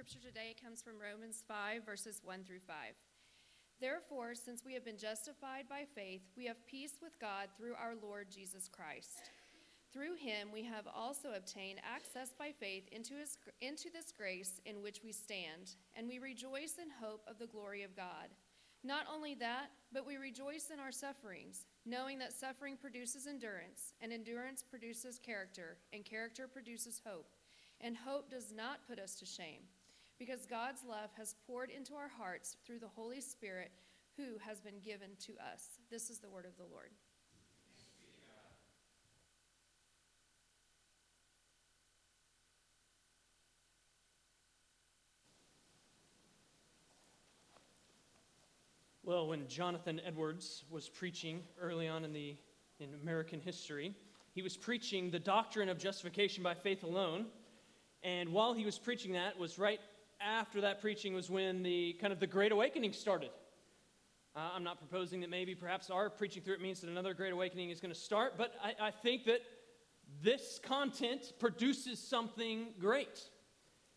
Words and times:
scripture 0.00 0.28
today 0.32 0.56
comes 0.64 0.80
from 0.80 0.94
Romans 0.98 1.44
5, 1.46 1.84
verses 1.84 2.22
1 2.24 2.44
through 2.44 2.64
5. 2.66 2.74
Therefore, 3.82 4.34
since 4.34 4.64
we 4.64 4.72
have 4.72 4.82
been 4.82 4.96
justified 4.96 5.68
by 5.68 5.84
faith, 5.94 6.22
we 6.38 6.46
have 6.46 6.66
peace 6.66 6.94
with 7.02 7.20
God 7.20 7.48
through 7.54 7.74
our 7.74 7.92
Lord 8.02 8.28
Jesus 8.30 8.66
Christ. 8.66 9.28
Through 9.92 10.16
him 10.16 10.48
we 10.50 10.64
have 10.64 10.86
also 10.88 11.36
obtained 11.36 11.80
access 11.84 12.32
by 12.32 12.48
faith 12.50 12.88
into, 12.90 13.12
his, 13.12 13.36
into 13.60 13.90
this 13.92 14.10
grace 14.10 14.62
in 14.64 14.80
which 14.80 15.02
we 15.04 15.12
stand, 15.12 15.76
and 15.94 16.08
we 16.08 16.18
rejoice 16.18 16.76
in 16.80 16.88
hope 16.88 17.20
of 17.28 17.38
the 17.38 17.52
glory 17.52 17.82
of 17.82 17.94
God. 17.94 18.32
Not 18.82 19.04
only 19.14 19.34
that, 19.34 19.68
but 19.92 20.06
we 20.06 20.16
rejoice 20.16 20.70
in 20.72 20.80
our 20.80 20.92
sufferings, 20.92 21.66
knowing 21.84 22.18
that 22.20 22.32
suffering 22.32 22.78
produces 22.80 23.26
endurance, 23.26 23.92
and 24.00 24.14
endurance 24.14 24.64
produces 24.64 25.18
character, 25.18 25.76
and 25.92 26.06
character 26.06 26.48
produces 26.48 27.02
hope. 27.06 27.28
And 27.82 27.96
hope 27.96 28.30
does 28.30 28.50
not 28.50 28.86
put 28.86 28.98
us 28.98 29.14
to 29.16 29.26
shame, 29.26 29.62
because 30.20 30.44
God's 30.44 30.82
love 30.86 31.08
has 31.16 31.34
poured 31.46 31.70
into 31.70 31.94
our 31.94 32.10
hearts 32.18 32.58
through 32.66 32.78
the 32.78 32.88
Holy 32.94 33.22
Spirit 33.22 33.72
who 34.18 34.38
has 34.46 34.60
been 34.60 34.78
given 34.84 35.08
to 35.18 35.32
us. 35.52 35.80
This 35.90 36.10
is 36.10 36.18
the 36.18 36.28
word 36.28 36.44
of 36.44 36.54
the 36.58 36.70
Lord. 36.70 36.90
Well, 49.02 49.26
when 49.26 49.48
Jonathan 49.48 50.02
Edwards 50.06 50.64
was 50.70 50.86
preaching 50.86 51.40
early 51.58 51.88
on 51.88 52.04
in, 52.04 52.12
the, 52.12 52.36
in 52.78 52.90
American 53.02 53.40
history, 53.40 53.94
he 54.34 54.42
was 54.42 54.58
preaching 54.58 55.10
the 55.10 55.18
doctrine 55.18 55.70
of 55.70 55.78
justification 55.78 56.42
by 56.42 56.52
faith 56.52 56.84
alone. 56.84 57.24
And 58.02 58.28
while 58.28 58.52
he 58.52 58.66
was 58.66 58.78
preaching 58.78 59.12
that, 59.14 59.38
was 59.38 59.58
right 59.58 59.80
after 60.20 60.60
that 60.60 60.80
preaching 60.80 61.14
was 61.14 61.30
when 61.30 61.62
the 61.62 61.94
kind 62.00 62.12
of 62.12 62.20
the 62.20 62.26
Great 62.26 62.52
Awakening 62.52 62.92
started. 62.92 63.30
Uh, 64.36 64.50
I'm 64.54 64.62
not 64.62 64.78
proposing 64.78 65.20
that 65.20 65.30
maybe 65.30 65.54
perhaps 65.54 65.90
our 65.90 66.08
preaching 66.08 66.42
through 66.42 66.54
it 66.54 66.60
means 66.60 66.80
that 66.80 66.90
another 66.90 67.14
Great 67.14 67.32
Awakening 67.32 67.70
is 67.70 67.80
going 67.80 67.92
to 67.92 67.98
start, 67.98 68.34
but 68.36 68.54
I, 68.62 68.88
I 68.88 68.90
think 68.90 69.24
that 69.24 69.40
this 70.22 70.60
content 70.62 71.32
produces 71.38 71.98
something 71.98 72.68
great. 72.78 73.28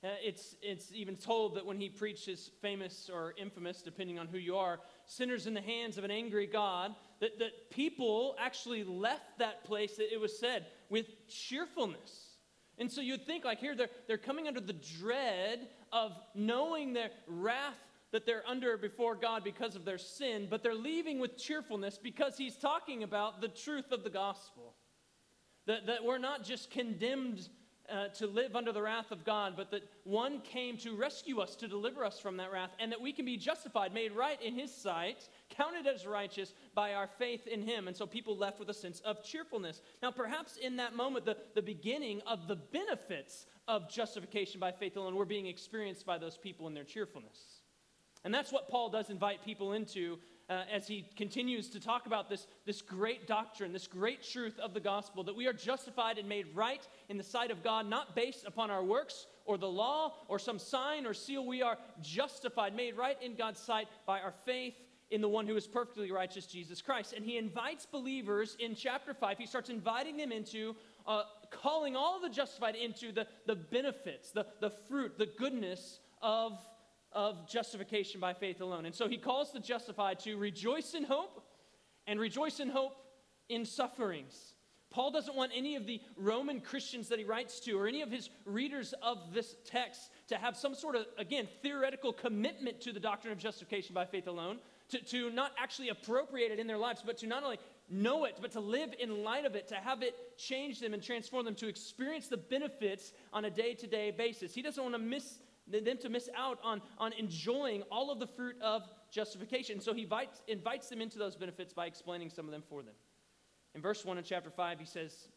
Uh, 0.04 0.10
it's, 0.22 0.56
it's 0.62 0.92
even 0.94 1.16
told 1.16 1.56
that 1.56 1.66
when 1.66 1.80
he 1.80 1.88
preached 1.88 2.26
his 2.26 2.52
famous 2.62 3.10
or 3.14 3.34
infamous, 3.38 3.82
depending 3.82 4.20
on 4.20 4.28
who 4.28 4.38
you 4.38 4.58
are, 4.58 4.80
sinners 5.06 5.48
in 5.48 5.54
the 5.54 5.62
hands 5.62 5.98
of 5.98 6.04
an 6.04 6.12
angry 6.12 6.46
God, 6.46 6.94
that, 7.22 7.40
that 7.40 7.70
people 7.70 8.36
actually 8.38 8.84
left 8.84 9.40
that 9.40 9.64
place, 9.64 9.96
that 9.96 10.14
it 10.14 10.20
was 10.20 10.38
said, 10.38 10.66
with 10.90 11.28
cheerfulness. 11.30 12.38
And 12.78 12.92
so 12.92 13.00
you'd 13.02 13.26
think, 13.26 13.46
like 13.46 13.60
here, 13.60 13.76
they're, 13.76 13.90
they're 14.08 14.18
coming 14.18 14.48
under 14.48 14.60
the 14.60 14.74
dread 14.74 15.70
of 15.94 16.12
knowing 16.34 16.92
their 16.92 17.12
wrath 17.28 17.78
that 18.12 18.26
they're 18.26 18.44
under 18.48 18.78
before 18.78 19.16
God 19.16 19.44
because 19.44 19.76
of 19.76 19.86
their 19.86 19.98
sin, 19.98 20.48
but 20.50 20.62
they're 20.62 20.76
leaving 20.76 21.20
with 21.20 21.38
cheerfulness 21.38 21.98
because 22.02 22.38
he's 22.38 22.56
talking 22.56 23.04
about 23.04 23.42
the 23.42 23.48
truth 23.48 23.92
of 23.92 24.04
the 24.04 24.10
gospel. 24.10 24.76
That, 25.66 25.86
that 25.88 26.04
we're 26.04 26.18
not 26.18 26.44
just 26.44 26.70
condemned 26.70 27.48
uh, 27.92 28.08
to 28.10 28.28
live 28.28 28.56
under 28.56 28.72
the 28.72 28.82
wrath 28.82 29.12
of 29.12 29.26
God, 29.26 29.54
but 29.58 29.72
that 29.72 29.84
one 30.04 30.40
came 30.42 30.78
to 30.78 30.96
rescue 30.96 31.40
us, 31.40 31.56
to 31.56 31.68
deliver 31.68 32.06
us 32.06 32.20
from 32.20 32.38
that 32.38 32.52
wrath, 32.52 32.72
and 32.80 32.92
that 32.92 33.02
we 33.02 33.12
can 33.12 33.26
be 33.26 33.38
justified, 33.38 33.94
made 33.94 34.14
right 34.14 34.42
in 34.42 34.56
His 34.56 34.74
sight, 34.74 35.28
counted 35.50 35.86
as 35.86 36.06
righteous 36.06 36.54
by 36.74 36.94
our 36.94 37.08
faith 37.08 37.46
in 37.48 37.62
Him. 37.62 37.88
And 37.88 37.96
so 37.96 38.06
people 38.06 38.38
left 38.38 38.60
with 38.60 38.70
a 38.70 38.74
sense 38.74 39.00
of 39.02 39.24
cheerfulness. 39.24 39.82
Now, 40.02 40.12
perhaps 40.12 40.58
in 40.58 40.78
that 40.78 40.96
moment, 40.96 41.26
the, 41.26 41.38
the 41.56 41.62
beginning 41.62 42.22
of 42.26 42.48
the 42.48 42.56
benefits 42.56 43.46
of 43.68 43.90
justification 43.90 44.60
by 44.60 44.72
faith 44.72 44.98
alone 44.98 45.16
were 45.16 45.26
being 45.26 45.48
experienced 45.48 46.06
by 46.06 46.18
those 46.18 46.38
people 46.38 46.68
in 46.68 46.74
their 46.74 46.84
cheerfulness. 46.84 47.62
And 48.26 48.34
that's 48.34 48.52
what 48.52 48.70
Paul 48.70 48.90
does 48.90 49.10
invite 49.10 49.44
people 49.44 49.74
into 49.74 50.18
uh, 50.54 50.64
as 50.72 50.88
he 50.88 51.06
continues 51.16 51.70
to 51.70 51.80
talk 51.80 52.06
about 52.06 52.30
this, 52.30 52.48
this 52.66 52.82
great 52.82 53.28
doctrine, 53.28 53.74
this 53.74 53.88
great 53.88 54.22
truth 54.22 54.60
of 54.60 54.74
the 54.74 54.80
gospel 54.80 55.24
that 55.24 55.36
we 55.36 55.48
are 55.48 55.54
justified 55.54 56.18
and 56.18 56.30
made 56.30 56.46
right 56.54 56.88
in 57.10 57.18
the 57.18 57.24
sight 57.24 57.50
of 57.50 57.64
God, 57.64 57.90
not 57.90 58.16
based 58.16 58.46
upon 58.46 58.70
our 58.70 58.84
works 58.84 59.26
or 59.46 59.58
the 59.58 59.68
law 59.68 60.14
or 60.28 60.38
some 60.38 60.60
sign 60.60 61.06
or 61.06 61.14
seal. 61.14 61.46
We 61.46 61.62
are 61.62 61.78
justified, 62.02 62.76
made 62.76 62.96
right 62.96 63.18
in 63.22 63.36
God's 63.36 63.60
sight 63.60 63.88
by 64.06 64.20
our 64.20 64.34
faith 64.46 64.76
in 65.10 65.22
the 65.22 65.30
one 65.30 65.48
who 65.48 65.56
is 65.56 65.68
perfectly 65.68 66.12
righteous, 66.12 66.46
Jesus 66.46 66.82
Christ. 66.82 67.14
And 67.14 67.26
he 67.26 67.38
invites 67.38 67.86
believers 67.86 68.56
in 68.60 68.76
chapter 68.76 69.14
5, 69.14 69.38
he 69.38 69.46
starts 69.46 69.70
inviting 69.70 70.18
them 70.18 70.32
into, 70.32 70.76
uh, 71.08 71.24
calling 71.50 71.96
all 71.96 72.20
the 72.20 72.30
justified 72.30 72.76
into 72.76 73.12
the, 73.12 73.28
the 73.48 73.56
benefits, 73.56 74.32
the, 74.32 74.46
the 74.60 74.70
fruit, 74.70 75.18
the 75.18 75.30
goodness 75.38 76.00
of 76.22 76.60
of 77.16 77.48
justification 77.48 78.20
by 78.20 78.34
faith 78.34 78.62
alone. 78.62 78.86
And 78.86 78.96
so 78.96 79.08
he 79.08 79.18
calls 79.18 79.52
the 79.52 79.60
justified 79.60 80.20
to 80.22 80.36
rejoice 80.38 80.94
in 80.94 81.04
hope 81.04 81.44
and 82.08 82.20
rejoice 82.20 82.60
in 82.60 82.70
hope 82.70 82.96
in 83.50 83.66
sufferings. 83.66 84.54
Paul 84.90 85.10
doesn't 85.10 85.36
want 85.36 85.52
any 85.56 85.76
of 85.76 85.88
the 85.88 86.00
Roman 86.16 86.62
Christians 86.62 87.10
that 87.10 87.18
he 87.18 87.26
writes 87.26 87.60
to 87.62 87.72
or 87.74 87.88
any 87.88 88.04
of 88.04 88.12
his 88.12 88.30
readers 88.46 88.94
of 89.02 89.34
this 89.34 89.56
text 89.66 90.12
to 90.28 90.38
have 90.38 90.56
some 90.56 90.76
sort 90.76 90.96
of, 90.96 91.08
again, 91.18 91.48
theoretical 91.64 92.14
commitment 92.14 92.80
to 92.82 92.94
the 92.94 93.00
doctrine 93.00 93.34
of 93.34 93.40
justification 93.40 93.96
by 93.96 94.06
faith 94.06 94.28
alone, 94.28 94.60
to, 94.90 95.00
to 95.06 95.32
not 95.32 95.52
actually 95.58 95.90
appropriate 95.90 96.52
it 96.52 96.60
in 96.60 96.68
their 96.68 96.78
lives, 96.78 97.02
but 97.04 97.18
to 97.18 97.28
not 97.28 97.44
only 97.44 97.58
know 97.90 98.26
it, 98.26 98.38
but 98.40 98.52
to 98.52 98.60
live 98.60 98.94
in 99.00 99.24
light 99.24 99.46
of 99.46 99.56
it, 99.56 99.68
to 99.70 99.76
have 99.76 100.04
it 100.04 100.16
change 100.38 100.80
them 100.80 100.94
and 100.94 101.02
transform 101.02 101.44
them, 101.44 101.56
to 101.56 101.68
experience 101.68 102.28
the 102.28 102.38
benefits 102.38 103.14
on 103.34 103.46
a 103.46 103.50
day 103.50 103.74
to 103.74 103.88
day 103.88 104.12
basis. 104.12 104.54
He 104.54 104.62
doesn't 104.62 104.82
want 104.82 104.94
to 104.94 105.02
miss 105.02 105.40
them 105.68 105.98
to 105.98 106.10
miss 106.10 106.30
out 106.36 106.60
on, 106.64 106.82
on 106.98 107.14
enjoying 107.14 107.84
all 107.92 108.12
of 108.12 108.20
the 108.20 108.28
fruit 108.28 108.56
of 108.62 108.84
justification. 109.12 109.80
So 109.80 109.94
he 109.94 110.04
invites, 110.04 110.42
invites 110.48 110.90
them 110.90 111.02
into 111.02 111.18
those 111.18 111.36
benefits 111.36 111.74
by 111.74 111.86
explaining 111.86 112.30
some 112.30 112.46
of 112.46 112.52
them 112.52 112.64
for 112.68 112.84
them. 112.84 112.96
In 113.76 113.82
verse 113.82 114.06
1 114.06 114.18
in 114.18 114.24
chapter 114.24 114.50
5, 114.50 114.80
he 114.80 114.86
says, 114.86 115.30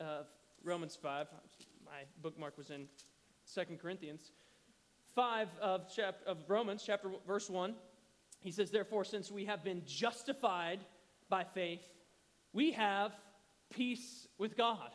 uh, 0.00 0.22
Romans 0.64 0.96
5, 1.00 1.26
my 1.84 2.02
bookmark 2.22 2.56
was 2.56 2.70
in 2.70 2.86
2 3.52 3.76
Corinthians, 3.80 4.32
5 5.14 5.48
of, 5.60 5.94
chap- 5.94 6.22
of 6.26 6.38
Romans, 6.48 6.82
chapter 6.86 7.10
verse 7.26 7.50
1, 7.50 7.74
he 8.40 8.50
says, 8.50 8.70
Therefore, 8.70 9.04
since 9.04 9.30
we 9.30 9.44
have 9.44 9.62
been 9.62 9.82
justified 9.84 10.80
by 11.28 11.44
faith, 11.44 11.82
we 12.52 12.72
have 12.72 13.12
peace 13.70 14.26
with 14.38 14.56
God 14.56 14.90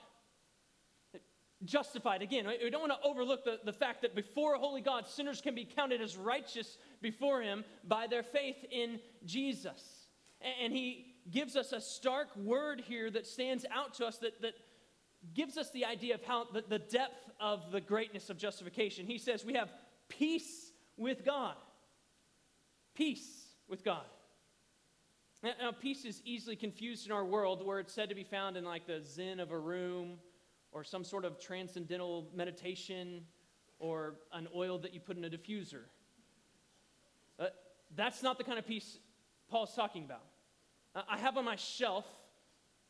justified. 1.65 2.21
Again, 2.21 2.47
we 2.63 2.69
don't 2.69 2.87
want 2.87 2.93
to 3.01 3.07
overlook 3.07 3.43
the, 3.43 3.59
the 3.63 3.73
fact 3.73 4.01
that 4.03 4.15
before 4.15 4.55
a 4.55 4.59
holy 4.59 4.81
God, 4.81 5.07
sinners 5.07 5.41
can 5.41 5.55
be 5.55 5.65
counted 5.65 6.01
as 6.01 6.15
righteous 6.15 6.77
before 7.01 7.41
Him 7.41 7.63
by 7.87 8.07
their 8.07 8.23
faith 8.23 8.57
in 8.71 8.99
Jesus. 9.25 10.07
And 10.61 10.71
He 10.71 11.15
gives 11.31 11.55
us 11.55 11.73
a 11.73 11.81
stark 11.81 12.35
word 12.35 12.81
here 12.81 13.09
that 13.09 13.25
stands 13.25 13.65
out 13.71 13.95
to 13.95 14.05
us 14.05 14.17
that, 14.19 14.41
that 14.41 14.53
gives 15.33 15.57
us 15.57 15.71
the 15.71 15.85
idea 15.85 16.15
of 16.15 16.23
how 16.23 16.45
the, 16.53 16.63
the 16.67 16.79
depth 16.79 17.31
of 17.39 17.71
the 17.71 17.81
greatness 17.81 18.29
of 18.29 18.37
justification. 18.37 19.05
He 19.05 19.17
says 19.17 19.43
we 19.43 19.53
have 19.53 19.69
peace 20.09 20.71
with 20.95 21.25
God. 21.25 21.55
Peace 22.95 23.47
with 23.67 23.83
God. 23.83 24.05
Now, 25.43 25.71
peace 25.71 26.03
is 26.03 26.21
easily 26.25 26.55
confused 26.55 27.05
in 27.05 27.11
our 27.11 27.23
world 27.23 27.63
where 27.65 27.79
it's 27.79 27.93
said 27.93 28.09
to 28.09 28.15
be 28.15 28.23
found 28.23 28.57
in 28.57 28.63
like 28.63 28.87
the 28.87 29.01
zen 29.05 29.39
of 29.39 29.51
a 29.51 29.57
room 29.57 30.17
or 30.77 30.83
some 30.83 31.03
sort 31.03 31.25
of 31.25 31.39
transcendental 31.39 32.29
meditation 32.35 33.21
or 33.79 34.13
an 34.31 34.47
oil 34.55 34.77
that 34.77 34.93
you 34.93 34.99
put 34.99 35.17
in 35.17 35.25
a 35.25 35.29
diffuser. 35.29 35.81
Uh, 37.39 37.47
that's 37.95 38.21
not 38.21 38.37
the 38.37 38.43
kind 38.43 38.59
of 38.59 38.67
peace 38.67 38.99
Paul's 39.49 39.73
talking 39.73 40.03
about. 40.03 40.21
Uh, 40.93 41.01
I 41.09 41.17
have 41.17 41.35
on 41.35 41.45
my 41.45 41.55
shelf 41.55 42.05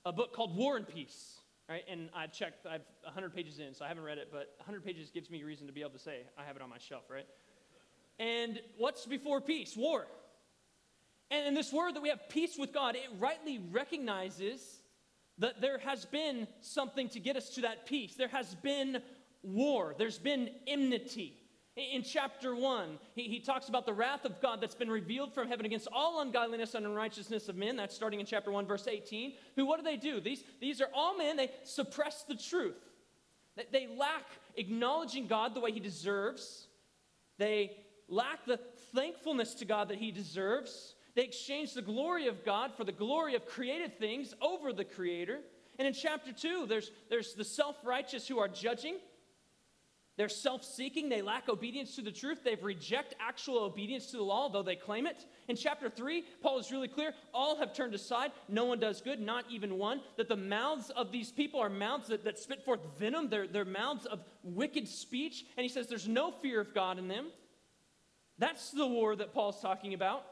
a 0.05 0.11
book 0.11 0.33
called 0.33 0.53
War 0.57 0.75
and 0.75 0.85
Peace, 0.85 1.37
right? 1.69 1.83
And 1.89 2.09
I 2.13 2.27
checked, 2.27 2.65
I've 2.65 2.83
100 3.03 3.33
pages 3.33 3.59
in, 3.59 3.73
so 3.73 3.85
I 3.85 3.87
haven't 3.87 4.03
read 4.03 4.17
it, 4.17 4.27
but 4.33 4.53
100 4.57 4.83
pages 4.83 5.09
gives 5.09 5.29
me 5.29 5.43
reason 5.43 5.65
to 5.67 5.71
be 5.71 5.79
able 5.79 5.91
to 5.91 5.99
say 5.99 6.23
I 6.37 6.43
have 6.43 6.57
it 6.57 6.61
on 6.61 6.69
my 6.69 6.79
shelf, 6.79 7.03
right? 7.09 7.25
And 8.19 8.59
what's 8.77 9.05
before 9.05 9.39
peace? 9.39 9.77
War. 9.77 10.07
And 11.31 11.47
in 11.47 11.53
this 11.53 11.71
word 11.71 11.95
that 11.95 12.01
we 12.01 12.09
have 12.09 12.27
peace 12.27 12.57
with 12.57 12.73
God, 12.73 12.97
it 12.97 13.07
rightly 13.17 13.61
recognizes 13.71 14.81
that 15.39 15.61
there 15.61 15.77
has 15.79 16.05
been 16.05 16.47
something 16.61 17.09
to 17.09 17.19
get 17.19 17.35
us 17.35 17.49
to 17.51 17.61
that 17.61 17.85
peace. 17.85 18.15
There 18.15 18.27
has 18.27 18.55
been 18.55 19.01
war, 19.43 19.95
there's 19.97 20.19
been 20.19 20.49
enmity. 20.65 21.33
In 21.75 22.01
chapter 22.01 22.55
1, 22.55 22.97
he, 23.13 23.23
he 23.23 23.39
talks 23.39 23.69
about 23.69 23.85
the 23.85 23.93
wrath 23.93 24.25
of 24.25 24.41
God 24.41 24.61
that's 24.61 24.73
been 24.73 24.89
revealed 24.89 25.31
from 25.31 25.47
heaven 25.47 25.63
against 25.63 25.87
all 25.93 26.21
ungodliness 26.21 26.73
and 26.73 26.87
unrighteousness 26.87 27.49
of 27.49 27.55
men. 27.55 27.75
That's 27.75 27.95
starting 27.95 28.19
in 28.19 28.25
chapter 28.25 28.49
1, 28.49 28.65
verse 28.65 28.87
18. 28.87 29.33
Who, 29.55 29.67
what 29.67 29.77
do 29.77 29.83
they 29.83 29.95
do? 29.95 30.19
These, 30.19 30.43
these 30.59 30.81
are 30.81 30.89
all 30.91 31.15
men, 31.15 31.37
they 31.37 31.51
suppress 31.63 32.23
the 32.23 32.33
truth. 32.33 32.81
They 33.71 33.87
lack 33.95 34.25
acknowledging 34.55 35.27
God 35.27 35.53
the 35.53 35.59
way 35.59 35.71
he 35.71 35.79
deserves. 35.79 36.67
They 37.37 37.77
lack 38.07 38.45
the 38.47 38.59
thankfulness 38.95 39.53
to 39.55 39.65
God 39.65 39.89
that 39.89 39.99
he 39.99 40.11
deserves. 40.11 40.95
They 41.17 41.23
exchange 41.23 41.73
the 41.73 41.81
glory 41.81 42.27
of 42.27 42.45
God 42.45 42.75
for 42.77 42.83
the 42.83 42.91
glory 42.91 43.33
of 43.33 43.47
created 43.47 43.97
things 43.97 44.35
over 44.39 44.71
the 44.71 44.85
Creator. 44.85 45.39
And 45.79 45.87
in 45.87 45.93
chapter 45.95 46.31
2, 46.31 46.67
there's, 46.67 46.91
there's 47.09 47.33
the 47.33 47.43
self 47.43 47.75
righteous 47.83 48.27
who 48.27 48.37
are 48.37 48.47
judging. 48.47 48.97
They're 50.15 50.29
self 50.29 50.63
seeking. 50.63 51.09
They 51.09 51.23
lack 51.23 51.49
obedience 51.49 51.95
to 51.95 52.03
the 52.03 52.11
truth. 52.11 52.43
They've 52.43 52.63
reject 52.63 53.15
actual 53.19 53.57
obedience 53.63 54.11
to 54.11 54.17
the 54.17 54.23
law, 54.23 54.47
though 54.47 54.61
they 54.61 54.75
claim 54.75 55.07
it. 55.07 55.25
In 55.47 55.55
chapter 55.55 55.89
3, 55.89 56.23
Paul 56.43 56.59
is 56.59 56.71
really 56.71 56.87
clear 56.87 57.15
all 57.33 57.57
have 57.57 57.73
turned 57.73 57.95
aside. 57.95 58.31
No 58.47 58.65
one 58.65 58.79
does 58.79 59.01
good, 59.01 59.19
not 59.19 59.45
even 59.49 59.79
one. 59.79 60.01
That 60.17 60.29
the 60.29 60.35
mouths 60.35 60.91
of 60.91 61.11
these 61.11 61.31
people 61.31 61.59
are 61.59 61.69
mouths 61.69 62.09
that, 62.09 62.25
that 62.25 62.37
spit 62.37 62.63
forth 62.63 62.81
venom. 62.99 63.27
They're, 63.27 63.47
they're 63.47 63.65
mouths 63.65 64.05
of 64.05 64.19
wicked 64.43 64.87
speech. 64.87 65.45
And 65.57 65.63
he 65.63 65.69
says 65.69 65.87
there's 65.87 66.07
no 66.07 66.29
fear 66.29 66.61
of 66.61 66.75
God 66.75 66.99
in 66.99 67.07
them. 67.07 67.29
That's 68.37 68.69
the 68.69 68.85
war 68.85 69.15
that 69.15 69.33
Paul's 69.33 69.59
talking 69.59 69.95
about. 69.95 70.23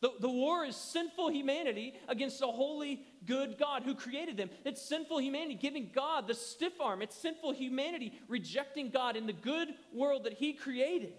The, 0.00 0.12
the 0.20 0.28
war 0.28 0.64
is 0.64 0.76
sinful 0.76 1.30
humanity 1.30 1.94
against 2.06 2.40
a 2.40 2.46
holy, 2.46 3.02
good 3.26 3.58
God 3.58 3.82
who 3.82 3.94
created 3.94 4.36
them. 4.36 4.48
It's 4.64 4.80
sinful 4.80 5.18
humanity 5.18 5.54
giving 5.54 5.90
God 5.92 6.28
the 6.28 6.34
stiff 6.34 6.80
arm. 6.80 7.02
It's 7.02 7.16
sinful 7.16 7.52
humanity 7.52 8.12
rejecting 8.28 8.90
God 8.90 9.16
in 9.16 9.26
the 9.26 9.32
good 9.32 9.68
world 9.92 10.24
that 10.24 10.34
He 10.34 10.52
created. 10.52 11.14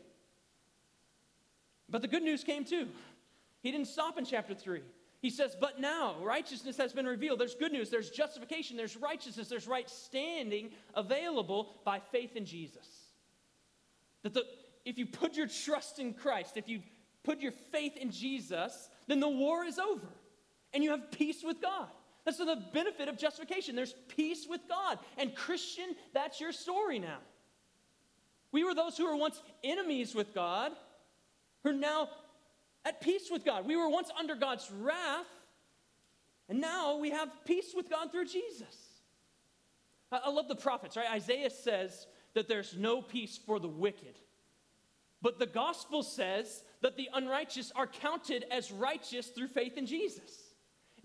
But 1.89 2.01
the 2.01 2.07
good 2.07 2.23
news 2.23 2.43
came 2.43 2.63
too. 2.63 2.87
He 3.61 3.71
didn't 3.71 3.87
stop 3.87 4.17
in 4.17 4.23
chapter 4.23 4.53
3. 4.53 4.81
He 5.21 5.29
says, 5.29 5.57
But 5.59 5.81
now 5.81 6.15
righteousness 6.21 6.77
has 6.77 6.93
been 6.93 7.05
revealed. 7.05 7.39
There's 7.39 7.55
good 7.55 7.73
news, 7.73 7.89
there's 7.89 8.09
justification, 8.09 8.77
there's 8.77 8.95
righteousness, 8.95 9.49
there's 9.49 9.67
right 9.67 9.89
standing 9.89 10.69
available 10.93 11.75
by 11.83 11.99
faith 11.99 12.37
in 12.37 12.45
Jesus. 12.45 12.87
That 14.23 14.33
the, 14.33 14.45
if 14.85 14.97
you 14.97 15.05
put 15.05 15.35
your 15.35 15.47
trust 15.47 15.99
in 15.99 16.13
Christ, 16.13 16.55
if 16.55 16.69
you 16.69 16.81
put 17.23 17.39
your 17.39 17.51
faith 17.51 17.97
in 17.97 18.11
Jesus, 18.11 18.89
then 19.07 19.19
the 19.19 19.29
war 19.29 19.63
is 19.63 19.79
over 19.79 20.07
and 20.73 20.83
you 20.83 20.91
have 20.91 21.11
peace 21.11 21.43
with 21.43 21.61
God. 21.61 21.87
That's 22.25 22.37
the 22.37 22.61
benefit 22.73 23.07
of 23.07 23.17
justification. 23.17 23.75
There's 23.75 23.95
peace 24.09 24.45
with 24.47 24.61
God. 24.67 24.99
And 25.17 25.35
Christian, 25.35 25.95
that's 26.13 26.39
your 26.39 26.51
story 26.51 26.99
now. 26.99 27.17
We 28.51 28.63
were 28.63 28.75
those 28.75 28.97
who 28.97 29.05
were 29.05 29.15
once 29.15 29.41
enemies 29.63 30.13
with 30.13 30.33
God, 30.33 30.71
who 31.63 31.69
are 31.69 31.73
now 31.73 32.09
at 32.85 33.01
peace 33.01 33.29
with 33.31 33.45
God. 33.45 33.65
We 33.65 33.75
were 33.75 33.89
once 33.89 34.09
under 34.17 34.35
God's 34.35 34.69
wrath, 34.79 35.25
and 36.49 36.59
now 36.59 36.97
we 36.97 37.11
have 37.11 37.29
peace 37.45 37.73
with 37.75 37.89
God 37.89 38.11
through 38.11 38.25
Jesus. 38.25 38.89
I, 40.11 40.29
love 40.29 40.47
the 40.47 40.55
prophets, 40.55 40.97
right? 40.97 41.09
Isaiah 41.11 41.51
says 41.51 42.07
that 42.33 42.47
there's 42.47 42.75
no 42.75 43.01
peace 43.01 43.39
for 43.43 43.59
the 43.59 43.67
wicked. 43.67 44.17
But 45.21 45.37
the 45.37 45.45
gospel 45.45 46.01
says 46.01 46.63
that 46.81 46.97
the 46.97 47.09
unrighteous 47.13 47.71
are 47.75 47.87
counted 47.87 48.45
as 48.51 48.71
righteous 48.71 49.27
through 49.27 49.47
faith 49.47 49.77
in 49.77 49.85
Jesus. 49.85 50.49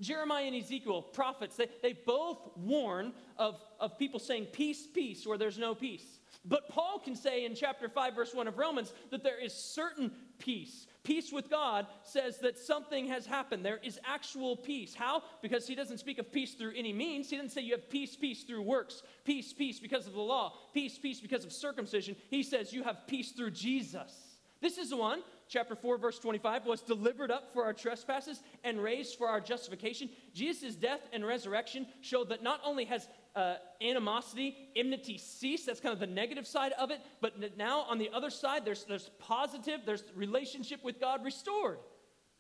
Jeremiah 0.01 0.45
and 0.45 0.57
Ezekiel, 0.57 1.03
prophets, 1.03 1.57
they, 1.57 1.69
they 1.83 1.93
both 1.93 2.51
warn 2.57 3.13
of, 3.39 3.61
of 3.81 3.99
people 3.99 4.19
saying 4.19 4.47
peace, 4.47 4.87
peace, 4.87 5.27
where 5.27 5.39
there's 5.39 5.59
no 5.59 5.75
peace. 5.75 6.19
But 6.45 6.69
Paul 6.69 6.99
can 6.99 7.17
say 7.17 7.45
in 7.47 7.55
chapter 7.55 7.89
5, 7.89 8.15
verse 8.15 8.35
1 8.35 8.49
of 8.49 8.59
Romans, 8.59 8.93
that 9.11 9.23
there 9.23 9.43
is 9.43 9.55
certain 9.55 10.11
peace. 10.39 10.87
Peace 11.03 11.33
with 11.33 11.49
God 11.49 11.87
says 12.03 12.39
that 12.39 12.59
something 12.59 13.07
has 13.07 13.25
happened. 13.25 13.65
There 13.65 13.81
is 13.83 13.99
actual 14.05 14.57
peace. 14.57 14.95
How? 14.95 15.23
Because 15.43 15.67
he 15.67 15.75
doesn't 15.75 15.99
speak 15.99 16.19
of 16.19 16.31
peace 16.33 16.55
through 16.55 16.73
any 16.77 16.93
means. 16.93 17.31
He 17.31 17.37
doesn't 17.37 17.51
say 17.51 17.63
you 17.63 17.73
have 17.73 17.89
peace, 17.89 18.17
peace 18.17 18.43
through 18.43 18.63
works, 18.63 19.03
peace, 19.25 19.53
peace 19.53 19.81
because 19.81 20.07
of 20.07 20.13
the 20.13 20.21
law, 20.21 20.55
peace, 20.75 20.99
peace 20.99 21.21
because 21.21 21.45
of 21.45 21.53
circumcision. 21.53 22.17
He 22.31 22.43
says 22.43 22.73
you 22.73 22.83
have 22.83 23.07
peace 23.07 23.33
through 23.33 23.53
Jesus. 23.53 24.13
This 24.61 24.79
is 24.79 24.91
the 24.91 24.97
one 24.97 25.23
chapter 25.49 25.75
4, 25.75 25.99
verse 25.99 26.19
25, 26.19 26.67
was 26.67 26.81
delivered 26.81 27.31
up 27.31 27.53
for 27.53 27.65
our 27.65 27.73
trespasses 27.73 28.43
and 28.63 28.83
raised 28.83 29.17
for 29.17 29.29
our 29.29 29.41
justification. 29.41 30.09
Jesus' 30.33 30.75
death 30.75 31.01
and 31.13 31.25
resurrection 31.25 31.87
showed 32.01 32.29
that 32.31 32.43
not 32.43 32.61
only 32.65 32.85
has 32.85 33.09
uh, 33.37 33.57
animosity, 33.83 34.57
enmity 34.77 35.19
ceased, 35.19 35.67
that's 35.67 35.81
kind 35.81 35.93
of 35.93 36.01
the 36.01 36.07
negative 36.07 36.47
side 36.47 36.73
of 36.73 36.91
it, 36.91 37.01
but 37.21 37.57
now 37.57 37.81
on 37.83 37.99
the 37.99 38.11
other 38.13 38.31
side, 38.31 38.65
there's, 38.65 38.85
there's 38.85 39.11
positive, 39.19 39.81
there's 39.85 40.05
relationship 40.15 40.83
with 40.85 41.01
God 41.01 41.25
restored. 41.25 41.79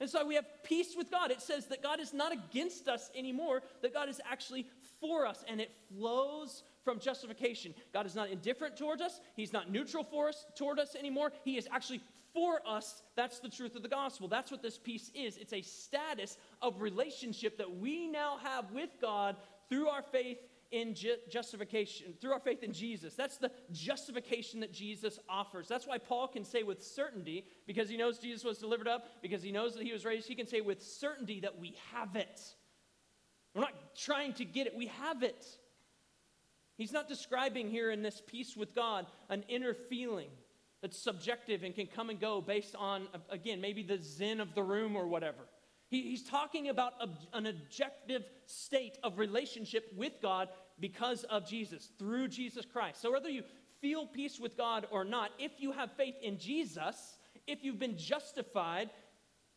And 0.00 0.10
so 0.10 0.26
we 0.26 0.34
have 0.34 0.46
peace 0.64 0.94
with 0.96 1.10
God. 1.10 1.30
It 1.30 1.40
says 1.40 1.66
that 1.66 1.82
God 1.82 2.00
is 2.00 2.12
not 2.12 2.32
against 2.32 2.88
us 2.88 3.10
anymore, 3.16 3.62
that 3.82 3.94
God 3.94 4.08
is 4.08 4.20
actually 4.30 4.66
for 5.00 5.26
us, 5.26 5.44
and 5.48 5.60
it 5.60 5.70
flows 5.88 6.64
from 6.84 6.98
justification. 6.98 7.74
God 7.92 8.04
is 8.04 8.14
not 8.14 8.28
indifferent 8.28 8.76
towards 8.76 9.00
us, 9.00 9.20
He's 9.34 9.52
not 9.52 9.70
neutral 9.70 10.04
for 10.04 10.28
us 10.28 10.44
toward 10.56 10.78
us 10.78 10.94
anymore. 10.94 11.32
He 11.44 11.56
is 11.56 11.68
actually 11.72 12.00
for 12.34 12.60
us. 12.66 13.02
That's 13.16 13.38
the 13.38 13.48
truth 13.48 13.76
of 13.76 13.82
the 13.82 13.88
gospel. 13.88 14.28
That's 14.28 14.50
what 14.50 14.62
this 14.62 14.76
peace 14.76 15.10
is. 15.14 15.36
It's 15.36 15.52
a 15.52 15.62
status 15.62 16.36
of 16.60 16.82
relationship 16.82 17.56
that 17.58 17.78
we 17.78 18.08
now 18.08 18.38
have 18.42 18.70
with 18.72 18.90
God 19.00 19.36
through 19.68 19.88
our 19.88 20.02
faith 20.02 20.38
in 20.72 20.94
ju- 20.94 21.16
justification, 21.30 22.14
through 22.20 22.32
our 22.32 22.40
faith 22.40 22.64
in 22.64 22.72
Jesus. 22.72 23.14
That's 23.14 23.36
the 23.36 23.52
justification 23.72 24.58
that 24.60 24.72
Jesus 24.72 25.20
offers. 25.28 25.68
That's 25.68 25.86
why 25.86 25.98
Paul 25.98 26.26
can 26.26 26.44
say 26.44 26.64
with 26.64 26.82
certainty, 26.82 27.46
because 27.66 27.88
he 27.88 27.96
knows 27.96 28.18
Jesus 28.18 28.42
was 28.42 28.58
delivered 28.58 28.88
up, 28.88 29.06
because 29.22 29.42
he 29.42 29.52
knows 29.52 29.74
that 29.74 29.84
he 29.84 29.92
was 29.92 30.04
raised, 30.04 30.26
he 30.26 30.34
can 30.34 30.48
say 30.48 30.60
with 30.60 30.82
certainty 30.82 31.40
that 31.40 31.58
we 31.58 31.76
have 31.92 32.16
it. 32.16 32.40
We're 33.54 33.60
not 33.60 33.96
trying 33.96 34.32
to 34.34 34.44
get 34.44 34.66
it, 34.66 34.74
we 34.76 34.86
have 34.86 35.22
it. 35.22 35.46
He's 36.76 36.92
not 36.92 37.08
describing 37.08 37.70
here 37.70 37.92
in 37.92 38.02
this 38.02 38.20
peace 38.26 38.56
with 38.56 38.74
God 38.74 39.06
an 39.28 39.44
inner 39.48 39.74
feeling 39.74 40.30
that's 40.84 40.98
subjective 40.98 41.62
and 41.62 41.74
can 41.74 41.86
come 41.86 42.10
and 42.10 42.20
go 42.20 42.42
based 42.42 42.76
on, 42.76 43.08
again, 43.30 43.58
maybe 43.58 43.82
the 43.82 43.98
zen 44.02 44.38
of 44.38 44.54
the 44.54 44.62
room 44.62 44.96
or 44.96 45.06
whatever. 45.06 45.48
He, 45.88 46.02
he's 46.02 46.22
talking 46.22 46.68
about 46.68 46.92
a, 47.00 47.08
an 47.34 47.46
objective 47.46 48.22
state 48.44 48.98
of 49.02 49.18
relationship 49.18 49.90
with 49.96 50.12
God 50.20 50.50
because 50.78 51.24
of 51.24 51.48
Jesus, 51.48 51.88
through 51.98 52.28
Jesus 52.28 52.66
Christ. 52.70 53.00
So 53.00 53.10
whether 53.10 53.30
you 53.30 53.44
feel 53.80 54.06
peace 54.06 54.38
with 54.38 54.58
God 54.58 54.86
or 54.90 55.06
not, 55.06 55.30
if 55.38 55.52
you 55.56 55.72
have 55.72 55.90
faith 55.96 56.16
in 56.22 56.36
Jesus, 56.36 57.16
if 57.46 57.64
you've 57.64 57.78
been 57.78 57.96
justified, 57.96 58.90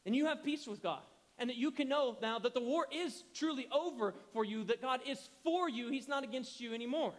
then 0.05 0.13
you 0.13 0.27
have 0.27 0.46
peace 0.46 0.65
with 0.65 0.81
God. 0.81 1.01
And 1.39 1.50
that 1.50 1.57
you 1.57 1.72
can 1.72 1.89
know 1.89 2.15
now 2.22 2.39
that 2.39 2.53
the 2.53 2.62
war 2.62 2.88
is 2.89 3.25
truly 3.34 3.67
over 3.69 4.15
for 4.31 4.46
you, 4.46 4.63
that 4.63 4.81
God 4.81 5.01
is 5.05 5.19
for 5.43 5.67
you, 5.67 5.89
He's 5.89 6.07
not 6.07 6.24
against 6.24 6.62
you 6.62 6.74
anymore. 6.74 7.13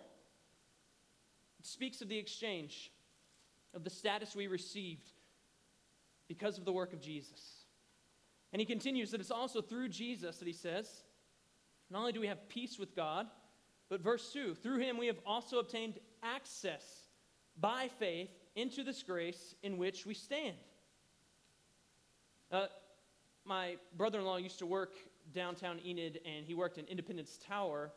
It 1.61 1.67
speaks 1.67 2.01
of 2.01 2.09
the 2.09 2.17
exchange 2.17 2.91
of 3.79 3.85
the 3.85 3.91
status 3.91 4.35
we 4.35 4.49
received 4.49 5.13
because 6.27 6.59
of 6.59 6.65
the 6.65 6.73
work 6.73 6.93
of 6.93 7.01
Jesus. 7.01 7.65
And 8.53 8.59
he 8.59 8.67
continues 8.67 9.13
that 9.13 9.21
it's 9.21 9.31
also 9.31 9.63
through 9.63 9.89
Jesus 9.89 10.39
that 10.39 10.49
he 10.49 10.53
says, 10.53 11.05
not 11.89 12.01
only 12.01 12.13
do 12.13 12.21
we 12.21 12.27
have 12.27 12.49
peace 12.49 12.77
with 12.77 12.97
God, 12.97 13.29
but 13.89 14.01
verse 14.03 14.33
2 14.33 14.57
through 14.57 14.81
him 14.81 14.99
we 14.99 15.07
have 15.07 15.21
also 15.25 15.61
obtained 15.61 16.01
access 16.25 16.85
by 17.61 17.89
faith 18.01 18.31
into 18.57 18.83
this 18.83 19.05
grace 19.05 19.55
in 19.63 19.79
which 19.79 20.05
we 20.05 20.13
stand. 20.13 20.57
Uh, 22.51 22.67
my 23.45 23.77
brother 23.97 24.19
in 24.19 24.25
law 24.25 24.39
used 24.39 24.59
to 24.59 24.67
work 24.67 24.95
downtown 25.33 25.79
Enid, 25.87 26.19
and 26.27 26.45
he 26.45 26.55
worked 26.55 26.79
in 26.79 26.85
Independence 26.87 27.39
Tower. 27.47 27.93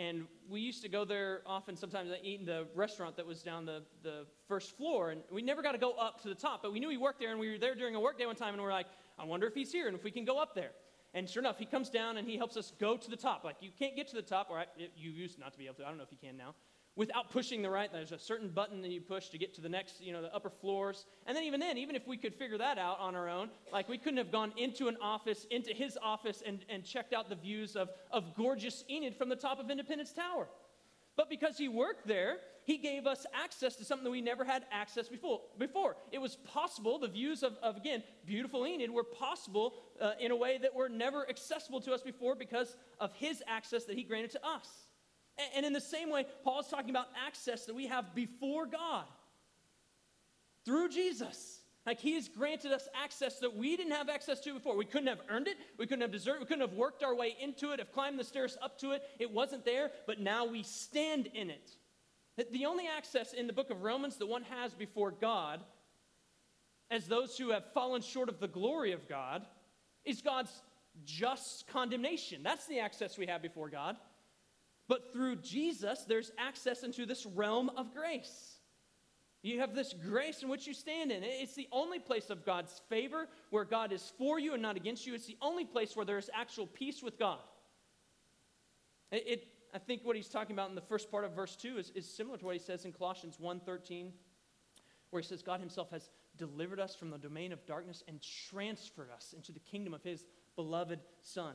And 0.00 0.26
we 0.48 0.62
used 0.62 0.80
to 0.80 0.88
go 0.88 1.04
there 1.04 1.42
often, 1.44 1.76
sometimes 1.76 2.10
I 2.10 2.18
eat 2.22 2.40
in 2.40 2.46
the 2.46 2.66
restaurant 2.74 3.18
that 3.18 3.26
was 3.26 3.42
down 3.42 3.66
the, 3.66 3.82
the 4.02 4.24
first 4.48 4.74
floor. 4.78 5.10
And 5.10 5.20
we 5.30 5.42
never 5.42 5.60
got 5.60 5.72
to 5.72 5.78
go 5.78 5.92
up 5.92 6.22
to 6.22 6.28
the 6.28 6.34
top, 6.34 6.62
but 6.62 6.72
we 6.72 6.80
knew 6.80 6.88
he 6.88 6.96
worked 6.96 7.20
there. 7.20 7.32
And 7.32 7.38
we 7.38 7.50
were 7.50 7.58
there 7.58 7.74
during 7.74 7.94
a 7.94 8.00
work 8.00 8.16
day 8.16 8.24
one 8.24 8.34
time, 8.34 8.54
and 8.54 8.62
we 8.62 8.64
we're 8.64 8.72
like, 8.72 8.86
I 9.18 9.26
wonder 9.26 9.46
if 9.46 9.54
he's 9.54 9.70
here 9.70 9.88
and 9.88 9.94
if 9.94 10.02
we 10.02 10.10
can 10.10 10.24
go 10.24 10.40
up 10.40 10.54
there. 10.54 10.70
And 11.12 11.28
sure 11.28 11.42
enough, 11.42 11.58
he 11.58 11.66
comes 11.66 11.90
down 11.90 12.16
and 12.16 12.26
he 12.26 12.38
helps 12.38 12.56
us 12.56 12.72
go 12.80 12.96
to 12.96 13.10
the 13.10 13.16
top. 13.16 13.44
Like, 13.44 13.56
you 13.60 13.70
can't 13.78 13.94
get 13.94 14.08
to 14.08 14.16
the 14.16 14.22
top, 14.22 14.48
or 14.48 14.64
you 14.96 15.10
used 15.10 15.38
not 15.38 15.52
to 15.52 15.58
be 15.58 15.66
able 15.66 15.74
to. 15.74 15.84
I 15.84 15.88
don't 15.88 15.98
know 15.98 16.04
if 16.04 16.12
you 16.12 16.18
can 16.18 16.34
now 16.34 16.54
without 16.96 17.30
pushing 17.30 17.62
the 17.62 17.70
right. 17.70 17.90
There's 17.92 18.12
a 18.12 18.18
certain 18.18 18.48
button 18.48 18.82
that 18.82 18.90
you 18.90 19.00
push 19.00 19.28
to 19.28 19.38
get 19.38 19.54
to 19.54 19.60
the 19.60 19.68
next, 19.68 20.00
you 20.00 20.12
know, 20.12 20.22
the 20.22 20.34
upper 20.34 20.50
floors. 20.50 21.06
And 21.26 21.36
then 21.36 21.44
even 21.44 21.60
then, 21.60 21.78
even 21.78 21.96
if 21.96 22.06
we 22.06 22.16
could 22.16 22.34
figure 22.34 22.58
that 22.58 22.78
out 22.78 22.98
on 22.98 23.14
our 23.14 23.28
own, 23.28 23.50
like 23.72 23.88
we 23.88 23.98
couldn't 23.98 24.18
have 24.18 24.32
gone 24.32 24.52
into 24.56 24.88
an 24.88 24.96
office, 25.00 25.46
into 25.50 25.72
his 25.72 25.98
office, 26.02 26.42
and, 26.44 26.64
and 26.68 26.84
checked 26.84 27.12
out 27.12 27.28
the 27.28 27.36
views 27.36 27.76
of, 27.76 27.90
of 28.10 28.34
gorgeous 28.36 28.84
Enid 28.90 29.16
from 29.16 29.28
the 29.28 29.36
top 29.36 29.58
of 29.58 29.70
Independence 29.70 30.12
Tower. 30.12 30.48
But 31.16 31.28
because 31.28 31.58
he 31.58 31.68
worked 31.68 32.06
there, 32.06 32.38
he 32.64 32.78
gave 32.78 33.06
us 33.06 33.26
access 33.34 33.76
to 33.76 33.84
something 33.84 34.04
that 34.04 34.10
we 34.10 34.20
never 34.20 34.44
had 34.44 34.64
access 34.70 35.08
before. 35.08 35.40
Before 35.58 35.96
it 36.12 36.18
was 36.18 36.36
possible. 36.36 36.98
The 36.98 37.08
views 37.08 37.42
of, 37.42 37.54
of 37.62 37.76
again 37.76 38.02
beautiful 38.26 38.66
Enid 38.66 38.90
were 38.90 39.04
possible 39.04 39.74
uh, 40.00 40.12
in 40.20 40.30
a 40.30 40.36
way 40.36 40.58
that 40.58 40.74
were 40.74 40.88
never 40.88 41.28
accessible 41.28 41.80
to 41.82 41.92
us 41.92 42.02
before 42.02 42.34
because 42.34 42.76
of 43.00 43.12
his 43.14 43.42
access 43.46 43.84
that 43.84 43.96
he 43.96 44.02
granted 44.02 44.30
to 44.32 44.46
us. 44.46 44.68
And 45.56 45.64
in 45.66 45.72
the 45.72 45.80
same 45.80 46.10
way, 46.10 46.26
Paul 46.44 46.60
is 46.60 46.66
talking 46.68 46.90
about 46.90 47.06
access 47.26 47.66
that 47.66 47.74
we 47.74 47.86
have 47.86 48.14
before 48.14 48.66
God 48.66 49.04
through 50.64 50.88
Jesus. 50.88 51.60
Like 51.86 51.98
he 51.98 52.14
has 52.14 52.28
granted 52.28 52.72
us 52.72 52.88
access 52.94 53.38
that 53.38 53.56
we 53.56 53.76
didn't 53.76 53.92
have 53.92 54.08
access 54.08 54.40
to 54.40 54.54
before. 54.54 54.76
We 54.76 54.84
couldn't 54.84 55.08
have 55.08 55.22
earned 55.28 55.48
it. 55.48 55.56
We 55.78 55.86
couldn't 55.86 56.02
have 56.02 56.12
deserved 56.12 56.36
it. 56.36 56.40
We 56.40 56.46
couldn't 56.46 56.68
have 56.68 56.76
worked 56.76 57.02
our 57.02 57.14
way 57.14 57.36
into 57.40 57.72
it, 57.72 57.78
have 57.78 57.92
climbed 57.92 58.18
the 58.18 58.24
stairs 58.24 58.58
up 58.62 58.78
to 58.80 58.92
it. 58.92 59.02
It 59.18 59.30
wasn't 59.30 59.64
there, 59.64 59.90
but 60.06 60.20
now 60.20 60.44
we 60.44 60.62
stand 60.62 61.28
in 61.34 61.50
it. 61.50 61.76
The 62.52 62.66
only 62.66 62.84
access 62.86 63.32
in 63.32 63.46
the 63.46 63.52
book 63.52 63.70
of 63.70 63.82
Romans 63.82 64.16
that 64.16 64.26
one 64.26 64.44
has 64.44 64.72
before 64.72 65.10
God, 65.10 65.60
as 66.90 67.06
those 67.06 67.36
who 67.36 67.50
have 67.50 67.72
fallen 67.72 68.02
short 68.02 68.28
of 68.28 68.40
the 68.40 68.48
glory 68.48 68.92
of 68.92 69.08
God, 69.08 69.44
is 70.04 70.22
God's 70.22 70.52
just 71.04 71.66
condemnation. 71.66 72.42
That's 72.42 72.66
the 72.66 72.80
access 72.80 73.18
we 73.18 73.26
have 73.26 73.42
before 73.42 73.68
God. 73.68 73.96
But 74.90 75.12
through 75.12 75.36
Jesus, 75.36 76.04
there's 76.08 76.32
access 76.36 76.82
into 76.82 77.06
this 77.06 77.24
realm 77.24 77.70
of 77.76 77.94
grace. 77.94 78.56
You 79.40 79.60
have 79.60 79.72
this 79.72 79.92
grace 79.92 80.42
in 80.42 80.48
which 80.48 80.66
you 80.66 80.74
stand 80.74 81.12
in. 81.12 81.22
It's 81.22 81.54
the 81.54 81.68
only 81.70 82.00
place 82.00 82.28
of 82.28 82.44
God's 82.44 82.82
favor 82.88 83.28
where 83.50 83.64
God 83.64 83.92
is 83.92 84.12
for 84.18 84.40
you 84.40 84.52
and 84.52 84.60
not 84.60 84.76
against 84.76 85.06
you. 85.06 85.14
It's 85.14 85.28
the 85.28 85.38
only 85.40 85.64
place 85.64 85.94
where 85.94 86.04
there 86.04 86.18
is 86.18 86.28
actual 86.34 86.66
peace 86.66 87.04
with 87.04 87.20
God. 87.20 87.38
It, 89.12 89.24
it 89.28 89.48
I 89.72 89.78
think 89.78 90.00
what 90.02 90.16
he's 90.16 90.28
talking 90.28 90.56
about 90.56 90.70
in 90.70 90.74
the 90.74 90.80
first 90.80 91.08
part 91.08 91.24
of 91.24 91.36
verse 91.36 91.54
2 91.54 91.78
is, 91.78 91.92
is 91.94 92.12
similar 92.12 92.36
to 92.38 92.44
what 92.44 92.56
he 92.56 92.60
says 92.60 92.84
in 92.84 92.92
Colossians 92.92 93.38
1.13, 93.40 94.10
where 95.10 95.22
he 95.22 95.28
says, 95.28 95.40
God 95.40 95.60
himself 95.60 95.92
has 95.92 96.10
delivered 96.36 96.80
us 96.80 96.96
from 96.96 97.10
the 97.10 97.18
domain 97.18 97.52
of 97.52 97.64
darkness 97.64 98.02
and 98.08 98.20
transferred 98.50 99.10
us 99.14 99.34
into 99.36 99.52
the 99.52 99.60
kingdom 99.60 99.94
of 99.94 100.02
his 100.02 100.26
beloved 100.56 100.98
Son. 101.20 101.54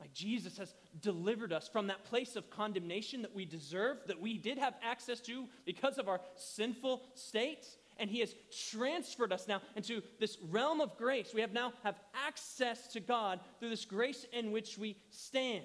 Like 0.00 0.12
Jesus 0.12 0.58
has 0.58 0.74
delivered 1.00 1.52
us 1.52 1.68
from 1.68 1.86
that 1.86 2.04
place 2.04 2.36
of 2.36 2.50
condemnation 2.50 3.22
that 3.22 3.34
we 3.34 3.44
deserve, 3.44 3.98
that 4.06 4.20
we 4.20 4.38
did 4.38 4.58
have 4.58 4.74
access 4.82 5.20
to 5.20 5.46
because 5.64 5.98
of 5.98 6.08
our 6.08 6.20
sinful 6.36 7.02
state. 7.14 7.66
And 7.96 8.10
he 8.10 8.20
has 8.20 8.34
transferred 8.70 9.32
us 9.32 9.46
now 9.46 9.62
into 9.76 10.02
this 10.18 10.36
realm 10.50 10.80
of 10.80 10.96
grace. 10.96 11.32
We 11.32 11.40
have 11.42 11.52
now 11.52 11.72
have 11.84 11.94
access 12.26 12.88
to 12.88 13.00
God 13.00 13.38
through 13.60 13.70
this 13.70 13.84
grace 13.84 14.26
in 14.32 14.50
which 14.50 14.76
we 14.76 14.96
stand. 15.10 15.64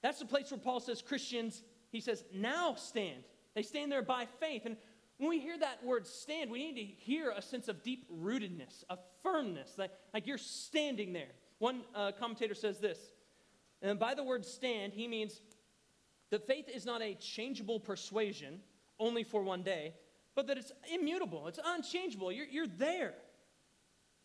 That's 0.00 0.20
the 0.20 0.26
place 0.26 0.50
where 0.50 0.60
Paul 0.60 0.80
says 0.80 1.02
Christians, 1.02 1.62
he 1.90 2.00
says, 2.00 2.22
now 2.32 2.74
stand. 2.74 3.24
They 3.54 3.62
stand 3.62 3.90
there 3.90 4.02
by 4.02 4.26
faith. 4.38 4.62
And 4.64 4.76
when 5.18 5.28
we 5.28 5.40
hear 5.40 5.58
that 5.58 5.84
word 5.84 6.06
stand, 6.06 6.50
we 6.50 6.70
need 6.70 6.76
to 6.76 6.84
hear 6.84 7.30
a 7.30 7.42
sense 7.42 7.68
of 7.68 7.82
deep 7.82 8.06
rootedness, 8.12 8.84
of 8.88 8.98
firmness, 9.22 9.72
like, 9.76 9.92
like 10.12 10.26
you're 10.26 10.38
standing 10.38 11.12
there. 11.12 11.30
One 11.58 11.82
uh, 11.94 12.12
commentator 12.18 12.54
says 12.54 12.78
this 12.78 12.98
and 13.82 13.98
by 13.98 14.14
the 14.14 14.24
word 14.24 14.44
stand, 14.44 14.92
he 14.92 15.06
means 15.08 15.40
that 16.30 16.46
faith 16.46 16.68
is 16.68 16.86
not 16.86 17.02
a 17.02 17.14
changeable 17.14 17.78
persuasion 17.78 18.60
only 18.98 19.22
for 19.22 19.42
one 19.42 19.62
day, 19.62 19.94
but 20.34 20.46
that 20.46 20.58
it's 20.58 20.72
immutable, 20.92 21.46
it's 21.48 21.60
unchangeable. 21.64 22.32
You're, 22.32 22.46
you're 22.46 22.66
there. 22.66 23.14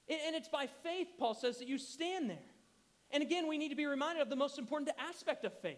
And 0.07 0.35
it's 0.35 0.49
by 0.49 0.67
faith, 0.81 1.07
Paul 1.19 1.35
says, 1.35 1.59
that 1.59 1.67
you 1.67 1.77
stand 1.77 2.29
there. 2.29 2.37
And 3.11 3.21
again, 3.21 3.47
we 3.47 3.57
need 3.57 3.69
to 3.69 3.75
be 3.75 3.85
reminded 3.85 4.21
of 4.21 4.29
the 4.29 4.35
most 4.35 4.57
important 4.57 4.89
aspect 4.97 5.45
of 5.45 5.53
faith 5.61 5.77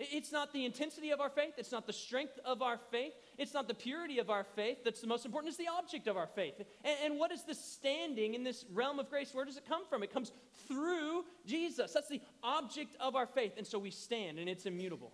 it's 0.00 0.32
not 0.32 0.52
the 0.52 0.64
intensity 0.64 1.10
of 1.10 1.20
our 1.20 1.28
faith. 1.28 1.54
It's 1.58 1.72
not 1.72 1.86
the 1.86 1.92
strength 1.92 2.38
of 2.44 2.62
our 2.62 2.78
faith. 2.90 3.12
It's 3.36 3.52
not 3.52 3.68
the 3.68 3.74
purity 3.74 4.18
of 4.18 4.30
our 4.30 4.44
faith 4.44 4.78
that's 4.82 5.02
the 5.02 5.06
most 5.06 5.26
important. 5.26 5.50
It's 5.50 5.58
the 5.58 5.70
object 5.70 6.08
of 6.08 6.16
our 6.16 6.26
faith. 6.26 6.54
And, 6.84 6.96
and, 7.04 7.18
what 7.18 7.30
is 7.30 7.42
the 7.42 7.54
standing 7.54 8.34
in 8.34 8.42
this 8.42 8.64
realm 8.72 8.98
of 8.98 9.10
grace? 9.10 9.34
Where 9.34 9.44
does 9.44 9.58
it 9.58 9.68
come 9.68 9.84
from? 9.84 10.02
It 10.02 10.12
comes 10.12 10.32
through 10.66 11.24
Jesus. 11.46 11.92
That's 11.92 12.08
the 12.08 12.22
object 12.42 12.96
of 12.98 13.14
our 13.14 13.26
faith. 13.26 13.52
And 13.58 13.66
so 13.66 13.78
we 13.78 13.90
stand, 13.90 14.38
and 14.38 14.48
it's 14.48 14.64
immutable 14.64 15.12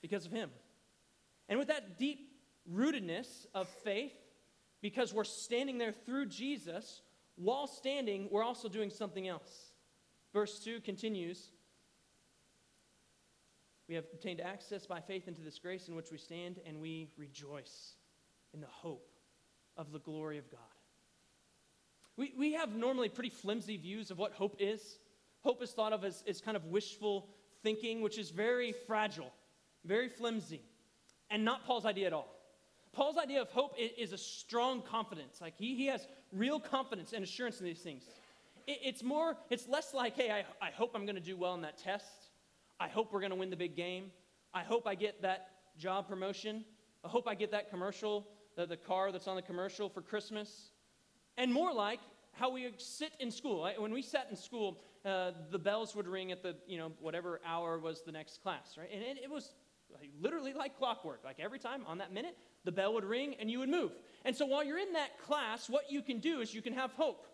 because 0.00 0.24
of 0.24 0.32
Him. 0.32 0.50
And 1.50 1.58
with 1.58 1.68
that 1.68 1.98
deep 1.98 2.30
rootedness 2.72 3.46
of 3.54 3.68
faith, 3.68 4.14
because 4.80 5.12
we're 5.12 5.24
standing 5.24 5.76
there 5.76 5.92
through 5.92 6.26
Jesus, 6.26 7.02
while 7.36 7.66
standing, 7.66 8.28
we're 8.30 8.44
also 8.44 8.68
doing 8.68 8.88
something 8.88 9.28
else. 9.28 9.72
Verse 10.32 10.58
2 10.60 10.80
continues 10.80 11.50
we 13.88 13.94
have 13.94 14.04
obtained 14.12 14.40
access 14.40 14.86
by 14.86 15.00
faith 15.00 15.28
into 15.28 15.42
this 15.42 15.58
grace 15.58 15.88
in 15.88 15.94
which 15.94 16.10
we 16.10 16.18
stand, 16.18 16.60
and 16.66 16.80
we 16.80 17.10
rejoice 17.16 17.94
in 18.52 18.60
the 18.60 18.66
hope 18.66 19.10
of 19.76 19.92
the 19.92 19.98
glory 19.98 20.38
of 20.38 20.50
God. 20.50 20.60
We, 22.16 22.32
we 22.38 22.52
have 22.52 22.74
normally 22.74 23.08
pretty 23.08 23.30
flimsy 23.30 23.76
views 23.76 24.10
of 24.10 24.18
what 24.18 24.32
hope 24.32 24.56
is. 24.58 24.98
Hope 25.42 25.62
is 25.62 25.72
thought 25.72 25.92
of 25.92 26.04
as, 26.04 26.22
as 26.26 26.40
kind 26.40 26.56
of 26.56 26.64
wishful 26.66 27.28
thinking, 27.62 28.00
which 28.00 28.18
is 28.18 28.30
very 28.30 28.72
fragile, 28.86 29.32
very 29.84 30.08
flimsy, 30.08 30.62
and 31.30 31.44
not 31.44 31.66
Paul's 31.66 31.84
idea 31.84 32.06
at 32.06 32.12
all. 32.12 32.34
Paul's 32.92 33.18
idea 33.18 33.42
of 33.42 33.50
hope 33.50 33.74
is, 33.76 34.12
a 34.12 34.18
strong 34.18 34.80
confidence. 34.80 35.40
Like 35.40 35.54
he, 35.58 35.74
he 35.74 35.86
has 35.86 36.06
real 36.32 36.60
confidence 36.60 37.12
and 37.12 37.24
assurance 37.24 37.58
in 37.58 37.66
these 37.66 37.80
things. 37.80 38.04
It, 38.68 38.78
it's 38.84 39.02
more, 39.02 39.36
it's 39.50 39.68
less 39.68 39.92
like, 39.92 40.14
hey, 40.14 40.30
I, 40.30 40.44
I 40.64 40.70
hope 40.70 40.92
I'm 40.94 41.04
going 41.04 41.16
to 41.16 41.20
do 41.20 41.36
well 41.36 41.54
in 41.54 41.62
that 41.62 41.76
test. 41.76 42.23
I 42.80 42.88
hope 42.88 43.12
we're 43.12 43.20
going 43.20 43.30
to 43.30 43.36
win 43.36 43.50
the 43.50 43.56
big 43.56 43.76
game. 43.76 44.10
I 44.52 44.62
hope 44.62 44.86
I 44.86 44.94
get 44.94 45.22
that 45.22 45.48
job 45.78 46.08
promotion. 46.08 46.64
I 47.04 47.08
hope 47.08 47.28
I 47.28 47.34
get 47.34 47.50
that 47.50 47.70
commercial, 47.70 48.26
the, 48.56 48.66
the 48.66 48.76
car 48.76 49.12
that's 49.12 49.28
on 49.28 49.36
the 49.36 49.42
commercial 49.42 49.88
for 49.88 50.00
Christmas. 50.00 50.70
And 51.36 51.52
more 51.52 51.72
like 51.72 52.00
how 52.32 52.50
we 52.50 52.70
sit 52.78 53.12
in 53.20 53.30
school. 53.30 53.68
When 53.78 53.92
we 53.92 54.02
sat 54.02 54.26
in 54.30 54.36
school, 54.36 54.80
uh, 55.04 55.32
the 55.50 55.58
bells 55.58 55.94
would 55.94 56.08
ring 56.08 56.32
at 56.32 56.42
the, 56.42 56.56
you 56.66 56.78
know, 56.78 56.92
whatever 57.00 57.40
hour 57.46 57.78
was 57.78 58.02
the 58.02 58.12
next 58.12 58.42
class, 58.42 58.76
right? 58.76 58.88
And 58.92 59.02
it, 59.02 59.18
it 59.24 59.30
was 59.30 59.54
literally 60.20 60.52
like 60.52 60.76
clockwork. 60.76 61.20
Like 61.24 61.38
every 61.38 61.58
time 61.58 61.82
on 61.86 61.98
that 61.98 62.12
minute, 62.12 62.36
the 62.64 62.72
bell 62.72 62.94
would 62.94 63.04
ring 63.04 63.36
and 63.38 63.50
you 63.50 63.58
would 63.60 63.68
move. 63.68 63.92
And 64.24 64.34
so 64.34 64.46
while 64.46 64.64
you're 64.64 64.78
in 64.78 64.92
that 64.94 65.18
class, 65.18 65.68
what 65.68 65.90
you 65.90 66.02
can 66.02 66.18
do 66.18 66.40
is 66.40 66.54
you 66.54 66.62
can 66.62 66.72
have 66.72 66.92
hope. 66.92 67.26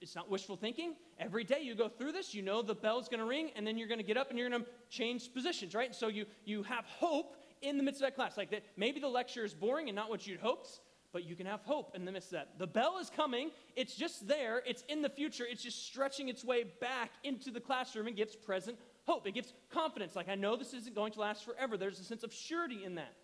It's 0.00 0.14
not 0.14 0.30
wishful 0.30 0.56
thinking. 0.56 0.94
Every 1.18 1.44
day 1.44 1.60
you 1.62 1.74
go 1.74 1.88
through 1.88 2.12
this, 2.12 2.34
you 2.34 2.42
know 2.42 2.62
the 2.62 2.74
bell's 2.74 3.08
going 3.08 3.20
to 3.20 3.26
ring, 3.26 3.50
and 3.56 3.66
then 3.66 3.78
you're 3.78 3.88
going 3.88 4.00
to 4.00 4.04
get 4.04 4.16
up 4.16 4.30
and 4.30 4.38
you're 4.38 4.48
going 4.48 4.62
to 4.62 4.68
change 4.90 5.32
positions, 5.32 5.74
right? 5.74 5.94
So 5.94 6.08
you, 6.08 6.26
you 6.44 6.62
have 6.64 6.84
hope 6.86 7.36
in 7.62 7.76
the 7.76 7.82
midst 7.82 8.00
of 8.00 8.06
that 8.06 8.14
class. 8.14 8.36
Like 8.36 8.50
that, 8.50 8.62
maybe 8.76 9.00
the 9.00 9.08
lecture 9.08 9.44
is 9.44 9.54
boring 9.54 9.88
and 9.88 9.96
not 9.96 10.10
what 10.10 10.26
you'd 10.26 10.40
hoped, 10.40 10.80
but 11.12 11.24
you 11.24 11.34
can 11.34 11.46
have 11.46 11.60
hope 11.62 11.94
in 11.94 12.04
the 12.04 12.12
midst 12.12 12.28
of 12.28 12.40
that. 12.40 12.58
The 12.58 12.66
bell 12.66 12.98
is 12.98 13.10
coming, 13.10 13.50
it's 13.74 13.94
just 13.94 14.26
there, 14.28 14.62
it's 14.66 14.84
in 14.88 15.02
the 15.02 15.08
future, 15.08 15.44
it's 15.48 15.62
just 15.62 15.86
stretching 15.86 16.28
its 16.28 16.44
way 16.44 16.64
back 16.80 17.10
into 17.24 17.50
the 17.50 17.60
classroom 17.60 18.06
and 18.06 18.16
gives 18.16 18.36
present 18.36 18.78
hope. 19.06 19.26
It 19.26 19.32
gives 19.32 19.52
confidence. 19.70 20.16
Like, 20.16 20.28
I 20.28 20.34
know 20.34 20.56
this 20.56 20.74
isn't 20.74 20.94
going 20.94 21.12
to 21.12 21.20
last 21.20 21.44
forever. 21.44 21.76
There's 21.76 22.00
a 22.00 22.04
sense 22.04 22.22
of 22.22 22.32
surety 22.32 22.84
in 22.84 22.96
that. 22.96 23.14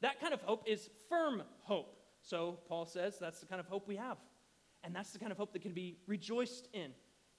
That 0.00 0.20
kind 0.20 0.32
of 0.32 0.40
hope 0.42 0.64
is 0.66 0.88
firm 1.08 1.42
hope. 1.62 1.96
So, 2.22 2.58
Paul 2.68 2.86
says 2.86 3.18
that's 3.18 3.40
the 3.40 3.46
kind 3.46 3.60
of 3.60 3.66
hope 3.66 3.88
we 3.88 3.96
have. 3.96 4.18
And 4.84 4.94
that's 4.94 5.12
the 5.12 5.18
kind 5.18 5.32
of 5.32 5.38
hope 5.38 5.52
that 5.52 5.62
can 5.62 5.72
be 5.72 5.98
rejoiced 6.06 6.68
in. 6.72 6.92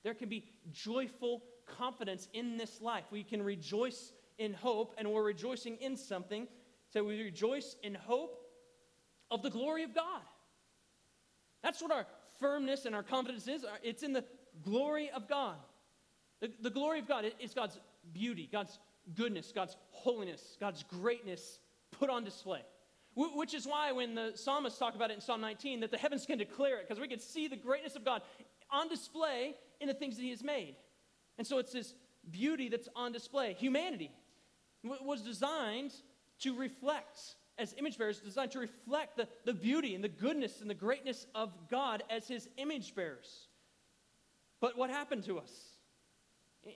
There 0.03 0.13
can 0.13 0.29
be 0.29 0.45
joyful 0.71 1.43
confidence 1.65 2.27
in 2.33 2.57
this 2.57 2.81
life. 2.81 3.05
We 3.11 3.23
can 3.23 3.41
rejoice 3.41 4.13
in 4.37 4.53
hope, 4.53 4.95
and 4.97 5.11
we're 5.11 5.23
rejoicing 5.23 5.77
in 5.77 5.95
something. 5.95 6.47
So 6.91 7.03
we 7.03 7.21
rejoice 7.21 7.75
in 7.83 7.95
hope 7.95 8.37
of 9.29 9.41
the 9.41 9.49
glory 9.49 9.83
of 9.83 9.95
God. 9.95 10.21
That's 11.63 11.81
what 11.81 11.91
our 11.91 12.05
firmness 12.39 12.85
and 12.85 12.95
our 12.95 13.03
confidence 13.03 13.47
is. 13.47 13.63
Uh, 13.63 13.69
it's 13.83 14.03
in 14.03 14.13
the 14.13 14.25
glory 14.63 15.09
of 15.11 15.29
God. 15.29 15.55
The, 16.39 16.51
the 16.61 16.71
glory 16.71 16.99
of 16.99 17.07
God 17.07 17.25
is 17.39 17.53
God's 17.53 17.79
beauty, 18.13 18.49
God's 18.51 18.79
goodness, 19.15 19.51
God's 19.53 19.77
holiness, 19.91 20.57
God's 20.59 20.83
greatness 20.83 21.59
put 21.91 22.09
on 22.09 22.23
display. 22.23 22.61
Which 23.15 23.53
is 23.53 23.67
why 23.67 23.91
when 23.91 24.15
the 24.15 24.31
psalmists 24.35 24.79
talk 24.79 24.95
about 24.95 25.11
it 25.11 25.15
in 25.15 25.21
Psalm 25.21 25.41
19, 25.41 25.81
that 25.81 25.91
the 25.91 25.97
heavens 25.97 26.25
can 26.25 26.37
declare 26.37 26.77
it, 26.77 26.87
because 26.87 27.01
we 27.01 27.07
can 27.07 27.19
see 27.19 27.47
the 27.47 27.57
greatness 27.57 27.95
of 27.95 28.05
God 28.05 28.21
on 28.69 28.87
display 28.87 29.55
in 29.81 29.87
the 29.87 29.93
things 29.93 30.15
that 30.15 30.21
He 30.21 30.29
has 30.29 30.43
made. 30.43 30.75
And 31.37 31.45
so 31.45 31.57
it's 31.57 31.73
this 31.73 31.93
beauty 32.29 32.69
that's 32.69 32.87
on 32.95 33.11
display. 33.11 33.53
Humanity 33.53 34.11
was 34.83 35.21
designed 35.21 35.93
to 36.39 36.55
reflect, 36.55 37.19
as 37.57 37.75
image 37.77 37.97
bearers, 37.97 38.19
designed 38.19 38.51
to 38.51 38.59
reflect 38.59 39.17
the, 39.17 39.27
the 39.45 39.53
beauty 39.53 39.93
and 39.93 40.03
the 40.03 40.09
goodness 40.09 40.61
and 40.61 40.69
the 40.69 40.75
greatness 40.75 41.27
of 41.35 41.51
God 41.69 42.03
as 42.09 42.27
His 42.27 42.47
image 42.57 42.95
bearers. 42.95 43.47
But 44.61 44.77
what 44.77 44.89
happened 44.89 45.25
to 45.25 45.39
us? 45.39 45.51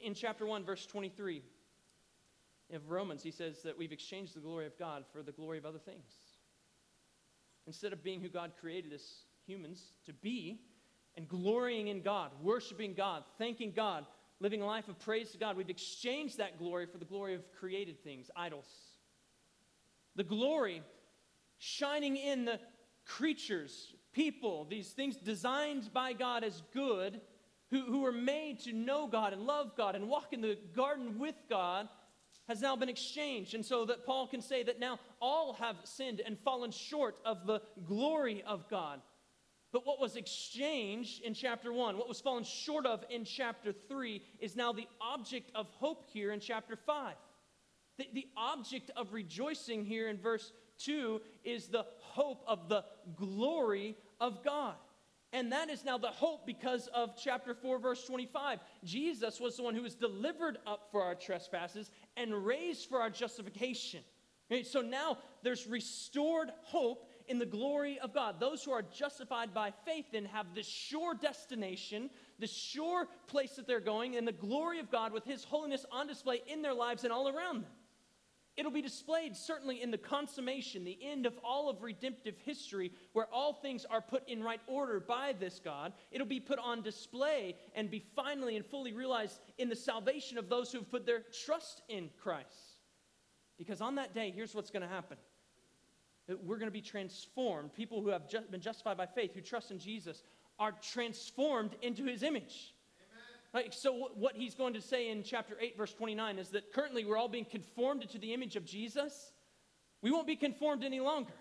In 0.04 0.15
chapter 0.15 0.46
1, 0.46 0.65
verse 0.65 0.86
23 0.86 1.44
of 2.74 2.89
Romans, 2.89 3.22
he 3.22 3.32
says 3.32 3.62
that 3.62 3.77
we've 3.77 3.92
exchanged 3.92 4.36
the 4.36 4.39
glory 4.39 4.65
of 4.65 4.77
God 4.77 5.06
for 5.13 5.22
the 5.22 5.32
glory 5.32 5.60
of 5.60 5.65
other 5.65 5.80
things. 5.80 6.04
Instead 7.67 7.93
of 7.93 8.03
being 8.03 8.22
who 8.22 8.29
God 8.29 8.51
created 8.60 8.93
us 8.93 9.24
humans 9.45 9.93
to 10.05 10.13
be 10.13 10.62
and 11.15 11.27
glorying 11.27 11.88
in 11.88 12.01
God, 12.01 12.31
worshiping 12.41 12.93
God, 12.93 13.24
thanking 13.38 13.72
God, 13.72 14.05
living 14.39 14.62
a 14.62 14.65
life 14.65 14.88
of 14.88 15.00
praise 15.00 15.31
to 15.31 15.38
God, 15.38 15.57
we've 15.57 15.69
exchanged 15.69 16.38
that 16.38 16.60
glory 16.60 16.86
for 16.86 16.98
the 16.98 17.05
glory 17.05 17.36
of 17.36 17.41
created 17.57 18.03
things, 18.03 18.29
idols. 18.36 18.67
The 20.15 20.24
glory 20.24 20.81
shining 21.57 22.17
in 22.17 22.45
the 22.45 22.60
creatures, 23.05 23.93
people, 24.12 24.65
these 24.69 24.89
things 24.89 25.15
designed 25.15 25.91
by 25.93 26.13
God 26.13 26.43
as 26.43 26.62
good, 26.74 27.22
who, 27.72 27.81
who 27.81 28.01
were 28.01 28.12
made 28.12 28.60
to 28.62 28.74
know 28.74 29.07
God 29.07 29.34
and 29.34 29.41
love 29.43 29.75
God 29.75 29.95
and 29.95 30.07
walk 30.07 30.34
in 30.34 30.41
the 30.41 30.57
garden 30.75 31.17
with 31.17 31.36
God 31.50 31.88
has 32.48 32.62
now 32.62 32.75
been 32.75 32.89
exchanged. 32.89 33.55
And 33.55 33.65
so 33.65 33.86
that 33.86 34.05
Paul 34.05 34.27
can 34.27 34.41
say 34.41 34.63
that 34.63 34.79
now 34.79 35.00
all 35.25 35.53
have 35.53 35.77
sinned 35.84 36.22
and 36.24 36.38
fallen 36.38 36.70
short 36.70 37.20
of 37.25 37.48
the 37.48 37.60
glory 37.88 38.44
of 38.46 38.70
God. 38.70 39.01
But 39.74 39.84
what 39.84 40.00
was 40.00 40.15
exchanged 40.15 41.24
in 41.24 41.34
chapter 41.34 41.74
1, 41.74 41.98
what 41.98 42.08
was 42.08 42.22
fallen 42.22 42.44
short 42.44 42.86
of 42.86 43.03
in 43.10 43.25
chapter 43.25 43.74
3, 43.74 44.22
is 44.39 44.55
now 44.55 44.72
the 44.72 44.88
object 45.01 45.50
of 45.55 45.65
hope 45.79 46.05
here 46.13 46.32
in 46.32 46.39
chapter 46.39 46.75
5. 46.75 47.15
The, 47.98 48.08
the 48.13 48.27
object 48.38 48.91
of 48.96 49.13
rejoicing 49.13 49.84
here 49.84 50.10
in 50.10 50.20
verse 50.20 50.53
2 50.77 51.20
is 51.44 51.70
the 51.70 51.88
hope 51.98 52.44
of 52.48 52.70
the 52.70 52.86
glory 53.15 53.98
of 54.22 54.44
God. 54.44 54.75
And 55.34 55.51
that 55.51 55.72
is 55.72 55.84
now 55.84 55.98
the 55.98 56.08
hope 56.08 56.46
because 56.46 56.88
of 56.94 57.17
chapter 57.22 57.55
4, 57.55 57.79
verse 57.79 58.05
25. 58.05 58.60
Jesus 58.84 59.39
was 59.39 59.58
the 59.58 59.63
one 59.63 59.74
who 59.74 59.82
was 59.82 59.96
delivered 59.96 60.60
up 60.67 60.89
for 60.91 61.01
our 61.01 61.15
trespasses 61.15 61.89
and 62.15 62.46
raised 62.46 62.88
for 62.88 63.01
our 63.01 63.10
justification. 63.10 64.03
So 64.64 64.82
now 64.82 65.18
there's 65.42 65.68
restored 65.68 66.52
hope 66.64 67.10
in 67.28 67.40
the 67.40 67.46
glory 67.46 67.98
of 68.00 68.14
God. 68.14 68.40
Those 68.40 68.64
who 68.64 68.72
are 68.72 68.84
justified 68.84 69.54
by 69.54 69.74
faith 69.86 70.06
then 70.12 70.25
have 70.25 70.54
this 70.54 70.68
sure 70.68 71.16
destination, 71.16 72.10
the 72.40 72.48
sure 72.48 73.08
place 73.28 73.56
that 73.56 73.66
they're 73.66 73.80
going, 73.80 74.16
and 74.16 74.28
the 74.28 74.32
glory 74.32 74.80
of 74.80 74.92
God 74.92 75.12
with 75.12 75.25
His 75.25 75.44
holiness 75.44 75.86
on 75.92 76.08
display 76.08 76.42
in 76.48 76.62
their 76.62 76.74
lives 76.74 77.04
and 77.04 77.12
all 77.12 77.28
around 77.28 77.64
them. 77.64 77.72
It'll 78.58 78.72
be 78.72 78.82
displayed 78.82 79.36
certainly 79.36 79.82
in 79.82 79.92
the 79.92 79.98
consummation, 79.98 80.86
the 80.86 80.98
end 81.02 81.25
of 81.25 81.38
all 81.44 81.70
of 81.70 81.82
redemptive 81.82 82.38
history, 82.46 82.94
where 83.12 83.28
all 83.34 83.52
things 83.52 83.84
are 83.84 84.00
put 84.00 84.28
in 84.30 84.42
right 84.42 84.62
order 84.68 85.02
by 85.02 85.34
this 85.38 85.60
God. 85.60 85.92
It'll 86.12 86.25
be 86.25 86.40
put 86.40 86.60
on 86.60 86.82
display 86.82 87.58
and 87.74 87.92
be 87.92 88.06
finally 88.16 88.56
and 88.56 88.66
fully 88.66 88.94
realized 88.94 89.42
in 89.58 89.68
the 89.68 89.75
salvation 89.75 90.38
of 90.38 90.48
those 90.48 90.72
who 90.72 90.78
have 90.78 90.90
put 90.90 91.06
their 91.06 91.24
trust 91.46 91.82
in 91.90 92.10
Christ. 92.22 92.75
Because 93.58 93.82
on 93.82 93.96
that 93.96 94.14
day, 94.14 94.32
here's 94.36 94.54
what's 94.54 94.72
going 94.72 94.84
to 94.84 94.88
happen 94.88 95.18
we're 96.44 96.58
going 96.58 96.68
to 96.68 96.72
be 96.72 96.82
transformed. 96.82 97.74
People 97.74 98.02
who 98.02 98.10
have 98.10 98.28
just 98.28 98.50
been 98.50 98.62
justified 98.62 98.98
by 98.98 99.06
faith, 99.06 99.36
who 99.36 99.42
trust 99.42 99.70
in 99.70 99.78
Jesus, 99.78 100.24
are 100.58 100.72
transformed 100.82 101.76
into 101.82 102.06
his 102.06 102.24
image. 102.24 102.74
Like, 103.54 103.72
so, 103.72 104.10
what 104.16 104.36
he's 104.36 104.56
going 104.56 104.74
to 104.74 104.82
say 104.82 105.10
in 105.10 105.24
chapter 105.24 105.56
8, 105.60 105.78
verse 105.78 105.94
29 105.94 106.40
is 106.40 106.50
that 106.50 106.74
currently 106.74 107.06
we're 107.06 107.16
all 107.16 107.30
being 107.30 107.46
conformed 107.46 108.02
into 108.02 108.18
the 108.18 108.34
image 108.34 108.56
of 108.56 108.66
Jesus. 108.66 109.32
We 110.02 110.12
won't 110.12 110.28
be 110.28 110.36
conformed 110.36 110.84
any 110.84 111.00
longer, 111.00 111.34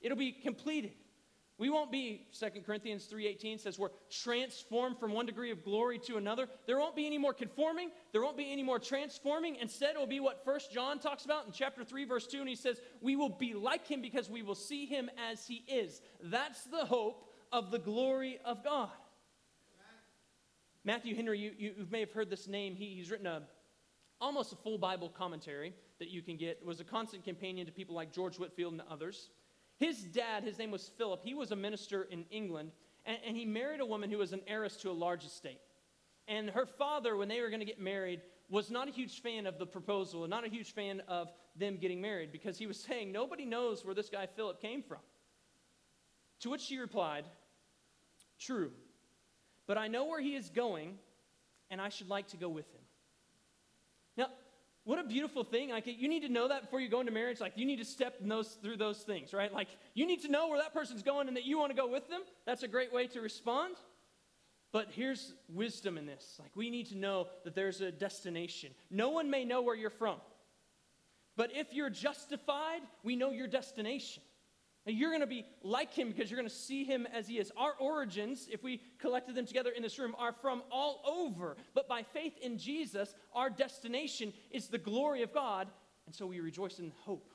it'll 0.00 0.18
be 0.18 0.32
completed. 0.32 0.92
We 1.56 1.70
won't 1.70 1.92
be, 1.92 2.26
2 2.38 2.62
Corinthians 2.66 3.08
3.18 3.12 3.60
says 3.60 3.78
we're 3.78 3.90
transformed 4.10 4.98
from 4.98 5.12
one 5.12 5.24
degree 5.24 5.52
of 5.52 5.62
glory 5.62 6.00
to 6.00 6.16
another. 6.16 6.48
There 6.66 6.78
won't 6.78 6.96
be 6.96 7.06
any 7.06 7.16
more 7.16 7.32
conforming. 7.32 7.90
There 8.10 8.22
won't 8.22 8.36
be 8.36 8.50
any 8.50 8.64
more 8.64 8.80
transforming. 8.80 9.56
Instead, 9.56 9.94
it 9.94 9.98
will 9.98 10.06
be 10.08 10.18
what 10.18 10.44
First 10.44 10.72
John 10.72 10.98
talks 10.98 11.24
about 11.24 11.46
in 11.46 11.52
chapter 11.52 11.84
3, 11.84 12.06
verse 12.06 12.26
2, 12.26 12.40
and 12.40 12.48
he 12.48 12.56
says, 12.56 12.80
we 13.00 13.14
will 13.14 13.28
be 13.28 13.54
like 13.54 13.86
him 13.86 14.02
because 14.02 14.28
we 14.28 14.42
will 14.42 14.56
see 14.56 14.84
him 14.84 15.08
as 15.30 15.46
he 15.46 15.64
is. 15.68 16.00
That's 16.24 16.64
the 16.64 16.84
hope 16.84 17.30
of 17.52 17.70
the 17.70 17.78
glory 17.78 18.40
of 18.44 18.64
God. 18.64 18.90
Matthew 20.82 21.14
Henry, 21.14 21.38
you, 21.38 21.52
you 21.56 21.86
may 21.88 22.00
have 22.00 22.12
heard 22.12 22.30
this 22.30 22.48
name. 22.48 22.74
He, 22.74 22.96
he's 22.96 23.10
written 23.12 23.28
a, 23.28 23.42
almost 24.20 24.52
a 24.52 24.56
full 24.56 24.76
Bible 24.76 25.08
commentary 25.08 25.72
that 26.00 26.08
you 26.08 26.20
can 26.20 26.36
get. 26.36 26.58
It 26.60 26.66
was 26.66 26.80
a 26.80 26.84
constant 26.84 27.24
companion 27.24 27.64
to 27.66 27.72
people 27.72 27.94
like 27.94 28.12
George 28.12 28.38
Whitefield 28.38 28.72
and 28.72 28.82
others. 28.90 29.30
His 29.84 30.02
dad, 30.02 30.44
his 30.44 30.58
name 30.58 30.70
was 30.70 30.90
Philip, 30.96 31.20
he 31.22 31.34
was 31.34 31.50
a 31.50 31.56
minister 31.56 32.04
in 32.04 32.24
England, 32.30 32.72
and, 33.04 33.18
and 33.26 33.36
he 33.36 33.44
married 33.44 33.80
a 33.80 33.86
woman 33.86 34.10
who 34.10 34.16
was 34.16 34.32
an 34.32 34.40
heiress 34.46 34.76
to 34.78 34.90
a 34.90 34.92
large 34.92 35.26
estate. 35.26 35.60
And 36.26 36.48
her 36.48 36.64
father, 36.64 37.18
when 37.18 37.28
they 37.28 37.42
were 37.42 37.50
going 37.50 37.60
to 37.60 37.66
get 37.66 37.78
married, 37.78 38.22
was 38.48 38.70
not 38.70 38.88
a 38.88 38.90
huge 38.90 39.20
fan 39.20 39.46
of 39.46 39.58
the 39.58 39.66
proposal 39.66 40.24
and 40.24 40.30
not 40.30 40.46
a 40.46 40.48
huge 40.48 40.72
fan 40.72 41.02
of 41.06 41.30
them 41.54 41.76
getting 41.76 42.00
married 42.00 42.32
because 42.32 42.56
he 42.56 42.66
was 42.66 42.78
saying, 42.88 43.12
Nobody 43.12 43.44
knows 43.44 43.84
where 43.84 43.94
this 43.94 44.08
guy 44.08 44.24
Philip 44.24 44.58
came 44.62 44.82
from. 44.82 45.00
To 46.40 46.48
which 46.48 46.62
she 46.62 46.78
replied, 46.78 47.26
True, 48.38 48.72
but 49.66 49.76
I 49.76 49.88
know 49.88 50.06
where 50.06 50.20
he 50.20 50.34
is 50.34 50.48
going, 50.48 50.96
and 51.70 51.78
I 51.78 51.90
should 51.90 52.08
like 52.08 52.28
to 52.28 52.38
go 52.38 52.48
with 52.48 52.72
him. 52.72 52.83
What 54.84 54.98
a 54.98 55.04
beautiful 55.04 55.44
thing. 55.44 55.70
Like, 55.70 55.86
you 55.86 56.08
need 56.08 56.22
to 56.22 56.28
know 56.28 56.48
that 56.48 56.62
before 56.62 56.78
you 56.78 56.88
go 56.88 57.00
into 57.00 57.12
marriage. 57.12 57.40
Like, 57.40 57.54
you 57.56 57.64
need 57.64 57.78
to 57.78 57.84
step 57.84 58.16
those, 58.20 58.48
through 58.62 58.76
those 58.76 58.98
things, 58.98 59.32
right? 59.32 59.52
Like, 59.52 59.68
you 59.94 60.06
need 60.06 60.20
to 60.22 60.28
know 60.30 60.48
where 60.48 60.58
that 60.58 60.74
person's 60.74 61.02
going 61.02 61.26
and 61.26 61.36
that 61.36 61.44
you 61.44 61.58
want 61.58 61.70
to 61.70 61.76
go 61.76 61.88
with 61.88 62.08
them. 62.10 62.20
That's 62.44 62.62
a 62.62 62.68
great 62.68 62.92
way 62.92 63.06
to 63.08 63.20
respond. 63.20 63.76
But 64.72 64.88
here's 64.90 65.32
wisdom 65.48 65.96
in 65.96 66.04
this. 66.04 66.36
Like, 66.38 66.54
we 66.54 66.68
need 66.68 66.86
to 66.88 66.98
know 66.98 67.28
that 67.44 67.54
there's 67.54 67.80
a 67.80 67.92
destination. 67.92 68.72
No 68.90 69.08
one 69.08 69.30
may 69.30 69.44
know 69.44 69.62
where 69.62 69.76
you're 69.76 69.88
from. 69.88 70.16
But 71.36 71.50
if 71.54 71.72
you're 71.72 71.90
justified, 71.90 72.80
we 73.02 73.16
know 73.16 73.30
your 73.30 73.46
destination. 73.46 74.22
And 74.86 74.96
you're 74.96 75.10
going 75.10 75.22
to 75.22 75.26
be 75.26 75.46
like 75.62 75.94
him 75.94 76.08
because 76.08 76.30
you're 76.30 76.38
going 76.38 76.48
to 76.48 76.54
see 76.54 76.84
him 76.84 77.06
as 77.12 77.26
he 77.26 77.38
is. 77.38 77.50
Our 77.56 77.72
origins, 77.80 78.48
if 78.52 78.62
we 78.62 78.82
collected 78.98 79.34
them 79.34 79.46
together 79.46 79.70
in 79.70 79.82
this 79.82 79.98
room, 79.98 80.14
are 80.18 80.32
from 80.32 80.62
all 80.70 81.00
over. 81.06 81.56
But 81.74 81.88
by 81.88 82.02
faith 82.02 82.34
in 82.42 82.58
Jesus, 82.58 83.14
our 83.34 83.48
destination 83.48 84.34
is 84.50 84.68
the 84.68 84.78
glory 84.78 85.22
of 85.22 85.32
God. 85.32 85.68
And 86.06 86.14
so 86.14 86.26
we 86.26 86.40
rejoice 86.40 86.80
in 86.80 86.92
hope. 87.00 87.32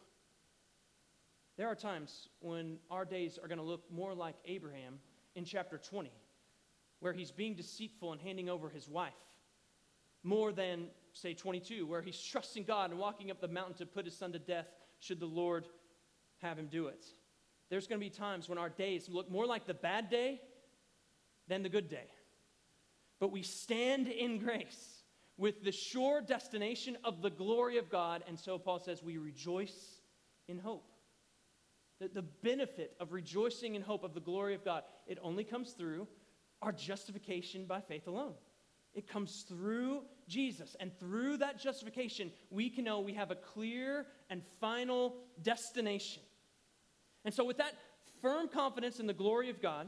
There 1.58 1.68
are 1.68 1.76
times 1.76 2.30
when 2.40 2.78
our 2.92 3.04
days 3.04 3.40
are 3.42 3.48
going 3.48 3.58
to 3.58 3.64
look 3.64 3.92
more 3.92 4.14
like 4.14 4.36
Abraham 4.46 5.00
in 5.36 5.44
chapter 5.44 5.80
20, 5.80 6.12
where 7.00 7.14
he's 7.14 7.32
being 7.32 7.56
deceitful 7.56 8.12
and 8.12 8.22
handing 8.22 8.48
over 8.48 8.70
his 8.70 8.88
wife, 8.88 9.14
more 10.22 10.52
than, 10.52 10.86
say, 11.14 11.34
22, 11.34 11.88
where 11.88 12.04
he's 12.04 12.22
trusting 12.22 12.64
God 12.64 12.92
and 12.92 13.00
walking 13.00 13.32
up 13.32 13.42
the 13.42 13.48
mountain 13.48 13.74
to 13.78 13.88
put 13.88 14.06
his 14.06 14.16
son 14.16 14.32
to 14.34 14.40
death 14.40 14.68
should 15.00 15.20
the 15.20 15.26
Lord 15.26 15.68
have 16.42 16.60
him 16.60 16.68
do 16.68 16.88
it 16.88 17.06
there's 17.70 17.88
going 17.88 18.00
to 18.00 18.06
be 18.06 18.10
times 18.10 18.50
when 18.50 18.58
our 18.58 18.70
days 18.70 19.10
look 19.10 19.30
more 19.30 19.46
like 19.46 19.68
the 19.68 19.74
bad 19.74 20.10
day 20.10 20.42
than 21.48 21.64
the 21.64 21.70
good 21.70 21.90
day. 21.90 22.08
But 23.20 23.32
we 23.32 23.44
stand 23.44 24.08
in 24.08 24.40
grace 24.40 25.04
with 25.38 25.64
the 25.64 25.72
sure 25.72 26.22
destination 26.22 26.98
of 27.04 27.22
the 27.22 27.30
glory 27.30 27.78
of 27.78 27.90
God. 27.90 28.24
And 28.28 28.40
so 28.40 28.58
Paul 28.58 28.80
says 28.80 29.04
we 29.04 29.18
rejoice 29.18 30.02
in 30.48 30.60
hope. 30.60 30.90
The, 32.00 32.08
the 32.08 32.22
benefit 32.22 32.96
of 33.00 33.12
rejoicing 33.12 33.76
in 33.76 33.82
hope 33.82 34.04
of 34.04 34.14
the 34.14 34.20
glory 34.20 34.56
of 34.56 34.64
God, 34.64 34.84
it 35.06 35.18
only 35.22 35.44
comes 35.44 35.72
through 35.72 36.08
our 36.62 36.72
justification 36.72 37.66
by 37.66 37.82
faith 37.82 38.08
alone. 38.08 38.34
It 38.94 39.08
comes 39.08 39.46
through 39.48 40.02
Jesus. 40.28 40.76
And 40.80 40.98
through 41.00 41.38
that 41.38 41.60
justification, 41.60 42.32
we 42.50 42.70
can 42.70 42.84
know 42.86 43.00
we 43.00 43.14
have 43.14 43.32
a 43.32 43.36
clear 43.36 44.08
and 44.30 44.42
final 44.60 45.16
destination. 45.42 46.24
And 47.30 47.34
so, 47.36 47.44
with 47.44 47.58
that 47.58 47.76
firm 48.24 48.48
confidence 48.48 49.00
in 49.00 49.06
the 49.06 49.14
glory 49.14 49.52
of 49.52 49.62
God 49.62 49.86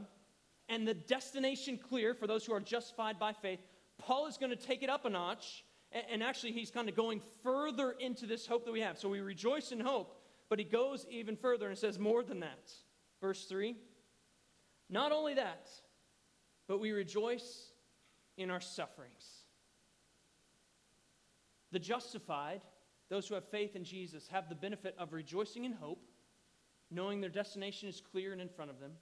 and 0.68 0.86
the 0.86 0.94
destination 0.94 1.76
clear 1.76 2.14
for 2.14 2.28
those 2.28 2.46
who 2.46 2.52
are 2.52 2.60
justified 2.60 3.18
by 3.18 3.32
faith, 3.32 3.58
Paul 3.98 4.28
is 4.28 4.36
going 4.36 4.50
to 4.50 4.56
take 4.56 4.84
it 4.84 4.88
up 4.88 5.06
a 5.06 5.10
notch. 5.10 5.64
And 6.08 6.22
actually, 6.22 6.52
he's 6.52 6.70
kind 6.70 6.88
of 6.88 6.94
going 6.94 7.20
further 7.42 7.96
into 7.98 8.26
this 8.26 8.46
hope 8.46 8.64
that 8.64 8.70
we 8.70 8.80
have. 8.80 8.96
So 8.96 9.08
we 9.08 9.18
rejoice 9.18 9.72
in 9.72 9.80
hope, 9.80 10.22
but 10.48 10.60
he 10.60 10.64
goes 10.64 11.04
even 11.10 11.34
further 11.34 11.66
and 11.66 11.76
says 11.76 11.98
more 11.98 12.22
than 12.22 12.38
that. 12.38 12.70
Verse 13.20 13.44
3 13.46 13.74
Not 14.88 15.10
only 15.10 15.34
that, 15.34 15.68
but 16.68 16.78
we 16.78 16.92
rejoice 16.92 17.72
in 18.36 18.52
our 18.52 18.60
sufferings. 18.60 19.26
The 21.72 21.80
justified, 21.80 22.60
those 23.08 23.26
who 23.26 23.34
have 23.34 23.48
faith 23.48 23.74
in 23.74 23.82
Jesus, 23.82 24.28
have 24.28 24.48
the 24.48 24.54
benefit 24.54 24.94
of 24.96 25.12
rejoicing 25.12 25.64
in 25.64 25.72
hope 25.72 26.06
knowing 26.92 27.20
their 27.20 27.30
destination 27.30 27.88
is 27.88 28.00
clear 28.00 28.32
and 28.32 28.40
in 28.40 28.48
front 28.48 28.70
of 28.70 28.80
them, 28.80 28.92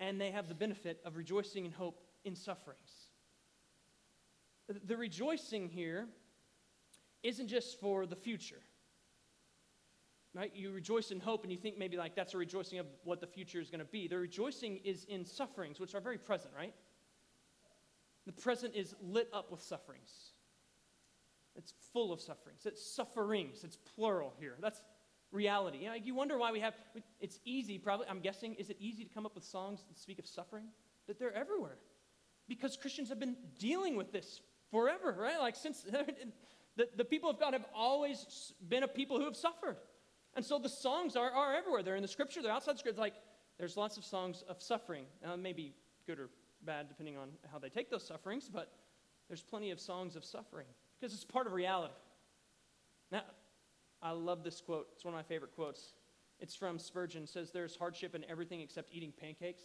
and 0.00 0.20
they 0.20 0.30
have 0.30 0.48
the 0.48 0.54
benefit 0.54 1.00
of 1.04 1.16
rejoicing 1.16 1.64
in 1.64 1.72
hope 1.72 2.00
in 2.24 2.34
sufferings. 2.34 3.08
The 4.84 4.96
rejoicing 4.96 5.68
here 5.68 6.06
isn't 7.22 7.48
just 7.48 7.80
for 7.80 8.06
the 8.06 8.16
future. 8.16 8.60
Right? 10.34 10.52
You 10.54 10.70
rejoice 10.70 11.10
in 11.10 11.20
hope 11.20 11.42
and 11.42 11.50
you 11.50 11.58
think 11.58 11.78
maybe 11.78 11.96
like 11.96 12.14
that's 12.14 12.34
a 12.34 12.38
rejoicing 12.38 12.78
of 12.78 12.86
what 13.02 13.20
the 13.20 13.26
future 13.26 13.60
is 13.60 13.70
going 13.70 13.80
to 13.80 13.86
be. 13.86 14.06
The 14.06 14.18
rejoicing 14.18 14.76
is 14.84 15.04
in 15.04 15.24
sufferings, 15.24 15.80
which 15.80 15.94
are 15.94 16.00
very 16.00 16.18
present, 16.18 16.52
right? 16.56 16.74
The 18.26 18.32
present 18.32 18.74
is 18.74 18.94
lit 19.00 19.28
up 19.32 19.50
with 19.50 19.62
sufferings. 19.62 20.10
It's 21.56 21.72
full 21.92 22.12
of 22.12 22.20
sufferings. 22.20 22.66
It's 22.66 22.84
sufferings. 22.84 23.64
It's 23.64 23.78
plural 23.96 24.34
here. 24.38 24.56
That's 24.60 24.82
reality. 25.32 25.78
You, 25.78 25.88
know, 25.88 25.94
you 25.94 26.14
wonder 26.14 26.38
why 26.38 26.52
we 26.52 26.60
have, 26.60 26.74
it's 27.20 27.38
easy, 27.44 27.78
probably, 27.78 28.06
I'm 28.08 28.20
guessing, 28.20 28.54
is 28.54 28.70
it 28.70 28.76
easy 28.80 29.04
to 29.04 29.12
come 29.12 29.26
up 29.26 29.34
with 29.34 29.44
songs 29.44 29.84
that 29.88 29.98
speak 29.98 30.18
of 30.18 30.26
suffering? 30.26 30.64
That 31.06 31.18
they're 31.18 31.34
everywhere. 31.34 31.76
Because 32.48 32.76
Christians 32.76 33.08
have 33.08 33.20
been 33.20 33.36
dealing 33.58 33.96
with 33.96 34.12
this 34.12 34.40
forever, 34.70 35.14
right? 35.18 35.38
Like, 35.38 35.56
since 35.56 35.82
the, 36.76 36.88
the 36.96 37.04
people 37.04 37.28
of 37.28 37.38
God 37.38 37.52
have 37.52 37.66
always 37.74 38.52
been 38.68 38.82
a 38.82 38.88
people 38.88 39.18
who 39.18 39.24
have 39.24 39.36
suffered. 39.36 39.76
And 40.34 40.44
so 40.44 40.58
the 40.58 40.68
songs 40.68 41.16
are, 41.16 41.30
are 41.30 41.54
everywhere. 41.54 41.82
They're 41.82 41.96
in 41.96 42.02
the 42.02 42.08
scripture, 42.08 42.42
they're 42.42 42.52
outside 42.52 42.74
the 42.74 42.78
scripture. 42.78 43.00
Like, 43.00 43.14
there's 43.58 43.76
lots 43.76 43.96
of 43.96 44.04
songs 44.04 44.44
of 44.48 44.62
suffering. 44.62 45.04
Uh, 45.24 45.36
maybe 45.36 45.74
good 46.06 46.18
or 46.18 46.30
bad, 46.64 46.88
depending 46.88 47.16
on 47.16 47.28
how 47.50 47.58
they 47.58 47.68
take 47.68 47.90
those 47.90 48.06
sufferings, 48.06 48.48
but 48.48 48.72
there's 49.28 49.42
plenty 49.42 49.70
of 49.70 49.80
songs 49.80 50.16
of 50.16 50.24
suffering 50.24 50.66
because 50.98 51.14
it's 51.14 51.24
part 51.24 51.46
of 51.46 51.52
reality. 51.52 51.94
Now, 53.10 53.22
I 54.02 54.12
love 54.12 54.44
this 54.44 54.60
quote. 54.60 54.88
It's 54.94 55.04
one 55.04 55.14
of 55.14 55.18
my 55.18 55.24
favorite 55.24 55.54
quotes. 55.54 55.92
It's 56.40 56.54
from 56.54 56.78
Spurgeon. 56.78 57.24
It 57.24 57.28
says, 57.28 57.50
There's 57.50 57.76
hardship 57.76 58.14
in 58.14 58.24
everything 58.28 58.60
except 58.60 58.90
eating 58.92 59.12
pancakes. 59.20 59.62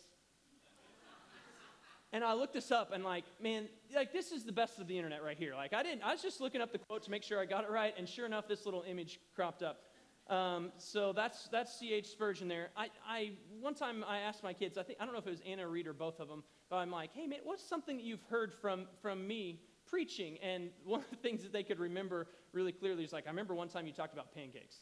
and 2.11 2.23
I 2.23 2.33
looked 2.33 2.53
this 2.53 2.71
up 2.71 2.91
and 2.93 3.03
like, 3.03 3.25
man, 3.41 3.67
like 3.95 4.11
this 4.11 4.31
is 4.31 4.43
the 4.43 4.51
best 4.51 4.79
of 4.79 4.87
the 4.87 4.97
internet 4.97 5.23
right 5.23 5.37
here. 5.37 5.53
Like 5.55 5.73
I 5.73 5.83
didn't, 5.83 6.03
I 6.03 6.11
was 6.11 6.21
just 6.21 6.41
looking 6.41 6.61
up 6.61 6.71
the 6.71 6.79
quote 6.79 7.03
to 7.03 7.11
make 7.11 7.23
sure 7.23 7.39
I 7.39 7.45
got 7.45 7.63
it 7.63 7.69
right, 7.69 7.93
and 7.97 8.09
sure 8.09 8.25
enough, 8.25 8.47
this 8.47 8.65
little 8.65 8.83
image 8.87 9.19
cropped 9.35 9.61
up. 9.61 9.81
Um, 10.29 10.71
so 10.77 11.11
that's 11.11 11.49
that's 11.49 11.77
C.H. 11.77 12.07
Spurgeon 12.07 12.47
there. 12.47 12.69
I, 12.77 12.87
I 13.05 13.31
one 13.59 13.75
time 13.75 14.05
I 14.07 14.19
asked 14.19 14.41
my 14.41 14.53
kids, 14.53 14.77
I 14.77 14.83
think 14.83 14.99
I 15.01 15.05
don't 15.05 15.13
know 15.13 15.19
if 15.19 15.27
it 15.27 15.31
was 15.31 15.41
Anna 15.45 15.67
Reed 15.67 15.85
or 15.85 15.93
both 15.93 16.19
of 16.19 16.29
them, 16.29 16.43
but 16.69 16.77
I'm 16.77 16.91
like, 16.91 17.11
hey 17.13 17.27
man, 17.27 17.39
what's 17.43 17.63
something 17.63 17.97
that 17.97 18.05
you've 18.05 18.23
heard 18.29 18.53
from 18.53 18.87
from 19.01 19.27
me 19.27 19.59
preaching. 19.93 20.39
And 20.41 20.71
one 20.86 21.01
of 21.01 21.10
the 21.12 21.15
things 21.17 21.43
that 21.43 21.53
they 21.53 21.62
could 21.62 21.79
remember 21.79 22.27
really 22.51 22.71
clearly 22.71 23.03
is 23.03 23.13
like, 23.13 23.27
I 23.27 23.29
remember 23.29 23.53
one 23.53 23.69
time 23.69 23.86
you 23.86 23.93
talked 23.93 24.13
about 24.13 24.34
pancakes. 24.34 24.77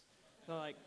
Like, 0.47 0.77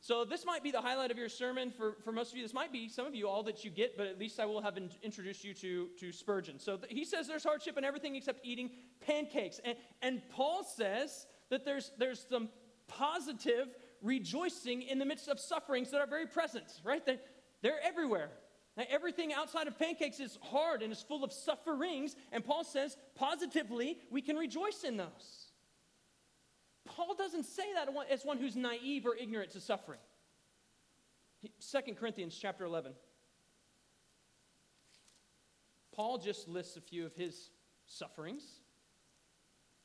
So 0.00 0.24
this 0.24 0.46
might 0.46 0.62
be 0.62 0.70
the 0.70 0.80
highlight 0.80 1.10
of 1.10 1.18
your 1.18 1.28
sermon 1.28 1.72
for, 1.76 1.96
for 2.04 2.12
most 2.12 2.30
of 2.30 2.36
you. 2.36 2.44
This 2.44 2.54
might 2.54 2.72
be 2.72 2.88
some 2.88 3.06
of 3.06 3.14
you 3.14 3.28
all 3.28 3.42
that 3.42 3.64
you 3.64 3.70
get, 3.72 3.96
but 3.96 4.06
at 4.06 4.20
least 4.20 4.38
I 4.38 4.46
will 4.46 4.62
have 4.62 4.76
in, 4.76 4.88
introduced 5.02 5.42
you 5.44 5.52
to, 5.54 5.88
to 5.98 6.12
Spurgeon. 6.12 6.60
So 6.60 6.76
th- 6.76 6.92
he 6.92 7.04
says 7.04 7.26
there's 7.26 7.42
hardship 7.42 7.76
in 7.76 7.84
everything 7.84 8.14
except 8.14 8.46
eating 8.46 8.70
pancakes. 9.04 9.60
And, 9.64 9.76
and 10.00 10.22
Paul 10.30 10.62
says 10.62 11.26
that 11.50 11.64
there's, 11.64 11.90
there's 11.98 12.24
some 12.30 12.50
positive 12.86 13.74
rejoicing 14.00 14.82
in 14.82 15.00
the 15.00 15.04
midst 15.04 15.26
of 15.26 15.40
sufferings 15.40 15.90
that 15.90 16.00
are 16.00 16.06
very 16.06 16.26
present, 16.26 16.80
right? 16.84 17.04
They, 17.04 17.18
they're 17.62 17.82
everywhere. 17.84 18.30
Now, 18.76 18.84
everything 18.88 19.32
outside 19.32 19.66
of 19.66 19.78
pancakes 19.78 20.18
is 20.18 20.38
hard 20.42 20.82
and 20.82 20.92
is 20.92 21.02
full 21.02 21.24
of 21.24 21.32
sufferings. 21.32 22.16
And 22.32 22.44
Paul 22.44 22.64
says 22.64 22.96
positively 23.14 23.98
we 24.10 24.22
can 24.22 24.36
rejoice 24.36 24.82
in 24.84 24.96
those. 24.96 25.52
Paul 26.86 27.14
doesn't 27.14 27.44
say 27.44 27.74
that 27.74 27.88
as 28.10 28.24
one 28.24 28.38
who's 28.38 28.56
naive 28.56 29.06
or 29.06 29.14
ignorant 29.14 29.50
to 29.52 29.60
suffering. 29.60 30.00
2 31.42 31.94
Corinthians 31.94 32.36
chapter 32.40 32.64
11. 32.64 32.92
Paul 35.94 36.18
just 36.18 36.48
lists 36.48 36.76
a 36.76 36.80
few 36.80 37.04
of 37.04 37.14
his 37.14 37.50
sufferings. 37.86 38.42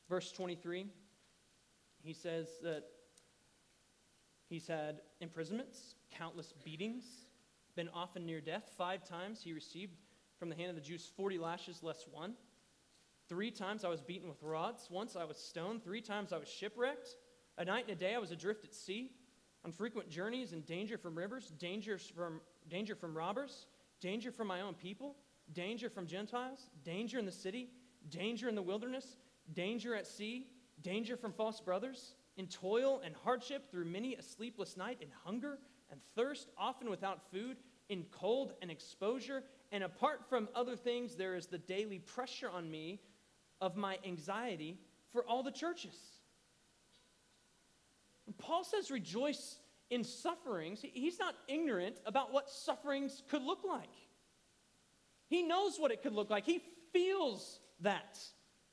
Verse 0.07 0.31
23, 0.31 0.85
he 2.01 2.13
says 2.13 2.47
that 2.63 2.83
he's 4.47 4.65
had 4.65 5.01
imprisonments, 5.19 5.95
countless 6.17 6.53
beatings, 6.63 7.03
been 7.77 7.89
often 7.93 8.25
near 8.25 8.41
death. 8.41 8.73
Five 8.75 9.03
times 9.03 9.39
he 9.41 9.53
received 9.53 9.93
from 10.39 10.49
the 10.49 10.55
hand 10.55 10.69
of 10.69 10.75
the 10.75 10.81
Jews 10.81 11.09
40 11.15 11.37
lashes 11.37 11.83
less 11.83 12.05
one. 12.11 12.33
Three 13.29 13.51
times 13.51 13.85
I 13.85 13.89
was 13.89 14.01
beaten 14.01 14.27
with 14.27 14.41
rods. 14.41 14.87
Once 14.89 15.15
I 15.15 15.23
was 15.23 15.37
stoned. 15.37 15.83
Three 15.83 16.01
times 16.01 16.33
I 16.33 16.37
was 16.37 16.49
shipwrecked. 16.49 17.15
A 17.59 17.63
night 17.63 17.83
and 17.87 17.91
a 17.91 17.95
day 17.95 18.15
I 18.15 18.17
was 18.17 18.31
adrift 18.31 18.65
at 18.65 18.73
sea, 18.73 19.11
on 19.63 19.71
frequent 19.71 20.09
journeys 20.09 20.53
in 20.53 20.61
danger 20.61 20.97
from 20.97 21.15
rivers, 21.15 21.51
danger 21.59 21.99
from, 21.99 22.41
danger 22.67 22.95
from 22.95 23.15
robbers, 23.15 23.67
danger 24.01 24.31
from 24.31 24.47
my 24.47 24.61
own 24.61 24.73
people, 24.73 25.15
danger 25.53 25.89
from 25.89 26.07
Gentiles, 26.07 26.69
danger 26.83 27.19
in 27.19 27.25
the 27.25 27.31
city, 27.31 27.69
danger 28.09 28.49
in 28.49 28.55
the 28.55 28.61
wilderness, 28.61 29.17
danger 29.53 29.95
at 29.95 30.07
sea, 30.07 30.47
danger 30.81 31.15
from 31.15 31.31
false 31.31 31.61
brothers, 31.61 32.15
in 32.37 32.47
toil 32.47 33.01
and 33.03 33.15
hardship 33.23 33.69
through 33.69 33.85
many 33.85 34.15
a 34.15 34.21
sleepless 34.21 34.77
night, 34.77 34.97
in 35.01 35.09
hunger 35.23 35.59
and 35.91 35.99
thirst, 36.15 36.49
often 36.57 36.89
without 36.89 37.31
food, 37.31 37.57
in 37.89 38.05
cold 38.11 38.53
and 38.61 38.69
exposure. 38.69 39.43
And 39.71 39.83
apart 39.83 40.21
from 40.29 40.49
other 40.55 40.75
things, 40.75 41.15
there 41.15 41.35
is 41.35 41.47
the 41.47 41.57
daily 41.57 41.99
pressure 41.99 42.49
on 42.49 42.69
me 42.69 42.99
of 43.61 43.75
my 43.75 43.97
anxiety 44.05 44.77
for 45.11 45.23
all 45.25 45.43
the 45.43 45.51
churches. 45.51 45.95
Paul 48.37 48.63
says, 48.63 48.91
rejoice 48.91 49.57
in 49.89 50.03
sufferings. 50.03 50.83
He's 50.93 51.17
not 51.17 51.35
ignorant 51.47 52.01
about 52.05 52.33
what 52.33 52.49
sufferings 52.49 53.23
could 53.29 53.41
look 53.41 53.63
like. 53.67 53.93
He 55.29 55.43
knows 55.43 55.77
what 55.77 55.91
it 55.91 56.03
could 56.03 56.13
look 56.13 56.29
like. 56.29 56.45
He 56.45 56.61
feels 56.91 57.59
that. 57.81 58.19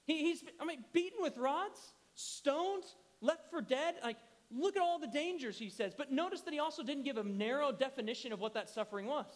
He, 0.07 0.19
he's, 0.19 0.45
I 0.61 0.65
mean, 0.65 0.85
beaten 0.93 1.19
with 1.21 1.37
rods, 1.37 1.81
stoned, 2.15 2.85
left 3.21 3.51
for 3.51 3.61
dead. 3.61 3.95
Like, 4.03 4.17
look 4.57 4.77
at 4.77 4.83
all 4.83 4.99
the 4.99 5.07
dangers, 5.07 5.59
he 5.59 5.69
says. 5.69 5.95
But 5.97 6.13
notice 6.13 6.43
that 6.43 6.55
he 6.55 6.61
also 6.61 6.83
didn't 6.83 7.05
give 7.05 7.17
a 7.17 7.25
narrow 7.25 7.73
definition 7.73 8.33
of 8.33 8.41
what 8.41 8.55
that 8.55 8.69
suffering 8.69 9.07
was. 9.07 9.35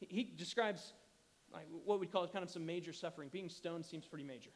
He, 0.00 0.06
he 0.10 0.24
describes 0.24 0.92
like 1.52 1.66
what 1.84 2.00
we'd 2.00 2.12
call 2.12 2.26
kind 2.28 2.42
of 2.42 2.50
some 2.50 2.66
major 2.66 2.92
suffering. 2.92 3.28
Being 3.30 3.48
stoned 3.48 3.84
seems 3.84 4.06
pretty 4.06 4.24
major. 4.24 4.50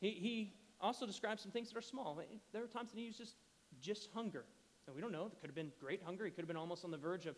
He, 0.00 0.10
he 0.10 0.54
also 0.80 1.06
describes 1.06 1.42
some 1.42 1.50
things 1.50 1.68
that 1.68 1.78
are 1.78 1.82
small. 1.82 2.20
There 2.52 2.62
are 2.62 2.66
times 2.66 2.90
that 2.90 2.98
he 2.98 3.04
uses 3.04 3.34
just 3.80 4.08
hunger. 4.14 4.44
So 4.84 4.92
we 4.92 5.00
don't 5.00 5.12
know. 5.12 5.26
It 5.26 5.40
could 5.40 5.48
have 5.48 5.54
been 5.54 5.72
great 5.80 6.02
hunger. 6.02 6.24
He 6.24 6.30
could 6.30 6.42
have 6.42 6.48
been 6.48 6.56
almost 6.56 6.84
on 6.84 6.90
the 6.90 6.96
verge 6.96 7.26
of, 7.26 7.36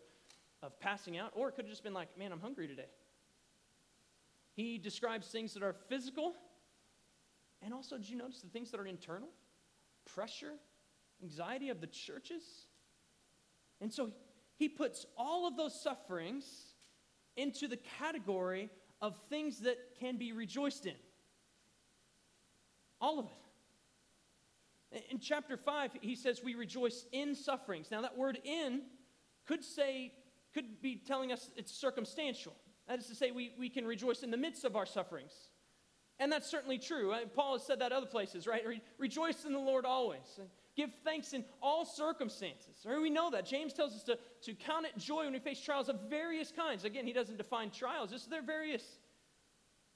of 0.63 0.79
passing 0.81 1.19
out, 1.19 1.33
or 1.35 1.49
it 1.49 1.53
could 1.53 1.65
have 1.65 1.71
just 1.71 1.83
been 1.83 1.95
like, 1.95 2.17
man, 2.19 2.33
I'm 2.33 2.41
hungry 2.41 2.69
today. 2.69 2.89
He 4.55 4.79
describes 4.79 5.29
things 5.29 5.55
that 5.55 5.63
are 5.63 5.75
physical, 5.89 6.35
and 7.63 7.73
also, 7.75 7.97
did 7.97 8.09
you 8.09 8.17
notice 8.17 8.41
the 8.41 8.49
things 8.49 8.71
that 8.71 8.81
are 8.81 8.87
internal? 8.87 9.29
Pressure, 10.15 10.55
anxiety 11.23 11.69
of 11.69 11.81
the 11.81 11.87
churches. 11.87 12.43
And 13.81 13.93
so 13.93 14.11
he 14.57 14.69
puts 14.69 15.07
all 15.17 15.47
of 15.47 15.57
those 15.57 15.81
sufferings 15.81 16.45
into 17.37 17.69
the 17.69 17.79
category 17.99 18.71
of 19.01 19.17
things 19.29 19.61
that 19.61 19.79
can 19.99 20.17
be 20.17 20.33
rejoiced 20.33 20.87
in. 20.87 20.95
All 23.01 23.19
of 23.19 23.27
it. 23.27 25.05
In 25.11 25.19
chapter 25.21 25.57
5, 25.57 25.93
he 26.01 26.17
says 26.17 26.43
we 26.45 26.55
rejoice 26.55 27.07
in 27.13 27.35
sufferings. 27.35 27.91
Now, 27.91 28.03
that 28.03 28.19
word 28.19 28.39
in 28.45 28.83
could 29.47 29.65
say, 29.65 30.13
could 30.53 30.83
be 30.83 30.97
telling 30.97 31.33
us 31.33 31.51
it's 31.57 31.73
circumstantial. 31.73 32.55
That 32.89 32.99
is 32.99 33.07
to 33.07 33.15
say, 33.15 33.31
we, 33.31 33.53
we 33.59 33.69
can 33.69 33.87
rejoice 33.87 34.23
in 34.23 34.31
the 34.31 34.37
midst 34.37 34.65
of 34.65 34.75
our 34.75 34.87
sufferings. 34.87 35.33
And 36.21 36.31
that's 36.31 36.49
certainly 36.49 36.79
true. 36.79 37.13
Uh, 37.13 37.21
Paul 37.35 37.55
has 37.55 37.67
said 37.67 37.81
that 37.81 37.93
other 37.93 38.07
places, 38.07 38.47
right? 38.47 38.65
Re- 38.65 38.83
rejoice 38.99 39.47
in 39.47 39.55
the 39.55 39.59
Lord 39.59 39.87
always. 39.87 40.39
Give 40.77 40.91
thanks 41.03 41.33
in 41.33 41.45
all 41.63 41.87
circumstances. 41.87 42.77
Right? 42.85 43.01
We 43.01 43.09
know 43.09 43.31
that. 43.31 43.47
James 43.47 43.73
tells 43.73 43.95
us 43.95 44.03
to, 44.05 44.19
to 44.43 44.55
count 44.55 44.85
it 44.85 44.97
joy 44.99 45.25
when 45.25 45.33
we 45.33 45.39
face 45.39 45.61
trials 45.61 45.89
of 45.89 45.99
various 46.11 46.53
kinds. 46.53 46.85
Again, 46.85 47.07
he 47.07 47.15
doesn't 47.15 47.39
define 47.39 47.71
trials, 47.71 48.11
just 48.11 48.29
they're 48.29 48.43
various. 48.43 48.85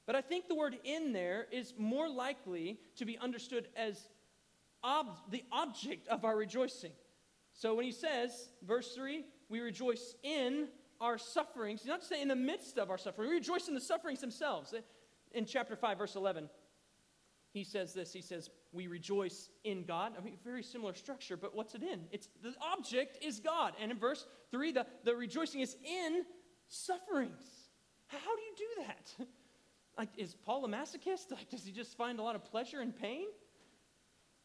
But 0.06 0.16
I 0.16 0.22
think 0.22 0.48
the 0.48 0.54
word 0.54 0.76
in 0.84 1.12
there 1.12 1.46
is 1.52 1.74
more 1.78 2.08
likely 2.08 2.78
to 2.96 3.04
be 3.04 3.18
understood 3.18 3.68
as 3.76 4.08
ob- 4.82 5.30
the 5.30 5.44
object 5.52 6.08
of 6.08 6.24
our 6.24 6.36
rejoicing. 6.36 6.92
So 7.52 7.74
when 7.74 7.84
he 7.84 7.92
says, 7.92 8.48
verse 8.66 8.94
3, 8.94 9.24
we 9.50 9.60
rejoice 9.60 10.14
in 10.22 10.68
our 11.00 11.18
sufferings, 11.18 11.82
he's 11.82 11.88
not 11.88 12.00
just 12.00 12.08
saying 12.08 12.22
in 12.22 12.28
the 12.28 12.36
midst 12.36 12.78
of 12.78 12.90
our 12.90 12.98
suffering, 12.98 13.28
we 13.28 13.34
rejoice 13.34 13.68
in 13.68 13.74
the 13.74 13.80
sufferings 13.80 14.20
themselves. 14.20 14.74
In 15.34 15.44
chapter 15.46 15.76
5, 15.76 15.98
verse 15.98 16.14
11, 16.14 16.48
he 17.52 17.64
says 17.64 17.92
this 17.92 18.12
He 18.12 18.22
says, 18.22 18.50
We 18.72 18.86
rejoice 18.86 19.48
in 19.64 19.84
God. 19.84 20.12
I 20.18 20.22
mean, 20.22 20.38
very 20.44 20.62
similar 20.62 20.94
structure, 20.94 21.36
but 21.36 21.54
what's 21.54 21.74
it 21.74 21.82
in? 21.82 22.00
It's 22.10 22.28
the 22.42 22.54
object 22.60 23.22
is 23.22 23.40
God. 23.40 23.74
And 23.80 23.90
in 23.90 23.98
verse 23.98 24.26
3, 24.50 24.72
the, 24.72 24.86
the 25.04 25.14
rejoicing 25.14 25.60
is 25.60 25.76
in 25.84 26.24
sufferings. 26.68 27.44
How 28.08 28.18
do 28.18 28.42
you 28.42 28.54
do 28.56 28.82
that? 28.86 29.26
Like, 29.96 30.08
is 30.18 30.34
Paul 30.34 30.64
a 30.64 30.68
masochist? 30.68 31.30
Like, 31.30 31.50
does 31.50 31.64
he 31.64 31.70
just 31.70 31.96
find 31.96 32.18
a 32.18 32.22
lot 32.24 32.34
of 32.34 32.44
pleasure 32.44 32.82
in 32.82 32.90
pain? 32.90 33.26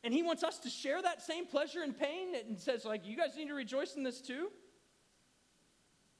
And 0.04 0.14
he 0.14 0.22
wants 0.22 0.44
us 0.44 0.60
to 0.60 0.70
share 0.70 1.02
that 1.02 1.24
same 1.24 1.48
pleasure 1.48 1.82
and 1.82 1.98
pain 1.98 2.36
and 2.36 2.60
says, 2.60 2.86
like, 2.86 3.04
you 3.04 3.18
guys 3.18 3.36
need 3.36 3.48
to 3.48 3.56
rejoice 3.56 3.96
in 3.96 4.04
this 4.04 4.22
too? 4.22 4.50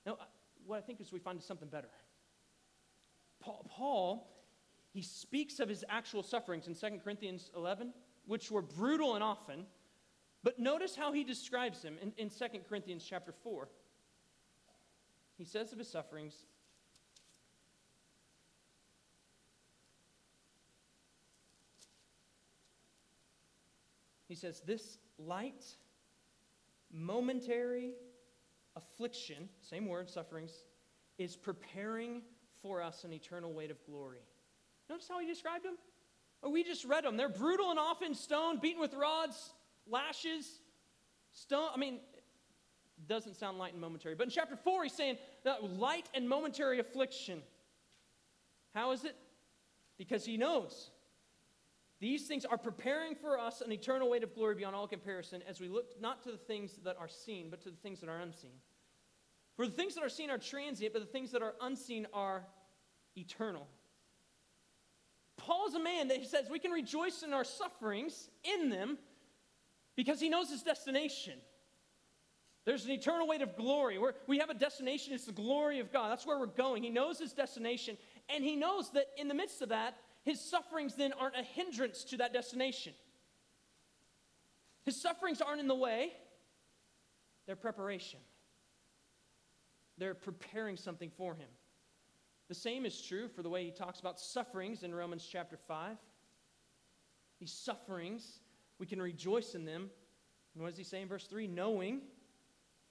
No, 0.08 0.18
what 0.66 0.80
I 0.80 0.82
think 0.82 1.00
is 1.00 1.12
we 1.12 1.20
find 1.20 1.40
something 1.44 1.70
better. 1.70 1.90
Paul, 3.40 3.66
Paul 3.70 4.28
he 4.92 5.02
speaks 5.02 5.60
of 5.60 5.70
his 5.70 5.86
actual 5.88 6.24
sufferings 6.24 6.68
in 6.68 6.76
2 6.76 7.00
Corinthians 7.04 7.52
11, 7.56 7.94
which 8.26 8.50
were 8.50 8.62
brutal 8.62 9.16
and 9.16 9.24
often. 9.24 9.66
But 10.44 10.60
notice 10.60 10.96
how 10.96 11.12
he 11.12 11.24
describes 11.24 11.82
them 11.82 11.98
in, 12.02 12.14
in 12.18 12.30
2 12.30 12.46
Corinthians 12.68 13.06
chapter 13.08 13.32
4. 13.44 13.68
He 15.38 15.46
says 15.46 15.72
of 15.72 15.80
his 15.80 15.90
sufferings, 15.90 16.36
He 24.30 24.36
says, 24.36 24.62
This 24.62 25.00
light, 25.18 25.66
momentary 26.94 27.96
affliction, 28.76 29.50
same 29.60 29.88
word, 29.88 30.08
sufferings, 30.08 30.52
is 31.18 31.36
preparing 31.36 32.22
for 32.62 32.82
us 32.82 33.04
an 33.04 33.12
eternal 33.12 33.52
weight 33.52 33.72
of 33.72 33.84
glory. 33.86 34.22
Notice 34.90 35.08
how 35.08 35.20
he 35.20 35.28
described 35.28 35.64
them? 35.64 35.78
Oh, 36.42 36.50
we 36.50 36.64
just 36.64 36.86
read 36.86 37.04
them. 37.04 37.18
They're 37.18 37.30
brutal 37.30 37.70
and 37.70 37.80
often 37.80 38.16
stoned, 38.16 38.62
beaten 38.62 38.82
with 38.82 38.94
rods, 38.94 39.54
lashes, 39.88 40.62
stone. 41.32 41.70
I 41.74 41.78
mean, 41.78 42.00
doesn't 43.08 43.36
sound 43.36 43.58
light 43.58 43.74
and 43.74 43.82
momentary. 43.82 44.16
But 44.16 44.26
in 44.26 44.30
chapter 44.32 44.56
4, 44.56 44.84
he's 44.84 44.94
saying 44.94 45.18
that 45.44 45.64
light 45.64 46.10
and 46.14 46.28
momentary 46.28 46.80
affliction. 46.80 47.42
How 48.74 48.92
is 48.92 49.04
it? 49.04 49.16
Because 49.98 50.26
he 50.26 50.38
knows 50.38 50.92
these 52.00 52.28
things 52.28 52.46
are 52.46 52.58
preparing 52.58 53.16
for 53.16 53.38
us 53.38 53.62
an 53.62 53.72
eternal 53.74 54.10
weight 54.10 54.24
of 54.24 54.34
glory 54.34 54.56
beyond 54.56 54.76
all 54.76 54.88
comparison 54.88 55.44
as 55.48 55.60
we 55.60 55.68
look 55.68 56.00
not 56.00 56.24
to 56.24 56.32
the 56.32 56.38
things 56.38 56.80
that 56.86 56.96
are 56.98 57.10
seen, 57.10 57.50
but 57.50 57.62
to 57.64 57.70
the 57.70 57.76
things 57.78 58.00
that 58.00 58.10
are 58.10 58.20
unseen. 58.20 58.54
For 59.58 59.66
the 59.66 59.74
things 59.74 59.96
that 59.96 60.04
are 60.04 60.10
seen 60.10 60.30
are 60.30 60.38
transient, 60.38 60.94
but 60.94 61.02
the 61.02 61.12
things 61.12 61.32
that 61.32 61.42
are 61.42 61.56
unseen 61.62 62.08
are 62.14 62.46
eternal. 63.18 63.68
Paul's 65.40 65.74
a 65.74 65.80
man 65.80 66.10
that 66.10 66.18
he 66.18 66.26
says 66.26 66.50
we 66.50 66.60
can 66.60 66.72
rejoice 66.72 67.24
in 67.24 67.34
our 67.34 67.44
sufferings 67.44 68.30
in 68.44 68.70
them 68.70 68.98
because 69.96 70.20
he 70.20 70.30
knows 70.30 70.50
his 70.50 70.62
destination. 70.62 71.34
There's 72.66 72.86
an 72.86 72.92
eternal 72.92 73.28
weight 73.28 73.42
of 73.42 73.56
glory. 73.56 73.98
We're, 73.98 74.14
we 74.28 74.38
have 74.40 74.50
a 74.50 74.54
destination, 74.54 75.14
it's 75.14 75.26
the 75.26 75.32
glory 75.32 75.80
of 75.80 75.92
God. 75.92 76.12
That's 76.12 76.26
where 76.26 76.38
we're 76.38 76.46
going. 76.46 76.84
He 76.84 76.90
knows 76.90 77.18
his 77.18 77.34
destination, 77.34 77.98
and 78.34 78.44
he 78.44 78.56
knows 78.56 78.92
that 78.92 79.08
in 79.18 79.28
the 79.28 79.34
midst 79.34 79.62
of 79.62 79.70
that, 79.70 79.96
his 80.24 80.40
sufferings 80.40 80.96
then 80.96 81.14
aren't 81.14 81.36
a 81.36 81.44
hindrance 81.44 82.04
to 82.06 82.18
that 82.18 82.34
destination. 82.34 82.94
His 84.86 85.02
sufferings 85.02 85.42
aren't 85.42 85.60
in 85.60 85.68
the 85.68 85.76
way, 85.76 86.12
they're 87.48 87.56
preparation. 87.56 88.20
They're 89.98 90.14
preparing 90.14 90.78
something 90.78 91.12
for 91.18 91.34
him. 91.34 91.50
The 92.50 92.56
same 92.56 92.88
is 92.88 93.00
true 93.00 93.28
for 93.28 93.44
the 93.44 93.50
way 93.50 93.64
he 93.64 93.72
talks 93.72 94.00
about 94.00 94.20
sufferings 94.20 94.82
in 94.82 94.94
Romans 94.94 95.26
chapter 95.32 95.56
5. 95.56 95.98
These 97.40 97.54
sufferings, 97.54 98.40
we 98.80 98.88
can 98.88 99.00
rejoice 99.00 99.54
in 99.54 99.66
them. 99.66 99.92
And 100.56 100.64
what 100.64 100.70
does 100.70 100.78
he 100.78 100.84
say 100.84 101.02
in 101.04 101.08
verse 101.08 101.28
3? 101.28 101.46
Knowing, 101.46 102.02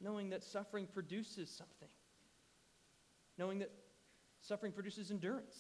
knowing 0.01 0.31
that 0.31 0.45
suffering 0.45 0.87
produces 0.87 1.51
something. 1.51 1.89
Knowing 3.37 3.59
that 3.59 3.73
suffering 4.41 4.71
produces 4.71 5.11
endurance. 5.11 5.57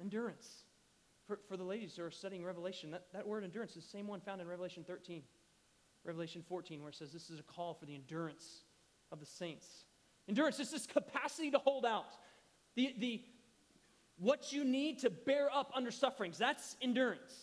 Endurance. 0.00 0.62
For, 1.26 1.40
for 1.48 1.56
the 1.56 1.64
ladies 1.64 1.96
who 1.96 2.04
are 2.04 2.12
studying 2.12 2.44
Revelation, 2.44 2.92
that, 2.92 3.06
that 3.12 3.26
word 3.26 3.42
endurance 3.42 3.76
is 3.76 3.82
the 3.82 3.90
same 3.90 4.06
one 4.06 4.20
found 4.20 4.40
in 4.40 4.46
Revelation 4.46 4.84
13, 4.86 5.22
Revelation 6.04 6.44
14, 6.48 6.80
where 6.80 6.90
it 6.90 6.94
says 6.94 7.12
this 7.12 7.28
is 7.28 7.40
a 7.40 7.44
call 7.44 7.74
for 7.74 7.86
the 7.86 7.94
endurance 7.94 8.62
of 9.10 9.18
the 9.18 9.26
saints. 9.26 9.86
Endurance 10.28 10.58
is 10.60 10.70
this 10.70 10.86
capacity 10.86 11.50
to 11.50 11.58
hold 11.58 11.84
out. 11.84 12.16
The, 12.76 12.94
the, 12.98 13.22
what 14.18 14.52
you 14.52 14.64
need 14.64 15.00
to 15.00 15.10
bear 15.10 15.48
up 15.54 15.70
under 15.74 15.90
sufferings, 15.90 16.38
that's 16.38 16.76
endurance. 16.80 17.34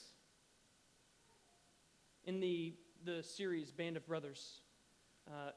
In 2.25 2.39
the, 2.39 2.73
the 3.05 3.23
series 3.23 3.71
Band 3.71 3.97
of 3.97 4.05
Brothers, 4.07 4.61
uh, 5.27 5.51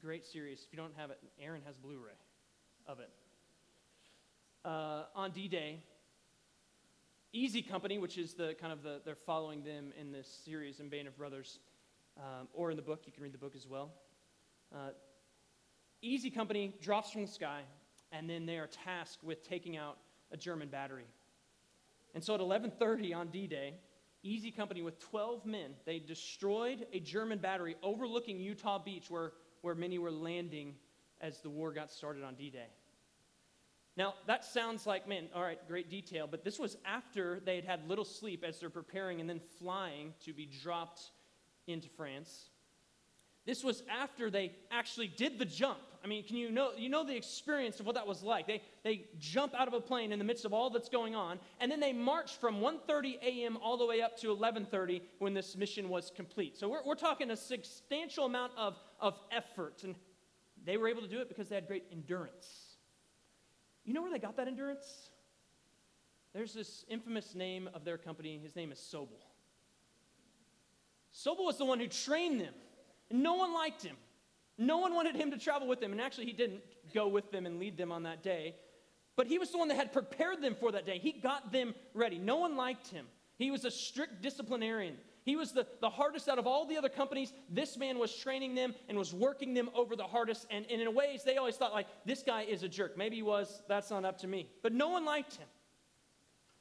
great 0.00 0.24
series. 0.24 0.60
If 0.66 0.72
you 0.72 0.76
don't 0.76 0.96
have 0.96 1.10
it, 1.10 1.18
Aaron 1.40 1.62
has 1.66 1.76
Blu 1.76 1.98
ray 1.98 2.12
of 2.86 3.00
it. 3.00 3.10
Uh, 4.64 5.04
on 5.14 5.30
D 5.30 5.48
Day, 5.48 5.82
Easy 7.32 7.62
Company, 7.62 7.98
which 7.98 8.18
is 8.18 8.34
the 8.34 8.54
kind 8.60 8.72
of 8.72 8.82
the, 8.82 9.00
they're 9.04 9.14
following 9.14 9.62
them 9.62 9.92
in 9.98 10.12
this 10.12 10.26
series 10.44 10.80
in 10.80 10.88
Band 10.88 11.08
of 11.08 11.16
Brothers, 11.16 11.60
um, 12.16 12.48
or 12.52 12.70
in 12.70 12.76
the 12.76 12.82
book, 12.82 13.02
you 13.06 13.12
can 13.12 13.22
read 13.22 13.32
the 13.32 13.38
book 13.38 13.54
as 13.56 13.66
well. 13.66 13.92
Uh, 14.74 14.90
Easy 16.02 16.30
Company 16.30 16.74
drops 16.80 17.10
from 17.10 17.22
the 17.22 17.30
sky, 17.30 17.62
and 18.12 18.28
then 18.28 18.46
they 18.46 18.58
are 18.58 18.68
tasked 18.84 19.22
with 19.22 19.46
taking 19.46 19.76
out 19.76 19.98
a 20.32 20.36
German 20.36 20.68
battery. 20.68 21.06
And 22.14 22.24
so 22.24 22.34
at 22.34 22.40
11:30 22.40 23.14
on 23.14 23.28
D-Day, 23.28 23.74
Easy 24.22 24.50
Company 24.50 24.82
with 24.82 24.98
12 24.98 25.46
men, 25.46 25.74
they 25.86 25.98
destroyed 25.98 26.86
a 26.92 27.00
German 27.00 27.38
battery 27.38 27.76
overlooking 27.82 28.38
Utah 28.40 28.78
Beach 28.78 29.10
where, 29.10 29.32
where 29.62 29.74
many 29.74 29.98
were 29.98 30.10
landing 30.10 30.74
as 31.20 31.40
the 31.40 31.50
war 31.50 31.72
got 31.72 31.90
started 31.90 32.22
on 32.22 32.34
D-Day. 32.34 32.68
Now, 33.96 34.14
that 34.26 34.44
sounds 34.44 34.86
like, 34.86 35.08
man, 35.08 35.28
all 35.34 35.42
right, 35.42 35.58
great 35.68 35.90
detail, 35.90 36.26
but 36.30 36.44
this 36.44 36.58
was 36.58 36.76
after 36.84 37.40
they 37.40 37.56
had 37.56 37.64
had 37.64 37.88
little 37.88 38.04
sleep 38.04 38.44
as 38.44 38.58
they're 38.58 38.70
preparing 38.70 39.20
and 39.20 39.28
then 39.28 39.40
flying 39.58 40.14
to 40.24 40.32
be 40.32 40.46
dropped 40.46 41.10
into 41.66 41.88
France. 41.88 42.50
This 43.46 43.64
was 43.64 43.82
after 43.90 44.30
they 44.30 44.52
actually 44.70 45.08
did 45.08 45.38
the 45.38 45.44
jump. 45.44 45.80
I 46.02 46.06
mean, 46.06 46.24
can 46.24 46.36
you 46.36 46.50
know 46.50 46.70
you 46.76 46.88
know 46.88 47.04
the 47.04 47.16
experience 47.16 47.78
of 47.80 47.86
what 47.86 47.94
that 47.94 48.06
was 48.06 48.22
like? 48.22 48.46
They 48.46 48.62
they 48.82 49.04
jump 49.18 49.54
out 49.54 49.68
of 49.68 49.74
a 49.74 49.80
plane 49.80 50.12
in 50.12 50.18
the 50.18 50.24
midst 50.24 50.44
of 50.44 50.52
all 50.52 50.70
that's 50.70 50.88
going 50.88 51.14
on, 51.14 51.38
and 51.60 51.70
then 51.70 51.80
they 51.80 51.92
march 51.92 52.36
from 52.38 52.60
1:30 52.60 53.20
a.m. 53.22 53.58
all 53.62 53.76
the 53.76 53.86
way 53.86 54.00
up 54.00 54.16
to 54.18 54.28
11:30 54.28 55.02
when 55.18 55.34
this 55.34 55.56
mission 55.56 55.88
was 55.88 56.10
complete. 56.14 56.56
So 56.56 56.68
we're, 56.68 56.82
we're 56.84 56.94
talking 56.94 57.30
a 57.30 57.36
substantial 57.36 58.24
amount 58.24 58.52
of, 58.56 58.76
of 58.98 59.20
effort, 59.30 59.84
and 59.84 59.94
they 60.64 60.76
were 60.76 60.88
able 60.88 61.02
to 61.02 61.08
do 61.08 61.20
it 61.20 61.28
because 61.28 61.48
they 61.48 61.54
had 61.54 61.66
great 61.66 61.84
endurance. 61.92 62.76
You 63.84 63.94
know 63.94 64.02
where 64.02 64.10
they 64.10 64.18
got 64.18 64.36
that 64.36 64.48
endurance? 64.48 65.10
There's 66.32 66.54
this 66.54 66.84
infamous 66.88 67.34
name 67.34 67.68
of 67.74 67.84
their 67.84 67.98
company. 67.98 68.38
His 68.42 68.54
name 68.54 68.70
is 68.72 68.78
Sobel. 68.78 69.20
Sobel 71.12 71.44
was 71.44 71.58
the 71.58 71.64
one 71.64 71.80
who 71.80 71.88
trained 71.88 72.40
them. 72.40 72.54
And 73.10 73.22
no 73.22 73.34
one 73.34 73.52
liked 73.52 73.82
him. 73.82 73.96
No 74.60 74.76
one 74.76 74.94
wanted 74.94 75.16
him 75.16 75.30
to 75.30 75.38
travel 75.38 75.66
with 75.66 75.80
them. 75.80 75.90
And 75.90 76.00
actually, 76.00 76.26
he 76.26 76.32
didn't 76.32 76.60
go 76.92 77.08
with 77.08 77.32
them 77.32 77.46
and 77.46 77.58
lead 77.58 77.78
them 77.78 77.90
on 77.90 78.02
that 78.02 78.22
day. 78.22 78.54
But 79.16 79.26
he 79.26 79.38
was 79.38 79.50
the 79.50 79.58
one 79.58 79.68
that 79.68 79.76
had 79.76 79.90
prepared 79.92 80.42
them 80.42 80.54
for 80.54 80.70
that 80.72 80.84
day. 80.84 80.98
He 80.98 81.12
got 81.12 81.50
them 81.50 81.74
ready. 81.94 82.18
No 82.18 82.36
one 82.36 82.56
liked 82.56 82.88
him. 82.88 83.06
He 83.38 83.50
was 83.50 83.64
a 83.64 83.70
strict 83.70 84.20
disciplinarian. 84.20 84.96
He 85.24 85.34
was 85.34 85.52
the, 85.52 85.66
the 85.80 85.88
hardest 85.88 86.28
out 86.28 86.38
of 86.38 86.46
all 86.46 86.66
the 86.66 86.76
other 86.76 86.90
companies. 86.90 87.32
This 87.48 87.78
man 87.78 87.98
was 87.98 88.14
training 88.14 88.54
them 88.54 88.74
and 88.88 88.98
was 88.98 89.14
working 89.14 89.54
them 89.54 89.70
over 89.74 89.96
the 89.96 90.04
hardest. 90.04 90.46
And, 90.50 90.66
and 90.70 90.80
in 90.80 90.94
ways, 90.94 91.22
they 91.24 91.38
always 91.38 91.56
thought, 91.56 91.72
like, 91.72 91.86
this 92.04 92.22
guy 92.22 92.42
is 92.42 92.62
a 92.62 92.68
jerk. 92.68 92.98
Maybe 92.98 93.16
he 93.16 93.22
was, 93.22 93.62
that's 93.66 93.90
not 93.90 94.04
up 94.04 94.18
to 94.18 94.26
me. 94.26 94.46
But 94.62 94.74
no 94.74 94.90
one 94.90 95.06
liked 95.06 95.36
him. 95.36 95.48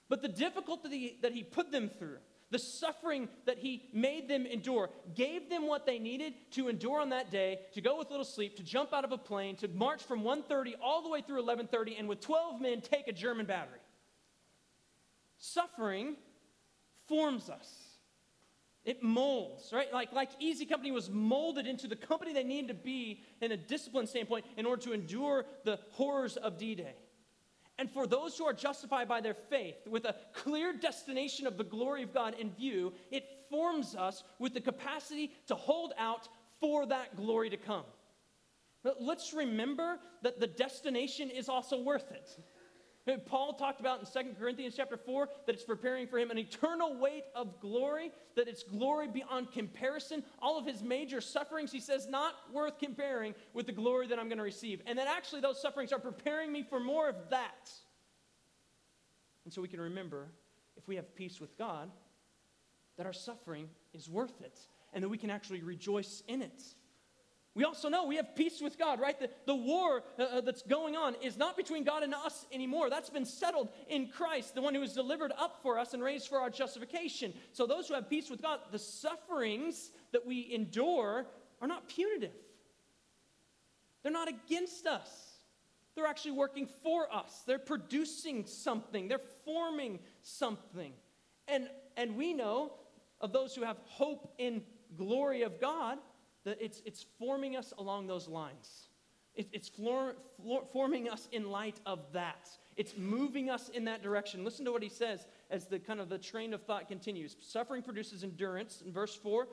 But 0.07 0.21
the 0.21 0.29
difficulty 0.29 1.17
that 1.21 1.33
he 1.33 1.43
put 1.43 1.71
them 1.71 1.89
through, 1.89 2.17
the 2.51 2.59
suffering 2.59 3.29
that 3.45 3.59
he 3.59 3.89
made 3.93 4.27
them 4.27 4.45
endure, 4.45 4.89
gave 5.13 5.49
them 5.49 5.67
what 5.67 5.85
they 5.85 5.99
needed 5.99 6.33
to 6.51 6.67
endure 6.67 6.99
on 6.99 7.09
that 7.09 7.29
day, 7.29 7.59
to 7.73 7.81
go 7.81 7.97
with 7.97 8.09
little 8.09 8.25
sleep, 8.25 8.57
to 8.57 8.63
jump 8.63 8.93
out 8.93 9.05
of 9.05 9.11
a 9.11 9.17
plane, 9.17 9.55
to 9.57 9.67
march 9.67 10.01
from 10.01 10.21
1.30 10.23 10.73
all 10.81 11.03
the 11.03 11.09
way 11.09 11.21
through 11.21 11.43
11.30, 11.43 11.99
and 11.99 12.09
with 12.09 12.21
12 12.21 12.59
men 12.59 12.81
take 12.81 13.07
a 13.07 13.13
German 13.13 13.45
battery. 13.45 13.79
Suffering 15.37 16.15
forms 17.07 17.49
us. 17.49 17.89
It 18.85 19.03
molds, 19.03 19.71
right? 19.71 19.91
Like, 19.93 20.13
like 20.13 20.29
Easy 20.39 20.65
Company 20.65 20.91
was 20.91 21.09
molded 21.09 21.67
into 21.67 21.87
the 21.87 21.95
company 21.95 22.33
they 22.33 22.43
needed 22.43 22.69
to 22.69 22.73
be 22.73 23.21
in 23.41 23.51
a 23.51 23.57
discipline 23.57 24.07
standpoint 24.07 24.45
in 24.57 24.65
order 24.65 24.81
to 24.83 24.93
endure 24.93 25.45
the 25.65 25.79
horrors 25.91 26.37
of 26.37 26.57
D 26.57 26.75
Day. 26.75 26.95
And 27.79 27.89
for 27.89 28.05
those 28.05 28.37
who 28.37 28.43
are 28.43 28.51
justified 28.51 29.07
by 29.07 29.21
their 29.21 29.33
faith, 29.33 29.87
with 29.87 30.03
a 30.03 30.15
clear 30.33 30.73
destination 30.73 31.47
of 31.47 31.57
the 31.57 31.63
glory 31.63 32.03
of 32.03 32.13
God 32.13 32.35
in 32.37 32.51
view, 32.51 32.91
it 33.09 33.23
forms 33.49 33.95
us 33.95 34.25
with 34.37 34.53
the 34.53 34.59
capacity 34.59 35.31
to 35.47 35.55
hold 35.55 35.93
out 35.97 36.27
for 36.59 36.85
that 36.87 37.15
glory 37.15 37.49
to 37.49 37.55
come. 37.55 37.85
But 38.83 39.01
let's 39.01 39.33
remember 39.33 39.97
that 40.23 40.41
the 40.41 40.47
destination 40.47 41.29
is 41.29 41.47
also 41.47 41.81
worth 41.81 42.11
it. 42.11 42.37
Paul 43.25 43.53
talked 43.53 43.79
about 43.79 43.99
in 43.99 44.23
2 44.23 44.33
Corinthians 44.39 44.75
chapter 44.75 44.97
4 44.97 45.29
that 45.45 45.55
it's 45.55 45.63
preparing 45.63 46.07
for 46.07 46.19
him 46.19 46.31
an 46.31 46.37
eternal 46.37 46.95
weight 46.97 47.25
of 47.35 47.59
glory, 47.59 48.11
that 48.35 48.47
it's 48.47 48.63
glory 48.63 49.07
beyond 49.07 49.51
comparison. 49.51 50.23
All 50.41 50.57
of 50.57 50.65
his 50.65 50.83
major 50.83 51.21
sufferings, 51.21 51.71
he 51.71 51.79
says, 51.79 52.07
not 52.07 52.35
worth 52.53 52.77
comparing 52.79 53.33
with 53.53 53.65
the 53.65 53.71
glory 53.71 54.07
that 54.07 54.19
I'm 54.19 54.27
going 54.27 54.37
to 54.37 54.43
receive. 54.43 54.81
And 54.85 54.97
that 54.99 55.07
actually 55.07 55.41
those 55.41 55.61
sufferings 55.61 55.91
are 55.91 55.99
preparing 55.99 56.51
me 56.51 56.63
for 56.63 56.79
more 56.79 57.09
of 57.09 57.15
that. 57.29 57.71
And 59.45 59.53
so 59.53 59.61
we 59.61 59.67
can 59.67 59.81
remember, 59.81 60.27
if 60.77 60.87
we 60.87 60.95
have 60.95 61.15
peace 61.15 61.39
with 61.39 61.57
God, 61.57 61.89
that 62.97 63.05
our 63.05 63.13
suffering 63.13 63.69
is 63.93 64.09
worth 64.09 64.41
it 64.41 64.59
and 64.93 65.03
that 65.03 65.09
we 65.09 65.17
can 65.17 65.29
actually 65.29 65.61
rejoice 65.61 66.21
in 66.27 66.41
it. 66.41 66.61
We 67.59 67.65
also 67.65 67.89
know 67.89 68.05
we 68.05 68.15
have 68.15 68.37
peace 68.37 68.61
with 68.61 68.79
God, 68.79 69.01
right? 69.01 69.19
The, 69.19 69.29
the 69.45 69.53
war 69.53 70.03
uh, 70.17 70.23
uh, 70.23 70.39
that's 70.39 70.61
going 70.61 70.95
on 70.95 71.15
is 71.21 71.35
not 71.35 71.57
between 71.57 71.83
God 71.83 72.03
and 72.03 72.13
us 72.13 72.45
anymore. 72.53 72.89
That's 72.89 73.09
been 73.09 73.25
settled 73.25 73.67
in 73.89 74.07
Christ, 74.07 74.55
the 74.55 74.61
one 74.61 74.73
who 74.73 74.79
was 74.79 74.93
delivered 74.93 75.33
up 75.37 75.59
for 75.61 75.77
us 75.77 75.93
and 75.93 76.01
raised 76.01 76.29
for 76.29 76.39
our 76.39 76.49
justification. 76.49 77.33
So, 77.51 77.67
those 77.67 77.89
who 77.89 77.95
have 77.95 78.09
peace 78.09 78.29
with 78.29 78.41
God, 78.41 78.61
the 78.71 78.79
sufferings 78.79 79.91
that 80.13 80.25
we 80.25 80.49
endure 80.53 81.25
are 81.61 81.67
not 81.67 81.89
punitive, 81.89 82.31
they're 84.03 84.11
not 84.13 84.29
against 84.29 84.87
us. 84.87 85.09
They're 85.95 86.07
actually 86.07 86.31
working 86.31 86.65
for 86.81 87.13
us. 87.13 87.43
They're 87.45 87.59
producing 87.59 88.45
something, 88.45 89.09
they're 89.09 89.19
forming 89.43 89.99
something. 90.21 90.93
And, 91.49 91.67
and 91.97 92.15
we 92.15 92.31
know 92.31 92.71
of 93.19 93.33
those 93.33 93.53
who 93.53 93.65
have 93.65 93.79
hope 93.83 94.33
in 94.37 94.61
glory 94.95 95.41
of 95.41 95.59
God 95.59 95.97
that 96.49 96.57
it's, 96.59 96.81
it's 96.85 97.05
forming 97.17 97.55
us 97.55 97.73
along 97.77 98.07
those 98.07 98.27
lines. 98.27 98.87
It, 99.35 99.47
it's 99.53 99.69
floor, 99.69 100.15
floor, 100.41 100.63
forming 100.73 101.07
us 101.07 101.29
in 101.31 101.49
light 101.49 101.79
of 101.85 101.99
that. 102.13 102.49
It's 102.75 102.97
moving 102.97 103.49
us 103.49 103.69
in 103.69 103.85
that 103.85 104.01
direction. 104.01 104.43
Listen 104.43 104.65
to 104.65 104.71
what 104.71 104.81
he 104.81 104.89
says 104.89 105.27
as 105.51 105.67
the 105.67 105.79
kind 105.79 105.99
of 105.99 106.09
the 106.09 106.17
train 106.17 106.53
of 106.53 106.63
thought 106.63 106.87
continues. 106.87 107.35
Suffering 107.39 107.83
produces 107.83 108.23
endurance 108.23 108.81
in 108.85 108.91
verse 108.91 109.15
4, 109.15 109.47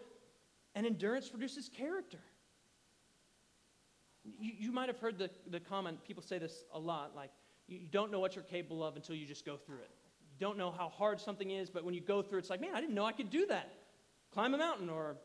and 0.74 0.87
endurance 0.87 1.28
produces 1.28 1.68
character. 1.68 2.20
You, 4.24 4.52
you 4.59 4.72
might 4.72 4.88
have 4.88 4.98
heard 4.98 5.18
the, 5.18 5.30
the 5.50 5.61
comment, 5.61 6.02
people 6.04 6.22
say 6.22 6.38
this 6.38 6.64
a 6.72 6.78
lot, 6.78 7.14
like, 7.14 7.30
you 7.68 7.80
don't 7.90 8.11
know 8.11 8.20
what 8.20 8.35
you're 8.35 8.44
capable 8.44 8.82
of 8.82 8.96
until 8.96 9.16
you 9.16 9.26
just 9.26 9.44
go 9.44 9.56
through 9.56 9.78
it. 9.78 9.90
You 10.20 10.46
don't 10.46 10.56
know 10.56 10.70
how 10.70 10.88
hard 10.88 11.20
something 11.20 11.50
is, 11.50 11.68
but 11.68 11.85
when 11.85 11.94
you 11.94 12.00
go 12.00 12.22
through 12.22 12.38
it, 12.38 12.42
it's 12.42 12.50
like, 12.50 12.61
man, 12.61 12.74
I 12.74 12.80
didn't 12.80 12.94
know 12.94 13.04
I 13.04 13.12
could 13.12 13.30
do 13.30 13.46
that. 13.46 13.72
Climb 14.32 14.54
a 14.54 14.59
mountain 14.59 14.88
or 14.88 15.16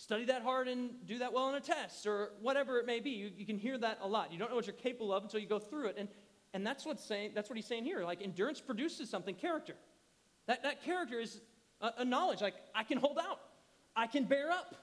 study 0.00 0.24
that 0.24 0.40
hard 0.42 0.66
and 0.66 0.90
do 1.06 1.18
that 1.18 1.30
well 1.30 1.44
on 1.44 1.54
a 1.54 1.60
test 1.60 2.06
or 2.06 2.30
whatever 2.40 2.78
it 2.78 2.86
may 2.86 3.00
be. 3.00 3.10
You, 3.10 3.30
you 3.36 3.44
can 3.44 3.58
hear 3.58 3.76
that 3.76 3.98
a 4.00 4.08
lot. 4.08 4.32
You 4.32 4.38
don't 4.38 4.48
know 4.48 4.56
what 4.56 4.66
you're 4.66 4.72
capable 4.74 5.12
of 5.12 5.22
until 5.24 5.40
you 5.40 5.46
go 5.46 5.58
through 5.58 5.88
it. 5.88 5.96
And, 5.98 6.08
and 6.54 6.66
that's, 6.66 6.86
what's 6.86 7.04
saying, 7.04 7.32
that's 7.34 7.50
what 7.50 7.56
he's 7.56 7.66
saying 7.66 7.84
here. 7.84 8.02
Like 8.02 8.22
endurance 8.22 8.62
produces 8.62 9.10
something, 9.10 9.34
character. 9.34 9.74
That, 10.46 10.62
that 10.62 10.82
character 10.84 11.20
is 11.20 11.42
a, 11.82 11.90
a 11.98 12.04
knowledge. 12.04 12.40
Like 12.40 12.54
I 12.74 12.82
can 12.82 12.96
hold 12.96 13.18
out, 13.18 13.40
I 13.94 14.06
can 14.06 14.24
bear 14.24 14.50
up, 14.50 14.74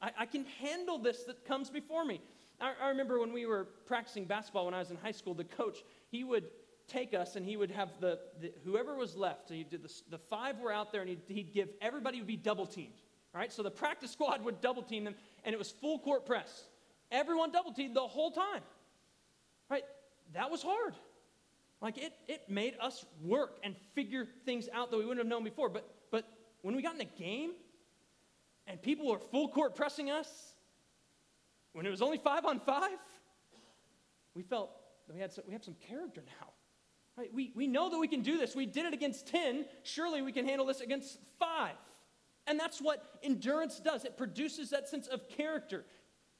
I, 0.00 0.12
I 0.20 0.26
can 0.26 0.44
handle 0.60 0.98
this 0.98 1.24
that 1.24 1.44
comes 1.44 1.68
before 1.68 2.04
me. 2.04 2.20
I, 2.60 2.72
I 2.80 2.88
remember 2.90 3.18
when 3.18 3.32
we 3.32 3.46
were 3.46 3.64
practicing 3.86 4.24
basketball 4.24 4.66
when 4.66 4.74
I 4.74 4.78
was 4.78 4.92
in 4.92 4.96
high 4.98 5.10
school, 5.10 5.34
the 5.34 5.44
coach, 5.44 5.78
he 6.12 6.22
would 6.22 6.44
take 6.86 7.12
us 7.12 7.34
and 7.34 7.44
he 7.44 7.56
would 7.56 7.72
have 7.72 7.88
the, 8.00 8.20
the 8.40 8.52
whoever 8.64 8.94
was 8.94 9.16
left, 9.16 9.50
he 9.50 9.64
did 9.64 9.82
the, 9.82 9.92
the 10.10 10.18
five 10.18 10.60
were 10.60 10.72
out 10.72 10.92
there 10.92 11.00
and 11.00 11.10
he'd, 11.10 11.22
he'd 11.26 11.52
give 11.52 11.70
everybody 11.80 12.18
would 12.18 12.28
be 12.28 12.36
double 12.36 12.66
teamed 12.66 12.94
Right, 13.32 13.52
so 13.52 13.62
the 13.62 13.70
practice 13.70 14.10
squad 14.10 14.44
would 14.44 14.60
double 14.60 14.82
team 14.82 15.04
them, 15.04 15.14
and 15.44 15.54
it 15.54 15.58
was 15.58 15.70
full 15.70 16.00
court 16.00 16.26
press. 16.26 16.64
Everyone 17.12 17.52
double 17.52 17.72
teamed 17.72 17.94
the 17.94 18.00
whole 18.00 18.32
time. 18.32 18.62
Right? 19.68 19.84
That 20.34 20.50
was 20.50 20.62
hard. 20.62 20.94
Like 21.80 21.96
it, 21.96 22.12
it 22.28 22.48
made 22.48 22.74
us 22.80 23.04
work 23.22 23.58
and 23.62 23.76
figure 23.94 24.26
things 24.44 24.68
out 24.72 24.90
that 24.90 24.96
we 24.96 25.04
wouldn't 25.04 25.24
have 25.24 25.30
known 25.30 25.44
before. 25.44 25.68
But, 25.68 25.88
but 26.10 26.28
when 26.62 26.74
we 26.74 26.82
got 26.82 26.94
in 26.94 27.00
a 27.00 27.04
game 27.04 27.52
and 28.66 28.82
people 28.82 29.06
were 29.06 29.18
full 29.18 29.48
court 29.48 29.74
pressing 29.76 30.10
us, 30.10 30.54
when 31.72 31.86
it 31.86 31.90
was 31.90 32.02
only 32.02 32.18
five 32.18 32.44
on 32.44 32.58
five, 32.60 32.98
we 34.34 34.42
felt 34.42 34.70
that 35.06 35.14
we, 35.14 35.20
had 35.20 35.32
some, 35.32 35.44
we 35.46 35.52
have 35.52 35.64
some 35.64 35.76
character 35.88 36.22
now. 36.26 36.48
Right? 37.16 37.32
We, 37.32 37.52
we 37.54 37.66
know 37.66 37.90
that 37.90 37.98
we 37.98 38.08
can 38.08 38.22
do 38.22 38.38
this. 38.38 38.54
We 38.54 38.66
did 38.66 38.86
it 38.86 38.94
against 38.94 39.26
10. 39.28 39.64
Surely 39.82 40.20
we 40.20 40.32
can 40.32 40.46
handle 40.46 40.66
this 40.66 40.80
against 40.80 41.18
five. 41.38 41.74
And 42.46 42.58
that's 42.58 42.80
what 42.80 43.18
endurance 43.22 43.80
does 43.80 44.04
it 44.04 44.16
produces 44.16 44.70
that 44.70 44.88
sense 44.88 45.06
of 45.06 45.28
character. 45.28 45.84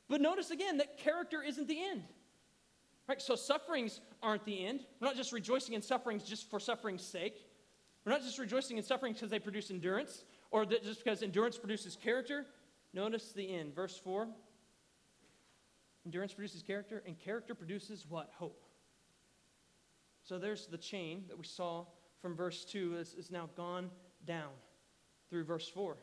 But 0.08 0.20
notice 0.20 0.50
again 0.50 0.78
that 0.78 0.98
character 0.98 1.42
isn't 1.42 1.68
the 1.68 1.82
end. 1.82 2.02
Right? 3.08 3.20
So 3.20 3.36
sufferings 3.36 4.00
aren't 4.22 4.44
the 4.44 4.64
end. 4.64 4.80
We're 5.00 5.08
not 5.08 5.16
just 5.16 5.32
rejoicing 5.32 5.74
in 5.74 5.82
sufferings 5.82 6.24
just 6.24 6.50
for 6.50 6.60
suffering's 6.60 7.04
sake. 7.04 7.46
We're 8.04 8.12
not 8.12 8.22
just 8.22 8.38
rejoicing 8.38 8.76
in 8.76 8.82
sufferings 8.82 9.16
because 9.16 9.30
they 9.30 9.38
produce 9.38 9.70
endurance 9.70 10.24
or 10.50 10.66
that 10.66 10.84
just 10.84 11.04
because 11.04 11.22
endurance 11.22 11.58
produces 11.58 11.96
character. 11.96 12.46
Notice 12.92 13.32
the 13.32 13.52
end. 13.52 13.74
Verse 13.74 13.98
4 13.98 14.28
Endurance 16.06 16.32
produces 16.32 16.62
character, 16.62 17.02
and 17.06 17.18
character 17.18 17.54
produces 17.54 18.06
what? 18.08 18.30
Hope. 18.34 18.64
So 20.22 20.38
there's 20.38 20.66
the 20.66 20.78
chain 20.78 21.24
that 21.28 21.36
we 21.36 21.44
saw 21.44 21.84
from 22.22 22.34
verse 22.34 22.64
2 22.64 22.96
is, 22.96 23.14
is 23.14 23.30
now 23.30 23.50
gone 23.54 23.90
down 24.26 24.50
through 25.30 25.44
verse 25.44 25.68
4. 25.68 25.96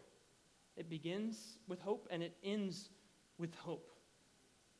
It 0.76 0.90
begins 0.90 1.58
with 1.68 1.82
hope 1.82 2.08
and 2.10 2.24
it 2.24 2.36
ends 2.44 2.90
with 3.38 3.54
hope. 3.56 3.92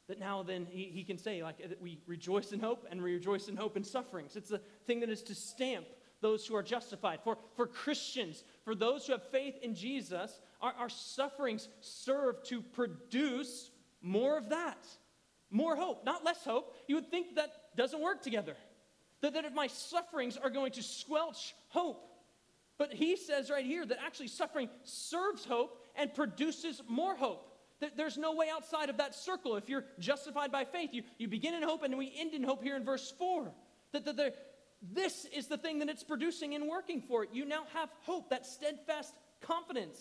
That 0.08 0.20
now 0.20 0.42
then 0.42 0.66
he, 0.70 0.86
he 0.86 1.04
can 1.04 1.18
say, 1.18 1.44
like, 1.44 1.58
we 1.82 2.00
rejoice 2.08 2.54
in 2.54 2.60
hope 2.60 2.88
and 2.90 3.02
we 3.02 3.14
rejoice 3.14 3.50
in 3.50 3.58
hope 3.58 3.76
in 3.76 3.84
sufferings. 3.84 4.36
It's 4.36 4.52
a 4.52 4.62
thing 4.86 5.02
that 5.02 5.10
is 5.10 5.22
to 5.24 5.36
stamp 5.36 5.86
those 6.22 6.46
who 6.48 6.56
are 6.56 6.64
justified. 6.64 7.20
For, 7.24 7.38
for 7.56 7.68
Christians, 7.68 8.44
for 8.64 8.74
those 8.74 9.06
who 9.06 9.14
have 9.14 9.28
faith 9.30 9.56
in 9.62 9.76
Jesus, 9.76 10.40
our, 10.62 10.74
our 10.80 10.90
sufferings 10.90 11.68
serve 11.82 12.42
to 12.46 12.62
produce 12.62 13.72
more 14.02 14.38
of 14.38 14.50
that. 14.50 14.86
More 15.50 15.76
hope, 15.76 16.06
not 16.06 16.26
less 16.26 16.44
hope. 16.44 16.76
You 16.88 16.96
would 16.96 17.10
think 17.10 17.36
that 17.36 17.52
doesn't 17.76 18.02
work 18.02 18.22
together. 18.22 18.56
That, 19.22 19.34
that 19.34 19.46
if 19.46 19.54
my 19.54 19.68
sufferings 19.68 20.38
are 20.38 20.50
going 20.50 20.72
to 20.74 20.84
squelch 20.84 21.56
hope. 21.70 22.07
But 22.78 22.94
he 22.94 23.16
says 23.16 23.50
right 23.50 23.66
here 23.66 23.86
that 23.86 23.98
actually 24.06 24.28
suffering 24.28 24.70
serves 24.84 25.46
hope 25.46 25.82
and 25.96 26.14
produces 26.14 26.82
more 26.88 27.16
hope. 27.16 27.50
That 27.80 27.98
there's 27.98 28.18
no 28.18 28.36
way 28.36 28.50
outside 28.50 28.90
of 28.90 28.98
that 28.98 29.16
circle. 29.16 29.56
If 29.56 29.70
you're 29.70 29.86
justified 30.00 30.52
by 30.52 30.66
faith, 30.66 30.92
you, 30.94 31.04
you 31.18 31.28
begin 31.28 31.54
in 31.54 31.64
hope 31.64 31.84
and 31.84 31.98
we 31.98 32.14
end 32.18 32.34
in 32.34 32.44
hope 32.44 32.64
here 32.64 32.76
in 32.76 32.84
verse 32.84 33.14
4. 33.18 33.52
That, 33.94 34.06
that, 34.06 34.18
that 34.18 34.36
this 34.82 35.26
is 35.26 35.48
the 35.48 35.58
thing 35.58 35.80
that 35.80 35.90
it's 35.90 36.04
producing 36.04 36.56
and 36.56 36.68
working 36.68 37.02
for 37.02 37.24
it. 37.24 37.30
You 37.34 37.46
now 37.46 37.64
have 37.74 37.90
hope, 38.02 38.30
that 38.30 38.46
steadfast 38.46 39.14
confidence. 39.42 40.00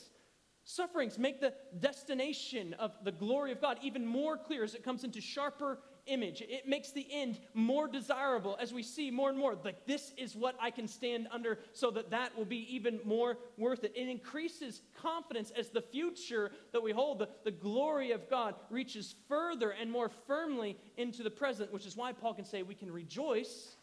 Sufferings 0.65 1.19
make 1.19 1.41
the 1.41 1.55
destination 1.79 2.75
of 2.75 2.93
the 3.05 3.13
glory 3.13 3.53
of 3.53 3.61
God 3.61 3.79
even 3.83 4.05
more 4.05 4.37
clear 4.37 4.65
as 4.65 4.75
it 4.75 4.83
comes 4.83 5.05
into 5.05 5.21
sharper 5.21 5.79
image. 6.07 6.43
It 6.43 6.67
makes 6.67 6.93
the 6.93 7.07
end 7.11 7.39
more 7.55 7.89
desirable 7.89 8.57
as 8.61 8.73
we 8.73 8.83
see 8.83 9.11
more 9.11 9.29
and 9.29 9.39
more. 9.39 9.57
Like, 9.63 9.87
this 9.87 10.13
is 10.17 10.35
what 10.35 10.57
I 10.61 10.71
can 10.71 10.89
stand 10.89 11.29
under 11.31 11.59
so 11.73 11.91
that 11.93 12.11
that 12.11 12.37
will 12.37 12.45
be 12.45 12.75
even 12.75 13.01
more 13.05 13.39
worth 13.57 13.85
it. 13.85 13.93
It 13.95 14.09
increases 14.09 14.83
confidence 15.01 15.53
as 15.57 15.71
the 15.71 15.83
future 15.83 16.51
that 16.73 16.83
we 16.83 16.93
hold, 16.93 17.19
the, 17.19 17.29
the 17.45 17.51
glory 17.51 18.13
of 18.13 18.29
God, 18.31 18.55
reaches 18.71 19.15
further 19.29 19.71
and 19.71 19.91
more 19.91 20.11
firmly 20.27 20.79
into 20.97 21.23
the 21.23 21.31
present, 21.31 21.73
which 21.73 21.87
is 21.87 21.97
why 21.97 22.13
Paul 22.13 22.35
can 22.35 22.45
say 22.45 22.63
we 22.63 22.75
can 22.75 22.91
rejoice 22.91 23.77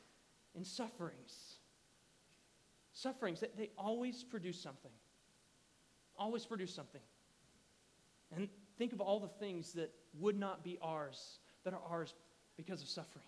in 0.55 0.63
sufferings. 0.63 1.57
Sufferings, 2.93 3.39
they, 3.39 3.49
they 3.57 3.69
always 3.77 4.23
produce 4.23 4.61
something 4.61 4.91
always 6.17 6.45
produce 6.45 6.73
something. 6.73 7.01
And 8.35 8.49
think 8.77 8.93
of 8.93 9.01
all 9.01 9.19
the 9.19 9.27
things 9.27 9.73
that 9.73 9.91
would 10.19 10.39
not 10.39 10.63
be 10.63 10.77
ours, 10.81 11.39
that 11.63 11.73
are 11.73 11.81
ours 11.89 12.13
because 12.57 12.81
of 12.81 12.87
suffering. 12.87 13.25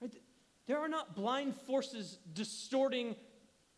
Right? 0.00 0.12
There 0.66 0.78
are 0.78 0.88
not 0.88 1.14
blind 1.14 1.54
forces 1.54 2.18
distorting 2.32 3.16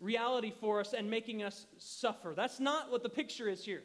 reality 0.01 0.53
for 0.61 0.81
us 0.81 0.93
and 0.93 1.11
making 1.11 1.43
us 1.43 1.67
suffer. 1.79 2.35
That's 2.37 2.61
not 2.61 2.91
what 2.91 3.03
the 3.03 3.09
picture 3.09 3.49
is 3.49 3.65
here. 3.65 3.83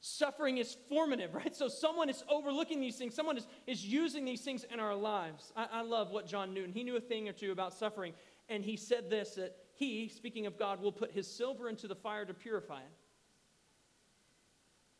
Suffering 0.00 0.56
is 0.58 0.76
formative, 0.88 1.34
right? 1.34 1.54
So 1.54 1.68
someone 1.68 2.08
is 2.08 2.24
overlooking 2.28 2.80
these 2.80 2.96
things, 2.96 3.14
someone 3.14 3.36
is, 3.36 3.46
is 3.66 3.84
using 3.84 4.24
these 4.24 4.40
things 4.40 4.64
in 4.72 4.80
our 4.80 4.94
lives. 4.94 5.52
I, 5.56 5.66
I 5.72 5.82
love 5.82 6.10
what 6.10 6.26
John 6.26 6.54
Newton, 6.54 6.72
he 6.72 6.84
knew 6.84 6.96
a 6.96 7.00
thing 7.00 7.28
or 7.28 7.32
two 7.32 7.52
about 7.52 7.74
suffering, 7.74 8.14
and 8.48 8.64
he 8.64 8.76
said 8.76 9.10
this 9.10 9.34
that 9.34 9.56
he, 9.74 10.08
speaking 10.08 10.46
of 10.46 10.58
God, 10.58 10.80
will 10.80 10.92
put 10.92 11.12
his 11.12 11.26
silver 11.26 11.68
into 11.68 11.86
the 11.86 11.94
fire 11.94 12.24
to 12.24 12.34
purify 12.34 12.78
it. 12.78 12.92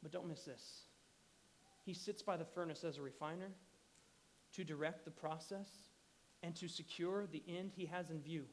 But 0.02 0.12
don't 0.12 0.28
miss 0.28 0.44
this. 0.44 0.82
He 1.84 1.94
sits 1.94 2.22
by 2.22 2.36
the 2.36 2.44
furnace 2.44 2.84
as 2.84 2.98
a 2.98 3.02
refiner 3.02 3.50
to 4.54 4.64
direct 4.64 5.04
the 5.04 5.10
process 5.10 5.68
and 6.42 6.54
to 6.56 6.68
secure 6.68 7.26
the 7.26 7.42
end 7.48 7.72
he 7.74 7.86
has 7.86 8.10
in 8.10 8.20
view, 8.20 8.44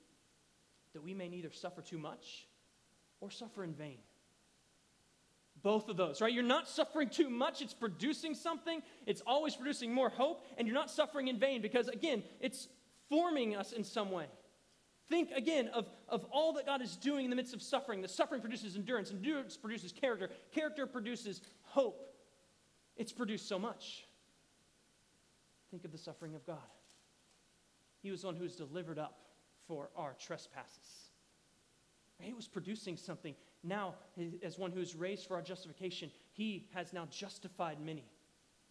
that 0.94 1.04
we 1.04 1.14
may 1.14 1.30
neither 1.30 1.52
suffer 1.52 1.82
too 1.82 1.98
much 1.98 2.48
or 3.20 3.32
suffer 3.32 3.64
in 3.64 3.74
vain. 3.74 3.98
Both 5.64 5.90
of 5.90 5.98
those, 5.98 6.22
right? 6.22 6.32
You're 6.32 6.44
not 6.44 6.70
suffering 6.70 7.10
too 7.10 7.30
much, 7.30 7.62
it's 7.62 7.74
producing 7.74 8.36
something, 8.36 8.82
it's 9.06 9.22
always 9.26 9.56
producing 9.56 9.92
more 9.92 10.10
hope, 10.10 10.46
and 10.58 10.68
you're 10.68 10.76
not 10.76 10.92
suffering 10.92 11.30
in 11.30 11.40
vain 11.40 11.62
because, 11.62 11.88
again, 11.88 12.24
it's 12.40 12.68
forming 13.10 13.56
us 13.56 13.72
in 13.72 13.84
some 13.84 14.12
way. 14.12 14.28
Think 15.10 15.32
again 15.32 15.70
of, 15.70 15.88
of 16.10 16.26
all 16.32 16.54
that 16.54 16.66
God 16.66 16.82
is 16.82 16.98
doing 16.98 17.24
in 17.24 17.30
the 17.30 17.36
midst 17.36 17.54
of 17.54 17.62
suffering. 17.62 18.02
The 18.02 18.08
suffering 18.08 18.42
produces 18.42 18.76
endurance, 18.76 19.10
endurance 19.10 19.56
produces 19.56 19.92
character, 19.92 20.30
character 20.54 20.86
produces 20.86 21.42
hope. 21.64 22.04
It's 22.98 23.14
produced 23.14 23.48
so 23.48 23.60
much. 23.60 24.06
Think 25.72 25.86
of 25.86 25.92
the 25.92 25.98
suffering 25.98 26.36
of 26.36 26.46
God. 26.46 26.58
He 28.02 28.12
was 28.12 28.24
one 28.24 28.36
who 28.36 28.44
was 28.44 28.56
delivered 28.56 29.00
up 29.00 29.20
for 29.68 29.90
our 29.96 30.16
trespasses. 30.20 31.12
He 32.20 32.34
was 32.34 32.48
producing 32.48 32.98
something. 32.98 33.36
Now, 33.64 33.96
as 34.42 34.58
one 34.58 34.72
who 34.72 34.80
is 34.82 34.96
raised 34.96 35.28
for 35.28 35.36
our 35.36 35.42
justification, 35.42 36.10
he 36.34 36.68
has 36.74 36.94
now 36.94 37.08
justified 37.12 37.80
many. 37.80 38.06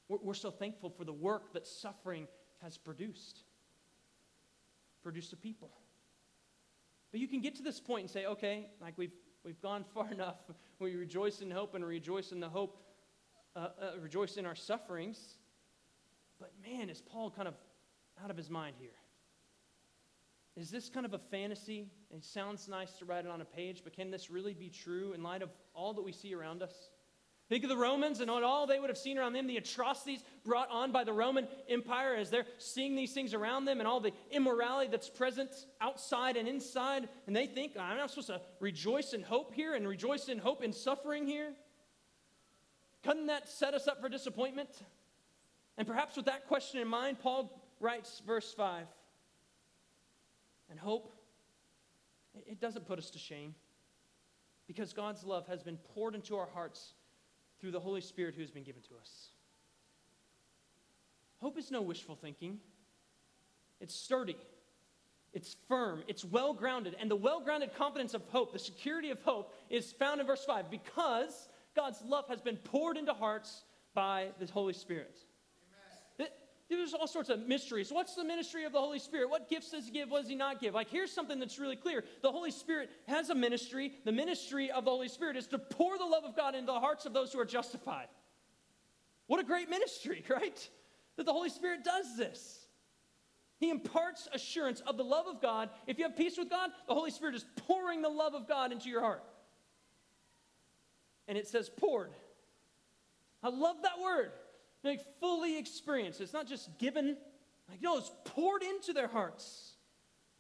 We're, 0.08 0.18
we're 0.22 0.34
so 0.34 0.50
thankful 0.50 0.90
for 0.90 1.04
the 1.04 1.12
work 1.12 1.52
that 1.52 1.66
suffering 1.66 2.26
has 2.62 2.76
produced. 2.76 3.44
Produced 5.02 5.32
a 5.32 5.36
people. 5.36 5.70
But 7.12 7.20
you 7.20 7.28
can 7.28 7.40
get 7.40 7.54
to 7.56 7.62
this 7.62 7.78
point 7.78 8.02
and 8.02 8.10
say, 8.10 8.26
okay, 8.26 8.66
like 8.80 8.94
we've, 8.96 9.14
we've 9.44 9.60
gone 9.60 9.84
far 9.94 10.10
enough. 10.12 10.36
We 10.78 10.96
rejoice 10.96 11.40
in 11.40 11.50
hope 11.50 11.74
and 11.74 11.84
rejoice 11.84 12.32
in 12.32 12.40
the 12.40 12.48
hope, 12.48 12.82
uh, 13.56 13.68
uh, 13.80 13.90
rejoice 14.02 14.36
in 14.36 14.44
our 14.44 14.54
sufferings. 14.54 15.18
But 16.38 16.52
man, 16.62 16.90
is 16.90 17.00
Paul 17.00 17.30
kind 17.30 17.48
of 17.48 17.54
out 18.22 18.30
of 18.30 18.36
his 18.36 18.50
mind 18.50 18.76
here? 18.78 18.90
Is 20.56 20.70
this 20.70 20.88
kind 20.88 21.04
of 21.04 21.14
a 21.14 21.18
fantasy? 21.18 21.88
It 22.10 22.24
sounds 22.24 22.68
nice 22.68 22.92
to 22.98 23.04
write 23.04 23.24
it 23.24 23.30
on 23.30 23.40
a 23.40 23.44
page, 23.44 23.82
but 23.84 23.92
can 23.92 24.10
this 24.10 24.30
really 24.30 24.54
be 24.54 24.70
true 24.70 25.12
in 25.12 25.22
light 25.22 25.42
of 25.42 25.50
all 25.74 25.94
that 25.94 26.02
we 26.02 26.12
see 26.12 26.34
around 26.34 26.62
us? 26.62 26.72
Think 27.48 27.62
of 27.62 27.70
the 27.70 27.76
Romans 27.76 28.20
and 28.20 28.28
all 28.30 28.66
they 28.66 28.80
would 28.80 28.90
have 28.90 28.98
seen 28.98 29.18
around 29.18 29.32
them, 29.34 29.46
the 29.46 29.56
atrocities 29.56 30.24
brought 30.44 30.68
on 30.70 30.90
by 30.90 31.04
the 31.04 31.12
Roman 31.12 31.46
Empire 31.68 32.16
as 32.16 32.28
they're 32.28 32.46
seeing 32.58 32.96
these 32.96 33.12
things 33.12 33.34
around 33.34 33.66
them 33.66 33.78
and 33.78 33.86
all 33.86 34.00
the 34.00 34.12
immorality 34.32 34.90
that's 34.90 35.08
present 35.08 35.50
outside 35.80 36.36
and 36.36 36.48
inside. 36.48 37.08
And 37.26 37.36
they 37.36 37.46
think, 37.46 37.76
I'm 37.78 37.98
not 37.98 38.10
supposed 38.10 38.28
to 38.28 38.40
rejoice 38.58 39.12
in 39.12 39.22
hope 39.22 39.54
here 39.54 39.74
and 39.74 39.86
rejoice 39.86 40.28
in 40.28 40.38
hope 40.38 40.64
in 40.64 40.72
suffering 40.72 41.26
here? 41.26 41.52
Couldn't 43.06 43.26
that 43.26 43.48
set 43.48 43.72
us 43.72 43.86
up 43.86 44.00
for 44.00 44.08
disappointment? 44.08 44.68
And 45.78 45.86
perhaps 45.86 46.16
with 46.16 46.26
that 46.26 46.48
question 46.48 46.80
in 46.80 46.88
mind, 46.88 47.20
Paul 47.20 47.62
writes 47.78 48.20
verse 48.26 48.52
5 48.52 48.84
And 50.70 50.80
hope, 50.80 51.12
it 52.34 52.60
doesn't 52.60 52.88
put 52.88 52.98
us 52.98 53.10
to 53.10 53.18
shame 53.18 53.54
because 54.66 54.92
God's 54.92 55.22
love 55.22 55.46
has 55.46 55.62
been 55.62 55.76
poured 55.94 56.16
into 56.16 56.36
our 56.36 56.48
hearts 56.52 56.94
through 57.60 57.70
the 57.70 57.78
Holy 57.78 58.00
Spirit 58.00 58.34
who 58.34 58.40
has 58.40 58.50
been 58.50 58.64
given 58.64 58.82
to 58.82 58.96
us. 59.00 59.28
Hope 61.40 61.56
is 61.58 61.70
no 61.70 61.82
wishful 61.82 62.16
thinking, 62.16 62.58
it's 63.80 63.94
sturdy. 63.94 64.36
It's 65.32 65.54
firm, 65.68 66.02
it's 66.08 66.24
well 66.24 66.54
grounded, 66.54 66.96
and 66.98 67.10
the 67.10 67.16
well 67.16 67.40
grounded 67.40 67.74
confidence 67.76 68.14
of 68.14 68.22
hope, 68.28 68.54
the 68.54 68.58
security 68.58 69.10
of 69.10 69.20
hope, 69.20 69.52
is 69.68 69.92
found 69.92 70.18
in 70.18 70.26
verse 70.26 70.42
5 70.46 70.70
because 70.70 71.50
God's 71.76 72.02
love 72.02 72.26
has 72.28 72.40
been 72.40 72.56
poured 72.56 72.96
into 72.96 73.12
hearts 73.12 73.64
by 73.94 74.28
the 74.40 74.46
Holy 74.46 74.72
Spirit. 74.72 75.16
there's 76.68 76.94
all 76.94 77.06
sorts 77.06 77.28
of 77.28 77.46
mysteries. 77.46 77.92
What's 77.92 78.16
the 78.16 78.24
ministry 78.24 78.64
of 78.64 78.72
the 78.72 78.80
Holy 78.80 78.98
Spirit? 78.98 79.30
What 79.30 79.48
gifts 79.48 79.70
does 79.70 79.84
he 79.84 79.92
give? 79.92 80.10
What 80.10 80.22
does 80.22 80.28
he 80.28 80.34
not 80.34 80.60
give? 80.60 80.74
Like, 80.74 80.90
here's 80.90 81.12
something 81.12 81.38
that's 81.38 81.58
really 81.58 81.76
clear. 81.76 82.02
The 82.22 82.32
Holy 82.32 82.50
Spirit 82.50 82.90
has 83.06 83.30
a 83.30 83.34
ministry. 83.34 83.92
The 84.04 84.12
ministry 84.12 84.70
of 84.70 84.84
the 84.84 84.90
Holy 84.90 85.08
Spirit 85.08 85.36
is 85.36 85.46
to 85.48 85.58
pour 85.58 85.96
the 85.98 86.04
love 86.04 86.24
of 86.24 86.34
God 86.34 86.54
into 86.54 86.72
the 86.72 86.80
hearts 86.80 87.06
of 87.06 87.12
those 87.12 87.32
who 87.32 87.38
are 87.38 87.44
justified. 87.44 88.08
What 89.26 89.38
a 89.38 89.44
great 89.44 89.68
ministry, 89.68 90.24
right? 90.30 90.68
That 91.16 91.26
the 91.26 91.32
Holy 91.32 91.50
Spirit 91.50 91.84
does 91.84 92.16
this. 92.16 92.66
He 93.58 93.70
imparts 93.70 94.28
assurance 94.32 94.80
of 94.80 94.96
the 94.96 95.04
love 95.04 95.26
of 95.26 95.40
God. 95.40 95.70
If 95.86 95.98
you 95.98 96.04
have 96.04 96.16
peace 96.16 96.36
with 96.36 96.50
God, 96.50 96.70
the 96.88 96.94
Holy 96.94 97.10
Spirit 97.10 97.34
is 97.34 97.46
pouring 97.56 98.02
the 98.02 98.08
love 98.08 98.34
of 98.34 98.48
God 98.48 98.72
into 98.72 98.90
your 98.90 99.00
heart. 99.00 99.22
And 101.28 101.36
it 101.36 101.48
says 101.48 101.68
poured. 101.68 102.10
I 103.42 103.48
love 103.48 103.76
that 103.82 104.00
word. 104.02 104.32
Like 104.84 105.00
fully 105.20 105.58
experienced. 105.58 106.20
It's 106.20 106.32
not 106.32 106.46
just 106.46 106.78
given, 106.78 107.16
like, 107.68 107.82
no, 107.82 107.98
it's 107.98 108.12
poured 108.24 108.62
into 108.62 108.92
their 108.92 109.08
hearts. 109.08 109.72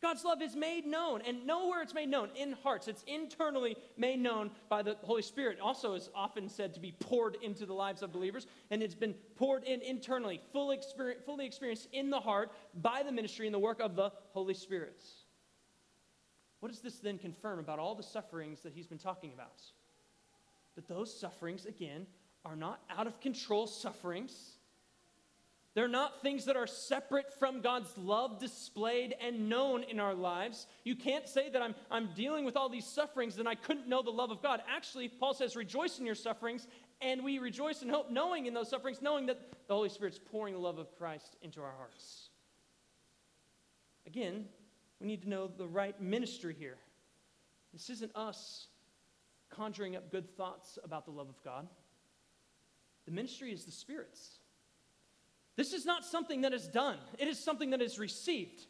God's 0.02 0.24
love 0.24 0.42
is 0.42 0.54
made 0.54 0.86
known, 0.86 1.22
and 1.26 1.46
nowhere 1.46 1.80
it's 1.80 1.94
made 1.94 2.10
known 2.10 2.28
in 2.36 2.52
hearts. 2.62 2.86
It's 2.86 3.02
internally 3.04 3.76
made 3.96 4.20
known 4.20 4.50
by 4.68 4.82
the 4.82 4.96
Holy 5.02 5.22
Spirit. 5.22 5.58
Also, 5.58 5.94
is 5.94 6.10
often 6.14 6.50
said 6.50 6.74
to 6.74 6.80
be 6.80 6.92
poured 6.92 7.38
into 7.42 7.64
the 7.64 7.72
lives 7.72 8.02
of 8.02 8.12
believers, 8.12 8.46
and 8.70 8.82
it's 8.82 8.94
been 8.94 9.14
poured 9.36 9.64
in 9.64 9.80
internally, 9.80 10.40
fully, 10.52 10.78
fully 11.24 11.46
experienced 11.46 11.88
in 11.92 12.10
the 12.10 12.20
heart 12.20 12.52
by 12.74 13.02
the 13.02 13.10
ministry 13.10 13.46
and 13.46 13.54
the 13.54 13.58
work 13.58 13.80
of 13.80 13.96
the 13.96 14.12
Holy 14.32 14.54
Spirit. 14.54 15.02
What 16.60 16.70
does 16.70 16.80
this 16.80 16.98
then 16.98 17.16
confirm 17.16 17.58
about 17.58 17.78
all 17.78 17.94
the 17.94 18.02
sufferings 18.02 18.60
that 18.60 18.74
he's 18.74 18.86
been 18.86 18.98
talking 18.98 19.32
about? 19.32 19.62
That 20.76 20.88
those 20.88 21.18
sufferings, 21.18 21.66
again, 21.66 22.06
are 22.44 22.56
not 22.56 22.80
out 22.96 23.06
of 23.06 23.20
control 23.20 23.66
sufferings 23.66 24.56
they're 25.76 25.88
not 25.88 26.22
things 26.22 26.46
that 26.46 26.56
are 26.56 26.66
separate 26.66 27.38
from 27.38 27.60
God's 27.60 27.90
love 27.98 28.40
displayed 28.40 29.14
and 29.20 29.50
known 29.50 29.82
in 29.82 30.00
our 30.00 30.14
lives. 30.14 30.66
You 30.84 30.96
can't 30.96 31.28
say 31.28 31.50
that 31.50 31.60
I'm, 31.60 31.74
I'm 31.90 32.08
dealing 32.14 32.46
with 32.46 32.56
all 32.56 32.70
these 32.70 32.86
sufferings 32.86 33.38
and 33.38 33.46
I 33.46 33.56
couldn't 33.56 33.86
know 33.86 34.00
the 34.00 34.08
love 34.08 34.30
of 34.30 34.42
God. 34.42 34.62
Actually, 34.74 35.08
Paul 35.08 35.34
says, 35.34 35.54
rejoice 35.54 35.98
in 35.98 36.06
your 36.06 36.14
sufferings, 36.14 36.66
and 37.02 37.22
we 37.22 37.38
rejoice 37.38 37.82
in 37.82 37.90
hope, 37.90 38.10
knowing 38.10 38.46
in 38.46 38.54
those 38.54 38.70
sufferings, 38.70 39.02
knowing 39.02 39.26
that 39.26 39.38
the 39.68 39.74
Holy 39.74 39.90
Spirit's 39.90 40.18
pouring 40.18 40.54
the 40.54 40.60
love 40.60 40.78
of 40.78 40.96
Christ 40.96 41.36
into 41.42 41.60
our 41.60 41.74
hearts. 41.76 42.30
Again, 44.06 44.46
we 44.98 45.06
need 45.06 45.20
to 45.24 45.28
know 45.28 45.46
the 45.46 45.66
right 45.68 46.00
ministry 46.00 46.56
here. 46.58 46.78
This 47.74 47.90
isn't 47.90 48.16
us 48.16 48.68
conjuring 49.56 49.96
up 49.96 50.10
good 50.10 50.36
thoughts 50.36 50.78
about 50.84 51.04
the 51.04 51.10
love 51.10 51.28
of 51.28 51.42
God. 51.42 51.66
The 53.06 53.12
ministry 53.12 53.52
is 53.52 53.64
the 53.64 53.72
Spirit's. 53.72 54.38
This 55.56 55.72
is 55.72 55.86
not 55.86 56.04
something 56.04 56.42
that 56.42 56.52
is 56.52 56.68
done, 56.68 56.98
it 57.18 57.28
is 57.28 57.38
something 57.38 57.70
that 57.70 57.82
is 57.82 57.98
received. 57.98 58.66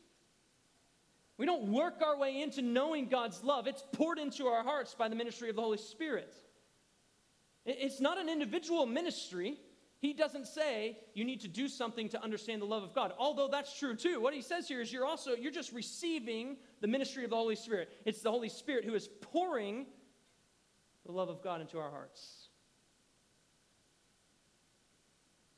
We 1.39 1.45
don't 1.45 1.71
work 1.71 2.01
our 2.03 2.17
way 2.17 2.41
into 2.41 2.63
knowing 2.63 3.09
God's 3.09 3.43
love, 3.45 3.67
it's 3.67 3.85
poured 3.93 4.19
into 4.19 4.47
our 4.47 4.63
hearts 4.63 4.95
by 4.95 5.09
the 5.09 5.17
ministry 5.17 5.51
of 5.51 5.57
the 5.57 5.63
Holy 5.63 5.79
Spirit. 5.79 6.33
It's 7.67 8.01
not 8.01 8.17
an 8.17 8.29
individual 8.29 8.87
ministry. 8.87 9.59
He 9.99 10.13
doesn't 10.13 10.47
say 10.47 10.99
you 11.15 11.25
need 11.25 11.41
to 11.41 11.49
do 11.49 11.69
something 11.69 12.09
to 12.11 12.23
understand 12.23 12.63
the 12.63 12.67
love 12.67 12.85
of 12.85 12.95
God. 12.95 13.13
Although 13.19 13.49
that's 13.49 13.77
true 13.77 13.97
too. 13.97 14.21
What 14.21 14.35
he 14.35 14.41
says 14.41 14.69
here 14.69 14.81
is 14.81 14.93
you're 14.93 15.05
also 15.05 15.35
you're 15.35 15.51
just 15.51 15.73
receiving 15.73 16.59
the 16.81 16.87
ministry 16.87 17.25
of 17.25 17.31
the 17.31 17.37
Holy 17.37 17.57
Spirit. 17.57 17.89
It's 18.05 18.23
the 18.23 18.31
Holy 18.31 18.49
Spirit 18.49 18.85
who 18.85 18.95
is 18.95 19.09
pouring 19.21 19.87
the 21.07 21.13
love 21.13 21.29
of 21.29 21.43
God 21.43 21.61
into 21.61 21.79
our 21.79 21.91
hearts. 21.91 22.49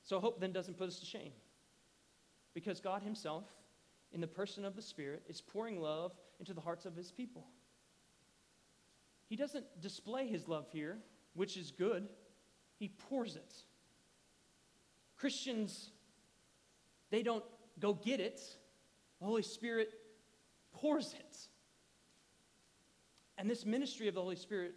So 0.05 0.20
hope 0.20 0.40
then 0.40 0.53
doesn't 0.53 0.76
put 0.78 0.88
us 0.88 1.01
to 1.01 1.07
shame. 1.07 1.32
Because 2.55 2.80
God 2.80 3.03
Himself, 3.03 3.44
in 4.12 4.20
the 4.20 4.26
person 4.26 4.64
of 4.64 4.76
the 4.76 4.82
Spirit, 4.82 5.22
is 5.28 5.40
pouring 5.40 5.80
love 5.80 6.12
into 6.38 6.55
the 6.55 6.61
hearts 6.61 6.86
of 6.86 6.94
His 6.94 7.11
people. 7.11 7.46
He 9.28 9.36
doesn't 9.36 9.64
display 9.80 10.26
His 10.26 10.49
love 10.49 10.66
here, 10.70 10.99
which 11.34 11.57
is 11.57 11.70
good, 11.70 12.09
He 12.78 12.88
pours 12.88 13.36
it. 13.36 13.55
Christians, 15.16 15.90
they 17.11 17.22
don't 17.22 17.44
go 17.80 17.94
get 17.94 18.20
it, 18.20 18.40
the 19.18 19.26
Holy 19.26 19.42
Spirit 19.42 19.92
pours 20.72 21.14
it. 21.14 21.36
And 23.36 23.49
this 23.49 23.64
ministry 23.64 24.09
of 24.09 24.14
the 24.14 24.22
Holy 24.22 24.36
Spirit 24.36 24.74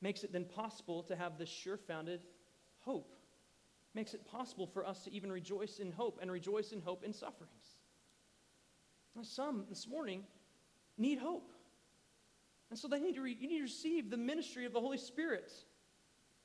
makes 0.00 0.24
it 0.24 0.32
then 0.32 0.44
possible 0.44 1.02
to 1.04 1.16
have 1.16 1.38
this 1.38 1.48
sure 1.48 1.76
founded 1.76 2.24
hope 2.80 3.14
makes 3.94 4.12
it 4.12 4.26
possible 4.26 4.66
for 4.66 4.86
us 4.86 5.04
to 5.04 5.12
even 5.12 5.30
rejoice 5.30 5.78
in 5.78 5.92
hope 5.92 6.18
and 6.20 6.30
rejoice 6.30 6.72
in 6.72 6.80
hope 6.80 7.04
in 7.04 7.12
sufferings. 7.12 7.76
Now, 9.14 9.22
some 9.22 9.64
this 9.68 9.86
morning 9.86 10.24
need 10.98 11.18
hope. 11.18 11.52
And 12.70 12.78
so 12.78 12.88
they 12.88 12.98
need 12.98 13.14
to 13.14 13.22
re- 13.22 13.36
you 13.38 13.48
need 13.48 13.58
to 13.58 13.62
receive 13.62 14.10
the 14.10 14.16
ministry 14.16 14.66
of 14.66 14.72
the 14.72 14.80
Holy 14.80 14.98
Spirit. 14.98 15.52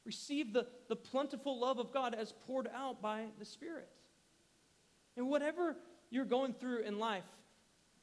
Receive 0.06 0.54
the, 0.54 0.68
the 0.88 0.96
plentiful 0.96 1.60
love 1.60 1.80
of 1.80 1.92
God 1.92 2.14
as 2.14 2.34
poured 2.46 2.70
out 2.74 3.02
by 3.02 3.26
the 3.40 3.46
Spirit. 3.46 3.90
And 5.18 5.28
whatever 5.28 5.76
you're 6.12 6.26
going 6.26 6.54
through 6.54 6.84
in 6.84 7.00
life, 7.00 7.26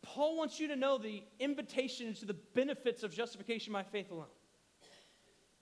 Paul 0.02 0.36
wants 0.36 0.58
you 0.58 0.68
to 0.68 0.76
know 0.76 0.98
the 0.98 1.22
invitation 1.38 2.14
to 2.14 2.26
the 2.26 2.34
benefits 2.34 3.02
of 3.02 3.14
justification 3.14 3.72
by 3.72 3.84
faith 3.84 4.10
alone. 4.10 4.26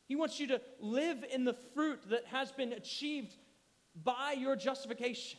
He 0.07 0.17
wants 0.17 0.39
you 0.39 0.49
to 0.49 0.61
live 0.81 1.25
in 1.33 1.45
the 1.45 1.55
fruit 1.75 2.01
that 2.11 2.27
has 2.27 2.53
been 2.53 2.73
achieved 2.73 3.35
by 4.03 4.35
your 4.39 4.57
justification. 4.57 5.39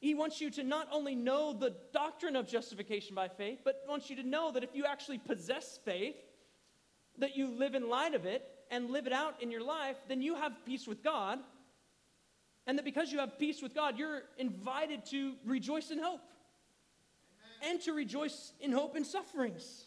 He 0.00 0.14
wants 0.14 0.40
you 0.40 0.50
to 0.50 0.64
not 0.64 0.88
only 0.90 1.14
know 1.14 1.52
the 1.52 1.76
doctrine 1.92 2.34
of 2.34 2.48
justification 2.48 3.14
by 3.14 3.28
faith, 3.28 3.60
but 3.64 3.82
wants 3.88 4.10
you 4.10 4.16
to 4.16 4.24
know 4.24 4.50
that 4.50 4.64
if 4.64 4.74
you 4.74 4.84
actually 4.84 5.18
possess 5.18 5.78
faith, 5.84 6.16
that 7.18 7.36
you 7.36 7.56
live 7.56 7.74
in 7.74 7.88
light 7.88 8.14
of 8.14 8.26
it 8.26 8.46
and 8.70 8.90
live 8.90 9.06
it 9.06 9.12
out 9.12 9.40
in 9.40 9.50
your 9.50 9.62
life, 9.62 9.96
then 10.08 10.20
you 10.20 10.34
have 10.34 10.52
peace 10.66 10.88
with 10.88 11.04
God. 11.04 11.38
And 12.66 12.78
that 12.78 12.84
because 12.84 13.12
you 13.12 13.20
have 13.20 13.38
peace 13.38 13.62
with 13.62 13.74
God, 13.74 13.96
you're 13.96 14.22
invited 14.38 15.06
to 15.06 15.34
rejoice 15.44 15.90
in 15.90 16.00
hope 16.00 16.20
and 17.62 17.80
to 17.82 17.92
rejoice 17.92 18.52
in 18.60 18.72
hope 18.72 18.96
in 18.96 19.04
sufferings. 19.04 19.86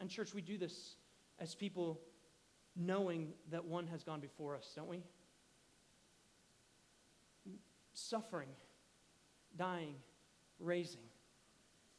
And, 0.00 0.10
church, 0.10 0.34
we 0.34 0.42
do 0.42 0.58
this 0.58 0.96
as 1.38 1.54
people 1.54 2.00
knowing 2.76 3.32
that 3.50 3.64
one 3.64 3.86
has 3.86 4.04
gone 4.04 4.20
before 4.20 4.54
us, 4.54 4.72
don't 4.74 4.88
we? 4.88 5.02
Suffering, 7.94 8.50
dying, 9.56 9.94
raising. 10.60 11.00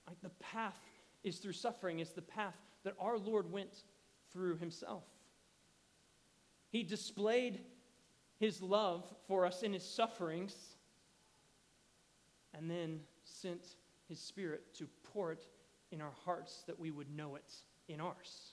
Like 0.07 0.21
the 0.21 0.29
path 0.29 0.77
is 1.23 1.37
through 1.37 1.53
suffering, 1.53 1.99
it's 1.99 2.11
the 2.11 2.21
path 2.21 2.55
that 2.83 2.93
our 2.99 3.17
Lord 3.17 3.51
went 3.51 3.83
through 4.31 4.57
himself. 4.57 5.03
He 6.69 6.83
displayed 6.83 7.61
his 8.39 8.61
love 8.61 9.03
for 9.27 9.45
us 9.45 9.63
in 9.63 9.73
his 9.73 9.83
sufferings 9.83 10.53
and 12.53 12.69
then 12.69 12.99
sent 13.23 13.75
his 14.07 14.19
spirit 14.19 14.73
to 14.75 14.87
pour 15.03 15.31
it 15.31 15.47
in 15.91 16.01
our 16.01 16.13
hearts 16.23 16.63
that 16.67 16.79
we 16.79 16.91
would 16.91 17.09
know 17.09 17.35
it 17.35 17.53
in 17.87 17.99
ours. 17.99 18.51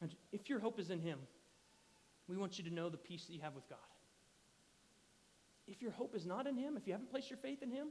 And 0.00 0.14
if 0.32 0.48
your 0.48 0.58
hope 0.58 0.78
is 0.78 0.90
in 0.90 1.00
Him, 1.00 1.18
we 2.28 2.36
want 2.36 2.58
you 2.58 2.64
to 2.64 2.74
know 2.74 2.88
the 2.88 2.96
peace 2.96 3.24
that 3.26 3.32
you 3.32 3.40
have 3.40 3.54
with 3.54 3.68
God. 3.68 3.78
If 5.66 5.82
your 5.82 5.92
hope 5.92 6.14
is 6.14 6.26
not 6.26 6.46
in 6.46 6.56
Him, 6.56 6.76
if 6.76 6.86
you 6.86 6.92
haven't 6.92 7.10
placed 7.10 7.30
your 7.30 7.38
faith 7.38 7.62
in 7.62 7.70
Him, 7.70 7.88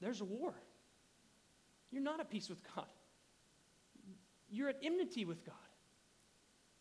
there's 0.00 0.20
a 0.20 0.24
war. 0.24 0.54
You're 1.90 2.02
not 2.02 2.20
at 2.20 2.30
peace 2.30 2.48
with 2.48 2.58
God, 2.74 2.86
you're 4.50 4.68
at 4.68 4.78
enmity 4.82 5.24
with 5.24 5.44
God. 5.44 5.54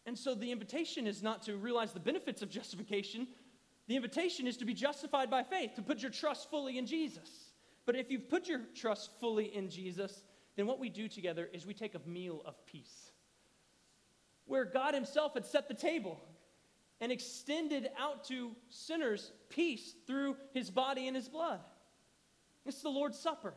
And 0.06 0.18
so 0.18 0.36
the 0.36 0.52
invitation 0.52 1.08
is 1.08 1.24
not 1.24 1.44
to 1.44 1.56
realize 1.56 1.94
the 1.94 2.00
benefits 2.00 2.42
of 2.42 2.50
justification. 2.50 3.26
The 3.88 3.96
invitation 3.96 4.48
is 4.48 4.58
to 4.58 4.66
be 4.66 4.74
justified 4.74 5.30
by 5.30 5.44
faith, 5.44 5.76
to 5.76 5.82
put 5.82 6.02
your 6.02 6.12
trust 6.12 6.50
fully 6.50 6.78
in 6.78 6.86
Jesus. 6.86 7.52
But 7.86 7.96
if 7.96 8.12
you've 8.12 8.30
put 8.30 8.48
your 8.48 8.62
trust 8.76 9.12
fully 9.20 9.56
in 9.56 9.70
Jesus, 9.70 10.24
then 10.56 10.68
what 10.68 10.80
we 10.80 10.90
do 10.90 11.08
together 11.08 11.50
is 11.52 11.66
we 11.66 11.74
take 11.74 11.96
a 11.96 12.02
meal 12.08 12.42
of 12.46 12.66
peace 12.66 13.12
where 14.46 14.66
God 14.66 14.94
Himself 14.94 15.34
had 15.34 15.46
set 15.46 15.68
the 15.68 15.74
table 15.74 16.20
and 17.02 17.12
extended 17.12 17.90
out 17.98 18.26
to 18.26 18.52
sinners 18.70 19.32
peace 19.50 19.96
through 20.06 20.38
His 20.54 20.70
body 20.70 21.08
and 21.08 21.16
His 21.16 21.28
blood. 21.28 21.60
It's 22.66 22.82
the 22.82 22.90
Lord's 22.90 23.20
Supper, 23.20 23.54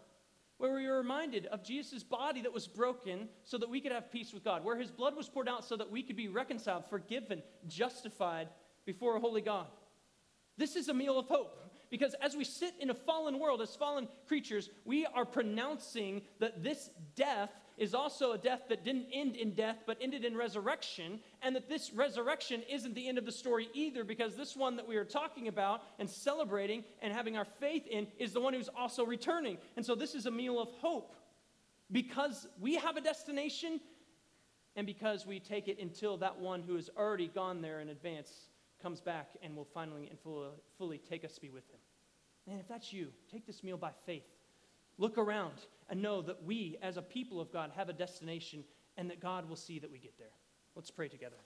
where 0.59 0.75
we 0.75 0.87
are 0.87 0.97
reminded 0.97 1.47
of 1.47 1.63
Jesus' 1.63 2.03
body 2.03 2.43
that 2.43 2.53
was 2.53 2.67
broken 2.67 3.29
so 3.45 3.59
that 3.59 3.69
we 3.69 3.81
could 3.81 3.93
have 3.93 4.11
peace 4.11 4.33
with 4.33 4.45
God, 4.45 4.65
where 4.65 4.77
His 4.77 4.91
blood 4.91 5.17
was 5.17 5.29
poured 5.29 5.49
out 5.49 5.65
so 5.65 5.77
that 5.77 5.91
we 5.91 6.03
could 6.03 6.17
be 6.17 6.29
reconciled, 6.29 6.87
forgiven, 6.89 7.43
justified 7.69 8.49
before 8.85 9.17
a 9.17 9.21
holy 9.21 9.43
God. 9.43 9.67
This 10.57 10.77
is 10.77 10.89
a 10.89 10.95
meal 10.95 11.19
of 11.19 11.27
hope. 11.27 11.66
Because 11.91 12.15
as 12.21 12.37
we 12.37 12.45
sit 12.45 12.75
in 12.81 12.91
a 12.91 12.95
fallen 12.95 13.39
world, 13.39 13.63
as 13.63 13.77
fallen 13.77 14.09
creatures, 14.27 14.71
we 14.85 15.07
are 15.07 15.25
pronouncing 15.25 16.23
that 16.41 16.63
this 16.63 16.91
death 17.15 17.51
is 17.79 17.95
also 17.95 18.33
a 18.33 18.39
death 18.39 18.63
that 18.69 18.85
didn't 18.85 19.07
end 19.13 19.37
in 19.37 19.53
death, 19.53 19.77
but 19.87 19.99
ended 20.01 20.25
in 20.25 20.37
resurrection, 20.37 21.21
and 21.43 21.55
that 21.55 21.69
this 21.69 21.93
resurrection 21.93 22.63
isn't 22.71 22.95
the 22.95 23.07
end 23.07 23.19
of 23.19 23.27
the 23.27 23.33
story 23.33 23.69
either, 23.75 24.03
because 24.03 24.35
this 24.35 24.57
one 24.57 24.77
that 24.77 24.89
we 24.89 24.97
are 24.97 25.05
talking 25.05 25.49
about 25.49 25.83
and 25.99 26.09
celebrating 26.09 26.83
and 27.03 27.13
having 27.13 27.37
our 27.37 27.45
faith 27.61 27.87
in 27.87 28.07
is 28.19 28.33
the 28.33 28.41
one 28.41 28.55
who's 28.55 28.71
also 28.77 29.05
returning. 29.05 29.59
And 29.77 29.85
so 29.85 29.95
this 29.95 30.15
is 30.15 30.27
a 30.27 30.31
meal 30.31 30.59
of 30.59 30.71
hope 30.81 31.15
because 31.93 32.49
we 32.61 32.77
have 32.77 32.97
a 32.97 33.01
destination 33.01 33.81
and 34.75 34.87
because 34.87 35.27
we 35.27 35.39
take 35.39 35.69
it 35.69 35.79
until 35.81 36.17
that 36.19 36.39
one 36.39 36.63
who 36.63 36.75
has 36.77 36.91
already 36.97 37.29
gone 37.29 37.63
there 37.63 37.81
in 37.81 37.89
advance 37.89 38.31
comes 38.83 39.01
back 39.01 39.31
and 39.43 39.57
will 39.57 39.65
finally 39.65 40.09
and 40.09 40.19
fully 40.79 40.99
take 40.99 41.25
us 41.25 41.35
to 41.35 41.41
be 41.41 41.51
with 41.51 41.69
him. 41.71 41.81
And 42.49 42.61
if 42.61 42.69
that's 42.69 42.93
you, 42.93 43.09
take 43.31 43.47
this 43.47 43.65
meal 43.65 43.77
by 43.77 43.91
faith. 44.05 44.27
Look 44.99 45.19
around 45.19 45.55
and 45.91 46.01
know 46.01 46.23
that 46.23 46.45
we, 46.45 46.79
as 46.83 46.97
a 46.97 47.03
people 47.03 47.41
of 47.41 47.53
God, 47.53 47.73
have 47.77 47.89
a 47.89 47.93
destination 47.93 48.65
and 48.97 49.11
that 49.11 49.21
God 49.21 49.49
will 49.49 49.57
see 49.57 49.79
that 49.79 49.91
we 49.91 49.99
get 49.99 50.17
there. 50.19 50.29
Let's 50.75 50.91
pray 50.91 51.09
together. 51.09 51.37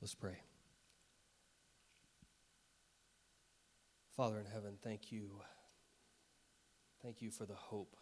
Let's 0.00 0.14
pray. 0.14 0.40
Father 4.16 4.40
in 4.40 4.46
heaven, 4.46 4.74
thank 4.82 5.12
you. 5.12 5.30
Thank 7.02 7.20
you 7.20 7.30
for 7.30 7.46
the 7.46 7.54
hope 7.54 7.96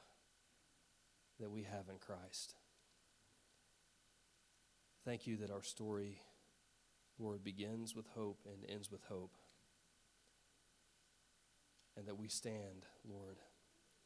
that 1.39 1.51
we 1.51 1.63
have 1.63 1.89
in 1.89 1.97
Christ. 1.99 2.55
Thank 5.07 5.27
you 5.27 5.39
that 5.39 5.51
our 5.51 5.63
story, 5.63 6.21
Lord, 7.19 7.43
begins 7.43 7.97
with 7.97 8.07
hope 8.15 8.41
and 8.45 8.71
ends 8.71 8.91
with 8.91 9.03
hope. 9.09 9.33
And 11.97 12.07
that 12.07 12.19
we 12.19 12.29
stand, 12.29 12.85
Lord, 13.09 13.39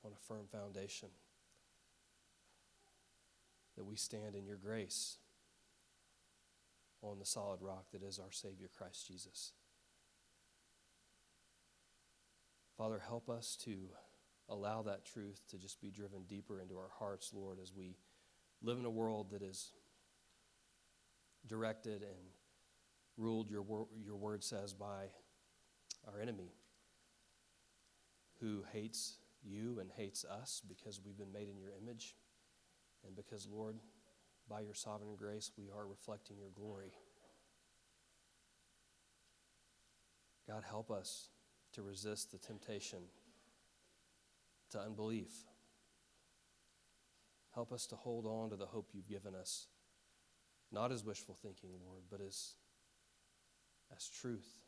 on 0.05 0.13
a 0.13 0.27
firm 0.29 0.47
foundation. 0.51 1.09
That 3.77 3.85
we 3.85 3.97
stand 3.97 4.37
in 4.37 4.47
your 4.47 4.57
grace 4.57 5.19
on 7.03 7.19
the 7.19 7.27
solid 7.27 7.61
rock 7.61 7.87
that 7.93 8.03
is 8.05 8.21
our 8.21 8.31
Savior, 8.31 8.71
Christ 8.79 9.09
Jesus. 9.09 9.53
Father, 12.79 13.03
help 13.05 13.29
us 13.29 13.57
to 13.65 13.89
allow 14.55 14.83
that 14.83 15.05
truth 15.05 15.41
to 15.51 15.59
just 15.59 15.81
be 15.81 15.91
driven 15.91 16.23
deeper 16.29 16.61
into 16.61 16.77
our 16.77 16.91
hearts, 16.99 17.33
Lord, 17.35 17.59
as 17.63 17.73
we 17.77 17.97
live 18.63 18.79
in 18.79 18.85
a 18.85 18.91
world 18.91 19.31
that 19.33 19.43
is 19.43 19.73
directed 21.47 22.03
and 22.03 22.29
ruled, 23.17 23.51
your, 23.51 23.63
wor- 23.63 23.89
your 24.03 24.17
word 24.17 24.43
says, 24.43 24.73
by 24.73 25.07
our 26.07 26.21
enemy 26.21 26.53
who 28.41 28.65
hates 28.73 29.19
you 29.43 29.79
and 29.81 29.91
hates 29.97 30.25
us 30.25 30.63
because 30.67 31.01
we've 31.05 31.19
been 31.19 31.33
made 31.33 31.49
in 31.49 31.59
your 31.59 31.73
image 31.81 32.15
and 33.07 33.15
because, 33.15 33.47
Lord, 33.51 33.77
by 34.49 34.61
your 34.61 34.75
sovereign 34.75 35.17
grace, 35.17 35.51
we 35.57 35.65
are 35.75 35.87
reflecting 35.87 36.37
your 36.39 36.51
glory. 36.55 36.93
God, 40.47 40.63
help 40.69 40.91
us 40.91 41.29
to 41.73 41.83
resist 41.83 42.33
the 42.33 42.39
temptation 42.39 43.01
to 44.75 44.81
unbelief. 44.81 45.31
Help 47.55 47.73
us 47.73 47.87
to 47.87 47.95
hold 47.95 48.27
on 48.27 48.51
to 48.51 48.57
the 48.57 48.67
hope 48.67 48.91
you've 48.93 49.09
given 49.09 49.35
us, 49.35 49.69
not 50.73 50.91
as 50.91 51.05
wishful 51.05 51.37
thinking, 51.41 51.71
Lord, 51.87 52.03
but 52.11 52.21
as, 52.21 52.55
as 53.97 54.09
truth. 54.09 54.59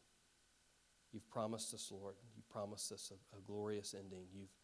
You've 1.13 1.29
promised 1.29 1.75
us, 1.75 1.91
Lord, 1.91 2.15
you've 2.37 2.49
promised 2.49 2.93
us 2.93 3.11
a, 3.11 3.37
a 3.37 3.41
glorious 3.41 3.95
ending. 3.99 4.27
You've 4.33 4.55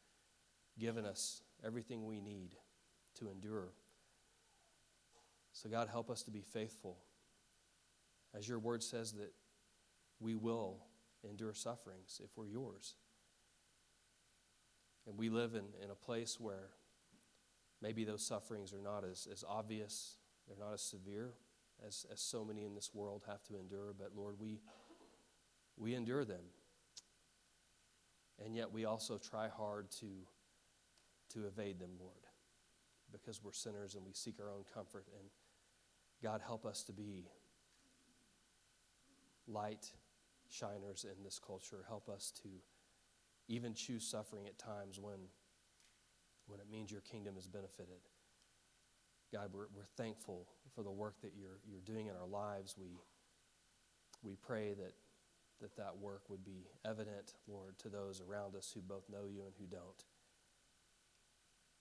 given 0.79 1.05
us 1.05 1.43
everything 1.65 2.07
we 2.07 2.21
need 2.21 2.55
to 3.19 3.29
endure. 3.29 3.73
So, 5.53 5.69
God, 5.69 5.89
help 5.89 6.09
us 6.09 6.23
to 6.23 6.31
be 6.31 6.43
faithful. 6.43 6.99
As 8.33 8.49
your 8.49 8.61
word 8.61 8.83
says 8.83 9.13
that 9.13 9.33
we 10.21 10.37
will 10.37 10.79
endure 11.29 11.53
sufferings 11.53 12.21
if 12.23 12.31
we're 12.37 12.47
yours. 12.47 12.95
And 15.07 15.19
we 15.19 15.29
live 15.29 15.55
in, 15.55 15.65
in 15.83 15.91
a 15.91 15.95
place 15.95 16.39
where 16.39 16.71
maybe 17.81 18.05
those 18.05 18.25
sufferings 18.25 18.73
are 18.73 18.83
not 18.83 19.05
as, 19.05 19.27
as 19.31 19.45
obvious, 19.49 20.17
they're 20.47 20.65
not 20.65 20.75
as 20.75 20.83
severe 20.83 21.35
as, 21.87 22.07
as 22.13 22.21
so 22.21 22.45
many 22.45 22.65
in 22.65 22.75
this 22.75 22.91
world 22.95 23.23
have 23.27 23.43
to 23.45 23.59
endure, 23.59 23.95
but 23.99 24.11
Lord, 24.17 24.37
we, 24.39 24.61
we 25.77 25.95
endure 25.95 26.25
them. 26.25 26.45
And 28.45 28.57
yet 28.57 28.73
we 28.73 28.85
also 28.85 29.19
try 29.19 29.49
hard 29.49 29.91
to, 30.01 30.07
to 31.35 31.47
evade 31.47 31.79
them, 31.79 31.91
Lord, 32.01 32.27
because 33.11 33.43
we're 33.43 33.53
sinners 33.53 33.95
and 33.95 34.05
we 34.05 34.13
seek 34.13 34.41
our 34.41 34.51
own 34.51 34.65
comfort. 34.75 35.07
And 35.19 35.29
God, 36.23 36.41
help 36.45 36.67
us 36.67 36.83
to 36.85 36.93
be 36.93 37.27
light 39.47 39.93
shiners 40.49 41.05
in 41.05 41.23
this 41.25 41.41
culture. 41.45 41.85
Help 41.89 42.09
us 42.09 42.33
to 42.43 42.49
even 43.49 43.75
choose 43.75 44.07
suffering 44.07 44.47
at 44.47 44.59
times 44.59 44.99
when, 45.01 45.19
when 46.47 46.61
it 46.61 46.67
means 46.71 46.91
your 46.91 47.01
kingdom 47.01 47.37
is 47.37 47.47
benefited. 47.47 48.01
God, 49.33 49.51
we're, 49.53 49.67
we're 49.75 49.89
thankful 49.97 50.47
for 50.75 50.83
the 50.83 50.91
work 50.91 51.21
that 51.23 51.33
you're, 51.37 51.61
you're 51.69 51.81
doing 51.81 52.07
in 52.07 52.15
our 52.15 52.29
lives. 52.29 52.77
We, 52.79 53.01
we 54.23 54.37
pray 54.37 54.75
that, 54.75 54.93
that 55.61 55.77
that 55.77 55.99
work 55.99 56.23
would 56.29 56.45
be 56.45 56.67
evident, 56.85 57.35
Lord, 57.49 57.79
to 57.79 57.89
those 57.89 58.21
around 58.21 58.55
us 58.55 58.71
who 58.75 58.81
both 58.81 59.09
know 59.11 59.25
you 59.25 59.43
and 59.45 59.55
who 59.59 59.67
don't. 59.67 60.05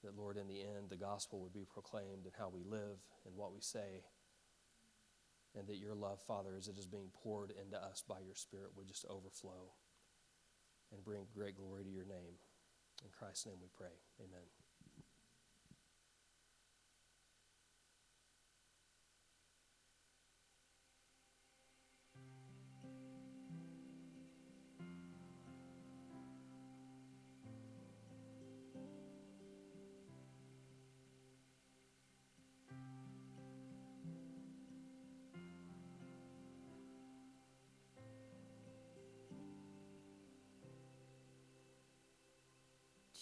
That, 0.04 0.18
Lord, 0.18 0.38
in 0.38 0.48
the 0.48 0.62
end, 0.62 0.90
the 0.90 0.98
gospel 0.98 1.42
would 1.42 1.54
be 1.54 1.66
proclaimed 1.72 2.26
in 2.26 2.32
how 2.38 2.50
we 2.50 2.64
live 2.64 2.98
and 3.26 3.36
what 3.36 3.54
we 3.54 3.62
say 3.62 4.04
and 5.58 5.68
that 5.68 5.78
your 5.78 5.94
love, 5.94 6.22
Father, 6.22 6.56
as 6.58 6.68
it 6.68 6.78
is 6.78 6.86
being 6.86 7.10
poured 7.24 7.52
into 7.52 7.78
us 7.78 8.04
by 8.08 8.20
your 8.26 8.36
Spirit, 8.36 8.72
would 8.76 8.88
just 8.88 9.06
overflow 9.10 9.74
and 10.92 11.04
bring 11.04 11.26
great 11.34 11.56
glory 11.56 11.84
to 11.84 11.90
your 11.90 12.06
name. 12.06 12.36
In 13.04 13.10
Christ's 13.12 13.46
name 13.48 13.58
we 13.62 13.70
pray. 13.76 13.96
Amen. 14.20 14.61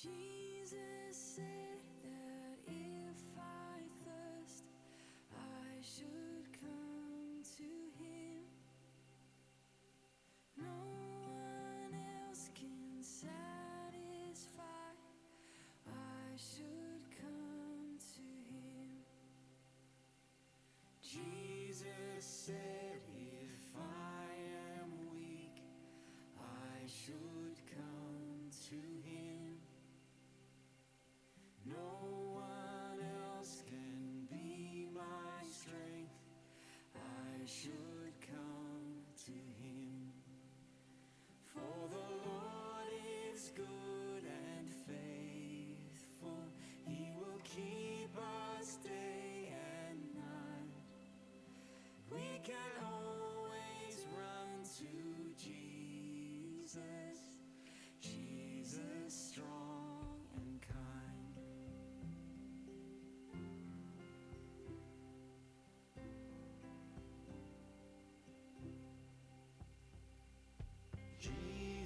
Jesus 0.02 1.36
said 1.36 1.80
that 2.04 2.58
if 2.68 3.20
I 3.38 3.82
thirst, 4.06 4.64
I 5.36 5.82
should 5.82 6.19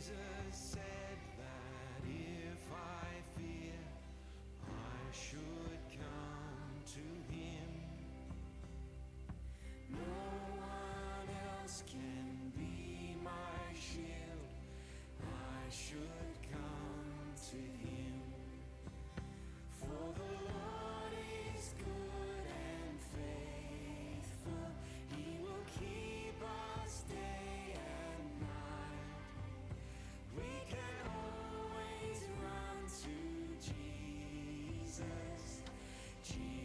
Jesus 0.03 0.73
said. 0.73 0.92